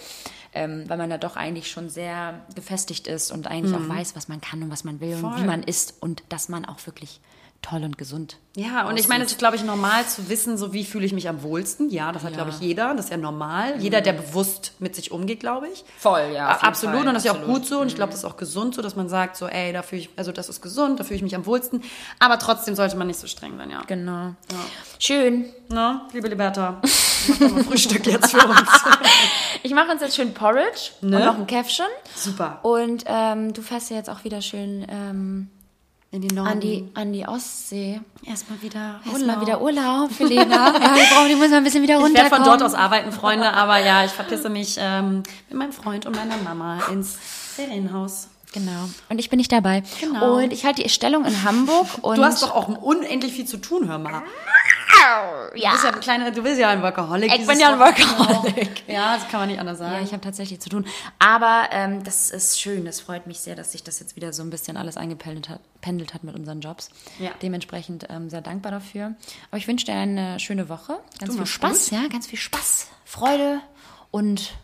Ähm, 0.54 0.88
weil 0.88 0.96
man 0.96 1.10
da 1.10 1.18
doch 1.18 1.36
eigentlich 1.36 1.70
schon 1.70 1.90
sehr 1.90 2.40
gefestigt 2.54 3.08
ist 3.08 3.30
und 3.30 3.46
eigentlich 3.46 3.74
auch 3.74 3.88
weiß, 3.90 4.16
was 4.16 4.28
man 4.28 4.40
kann 4.40 4.62
und 4.62 4.70
was 4.70 4.84
man 4.84 5.00
will 5.00 5.14
Voll. 5.14 5.30
und 5.30 5.42
wie 5.42 5.44
man 5.44 5.62
ist 5.62 5.96
und 6.00 6.22
dass 6.30 6.48
man 6.48 6.64
auch 6.64 6.78
wirklich 6.86 7.20
toll 7.68 7.84
und 7.84 7.98
gesund. 7.98 8.36
Ja, 8.54 8.88
und 8.88 8.98
ich 8.98 9.08
meine, 9.08 9.24
es 9.24 9.32
ist, 9.32 9.38
glaube 9.38 9.56
ich, 9.56 9.64
normal 9.64 10.06
zu 10.06 10.28
wissen, 10.28 10.56
so 10.56 10.72
wie 10.72 10.84
fühle 10.84 11.04
ich 11.04 11.12
mich 11.12 11.28
am 11.28 11.42
wohlsten. 11.42 11.90
Ja, 11.90 12.12
das 12.12 12.22
hat, 12.22 12.30
ja. 12.30 12.36
glaube 12.36 12.50
ich, 12.50 12.60
jeder. 12.60 12.94
Das 12.94 13.06
ist 13.06 13.10
ja 13.10 13.16
normal. 13.16 13.76
Mhm. 13.76 13.82
Jeder, 13.82 14.00
der 14.00 14.12
bewusst 14.12 14.72
mit 14.78 14.94
sich 14.94 15.10
umgeht, 15.10 15.40
glaube 15.40 15.68
ich. 15.68 15.84
Voll, 15.98 16.30
ja. 16.32 16.48
Absolut. 16.48 16.96
Fall. 16.96 17.08
Und 17.08 17.14
das 17.14 17.24
ist 17.24 17.26
ja 17.26 17.32
auch 17.32 17.44
gut 17.44 17.66
so. 17.66 17.80
Und 17.80 17.88
ich 17.88 17.96
glaube, 17.96 18.12
das 18.12 18.20
ist 18.20 18.24
auch 18.24 18.36
gesund 18.36 18.74
so, 18.74 18.82
dass 18.82 18.96
man 18.96 19.08
sagt, 19.08 19.36
so, 19.36 19.46
ey, 19.46 19.72
da 19.72 19.82
fühle 19.82 20.02
ich, 20.02 20.10
also 20.16 20.32
das 20.32 20.48
ist 20.48 20.62
gesund, 20.62 21.00
da 21.00 21.04
fühle 21.04 21.16
ich 21.16 21.22
mich 21.22 21.34
am 21.34 21.44
wohlsten. 21.44 21.82
Aber 22.18 22.38
trotzdem 22.38 22.74
sollte 22.76 22.96
man 22.96 23.08
nicht 23.08 23.18
so 23.18 23.26
streng 23.26 23.58
sein, 23.58 23.70
ja. 23.70 23.82
Genau. 23.86 24.12
Ja. 24.12 24.34
Schön. 24.98 25.46
Na, 25.68 26.08
liebe 26.12 26.28
Liberta, 26.28 26.80
mach 27.28 27.38
doch 27.38 27.50
mal 27.50 27.64
Frühstück 27.64 28.06
jetzt 28.06 28.30
für 28.30 28.46
uns. 28.46 28.70
ich 29.64 29.74
mache 29.74 29.90
uns 29.90 30.00
jetzt 30.00 30.16
schön 30.16 30.32
Porridge 30.32 30.92
ne? 31.00 31.16
und 31.16 31.24
noch 31.24 31.36
ein 31.36 31.46
Käffchen. 31.46 31.86
Super. 32.14 32.60
Und 32.62 33.04
ähm, 33.06 33.52
du 33.52 33.60
fährst 33.60 33.90
ja 33.90 33.96
jetzt 33.96 34.08
auch 34.08 34.22
wieder 34.24 34.40
schön 34.40 34.86
ähm, 34.88 35.50
In 36.12 36.22
die 36.22 36.34
Norden. 36.34 36.48
An 36.50 36.60
die, 36.60 36.88
an 36.94 37.12
die 37.12 37.26
Ostsee. 37.26 38.00
Erstmal 38.24 38.62
wieder 38.62 39.00
Erstmal 39.04 39.40
wieder 39.40 39.60
Urlaub 39.60 40.10
für 40.16 40.24
Lena. 40.24 40.72
ja, 40.78 40.94
wir 40.94 41.04
brauchen, 41.12 41.28
die 41.28 41.34
muss 41.34 41.50
mal 41.50 41.56
ein 41.56 41.64
bisschen 41.64 41.82
wieder 41.82 41.94
Ich 41.96 42.00
werde 42.02 42.14
runterkommen. 42.14 42.44
von 42.44 42.58
dort 42.58 42.62
aus 42.62 42.74
arbeiten, 42.74 43.12
Freunde, 43.12 43.52
aber 43.52 43.78
ja, 43.84 44.04
ich 44.04 44.12
verpisse 44.12 44.48
mich 44.48 44.76
ähm, 44.78 45.24
mit 45.48 45.58
meinem 45.58 45.72
Freund 45.72 46.06
und 46.06 46.14
meiner 46.16 46.36
Mama 46.38 46.78
ins 46.92 47.16
Ferienhaus. 47.20 48.28
Genau. 48.56 48.88
Und 49.10 49.18
ich 49.18 49.28
bin 49.28 49.36
nicht 49.36 49.52
dabei. 49.52 49.82
Genau. 50.00 50.38
Und 50.38 50.50
ich 50.50 50.64
halte 50.64 50.82
die 50.82 50.88
Stellung 50.88 51.26
in 51.26 51.42
Hamburg. 51.44 51.86
Und 52.00 52.16
Du 52.16 52.24
hast 52.24 52.42
doch 52.42 52.54
auch 52.54 52.68
unendlich 52.68 53.34
viel 53.34 53.44
zu 53.44 53.58
tun, 53.58 53.86
hör 53.86 53.98
mal. 53.98 54.22
Du 55.52 55.60
ja. 55.60 55.72
bist 55.72 55.84
ja 55.84 55.90
ein 55.90 56.00
kleiner, 56.00 56.30
du 56.30 56.42
bist 56.42 56.58
ja 56.58 56.70
ein 56.70 56.80
Workaholic. 56.82 57.32
Ich 57.34 57.46
bin 57.46 57.60
ja 57.60 57.74
ein. 57.74 57.78
Workaholic. 57.78 58.88
Ja, 58.88 59.16
das 59.16 59.28
kann 59.28 59.40
man 59.40 59.50
nicht 59.50 59.60
anders 59.60 59.78
sagen. 59.78 59.92
Ja, 59.92 60.00
ich 60.00 60.12
habe 60.12 60.22
tatsächlich 60.22 60.60
zu 60.60 60.70
tun. 60.70 60.86
Aber 61.18 61.68
ähm, 61.70 62.02
das 62.02 62.30
ist 62.30 62.58
schön. 62.58 62.86
Das 62.86 63.00
freut 63.00 63.26
mich 63.26 63.40
sehr, 63.40 63.54
dass 63.54 63.72
sich 63.72 63.84
das 63.84 64.00
jetzt 64.00 64.16
wieder 64.16 64.32
so 64.32 64.42
ein 64.42 64.48
bisschen 64.48 64.78
alles 64.78 64.96
eingependelt 64.96 65.50
hat, 65.50 65.60
pendelt 65.82 66.14
hat 66.14 66.24
mit 66.24 66.34
unseren 66.34 66.60
Jobs. 66.60 66.88
Ja. 67.18 67.30
Dementsprechend 67.42 68.06
ähm, 68.08 68.30
sehr 68.30 68.40
dankbar 68.40 68.72
dafür. 68.72 69.14
Aber 69.50 69.58
ich 69.58 69.68
wünsche 69.68 69.84
dir 69.84 69.94
eine 69.94 70.40
schöne 70.40 70.70
Woche. 70.70 70.98
Ganz 71.18 71.32
viel 71.32 71.40
mach's 71.40 71.50
Spaß, 71.50 71.90
ja, 71.90 72.08
ganz 72.08 72.26
viel 72.26 72.38
Spaß, 72.38 72.88
Freude 73.04 73.60
und 74.10 74.54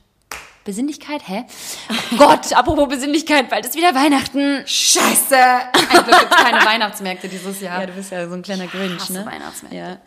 Besinnlichkeit. 0.65 1.23
Hä? 1.27 1.45
Oh 1.91 2.17
Gott, 2.19 2.53
apropos 2.53 2.89
Besinnlichkeit, 2.89 3.49
bald 3.51 3.67
ist 3.67 3.75
wieder 3.75 3.95
Weihnachten. 3.95 4.63
Scheiße! 4.67 5.37
Ein 5.37 6.05
Glück 6.05 6.19
gibt's 6.21 6.37
keine 6.37 6.65
Weihnachtsmärkte 6.65 7.29
dieses 7.29 7.61
Jahr. 7.61 7.81
Ja, 7.81 7.87
du 7.87 7.93
bist 7.93 8.13
ja 8.13 8.29
so 8.29 8.35
ein 8.35 8.43
kleiner 8.43 8.67
Grinch, 8.67 9.11
ne? 9.11 9.27
Weihnachtsmärkte. 9.27 9.77
Ja. 9.77 9.99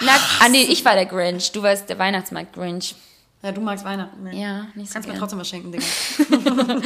Na, 0.00 0.12
ah 0.40 0.48
nee, 0.48 0.62
ich 0.62 0.84
war 0.84 0.94
der 0.94 1.06
Grinch. 1.06 1.52
Du 1.52 1.62
warst 1.62 1.88
der 1.88 1.98
Weihnachtsmarkt-Grinch. 1.98 2.94
Ja, 3.44 3.52
du 3.52 3.60
magst 3.60 3.84
Weihnachten. 3.84 4.22
Ne? 4.22 4.34
Ja, 4.34 4.66
nicht 4.74 4.88
so 4.88 4.94
Kannst 4.94 5.06
mir 5.06 5.18
trotzdem 5.18 5.38
was 5.38 5.48
schenken, 5.50 5.70
Digga. 5.70 5.84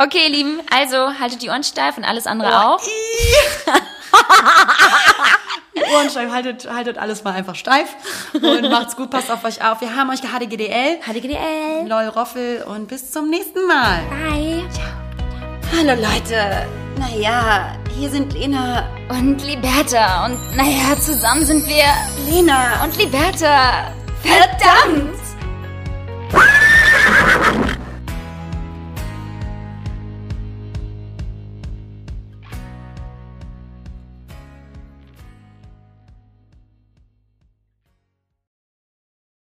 Okay, 0.00 0.24
ihr 0.24 0.30
Lieben, 0.30 0.60
also 0.74 0.96
haltet 1.20 1.42
die 1.42 1.48
Ohren 1.48 1.62
steif 1.62 1.96
und 1.96 2.02
alles 2.02 2.26
andere 2.26 2.50
Oh, 2.50 2.54
auch. 2.74 2.80
Ohren 5.94 6.10
steif, 6.10 6.32
haltet, 6.32 6.68
haltet 6.68 6.98
alles 6.98 7.22
mal 7.22 7.34
einfach 7.34 7.54
steif 7.54 7.88
und 8.32 8.62
macht's 8.68 8.96
gut, 8.96 9.10
passt 9.10 9.30
auf 9.30 9.44
euch 9.44 9.64
auf. 9.64 9.80
Wir 9.80 9.94
haben 9.94 10.10
euch 10.10 10.22
HDGDL, 10.22 10.98
HDGDL. 11.06 11.86
LOL 11.86 12.08
Roffel 12.08 12.64
und 12.64 12.88
bis 12.88 13.12
zum 13.12 13.30
nächsten 13.30 13.64
Mal. 13.68 14.00
Bye. 14.10 14.64
Hallo 15.70 15.94
Leute, 16.02 16.66
naja, 16.98 17.76
hier 17.96 18.10
sind 18.10 18.32
Lena, 18.32 18.88
Und 19.08 19.40
Liberta. 19.44 20.26
Und 20.26 20.56
naja, 20.56 20.98
zusammen 20.98 21.44
sind 21.44 21.64
wir 21.68 21.84
Lena 22.28 22.82
und 22.82 22.96
Liberta. 22.98 23.92
Verdammt! 24.22 25.31
Woo! 26.32 26.71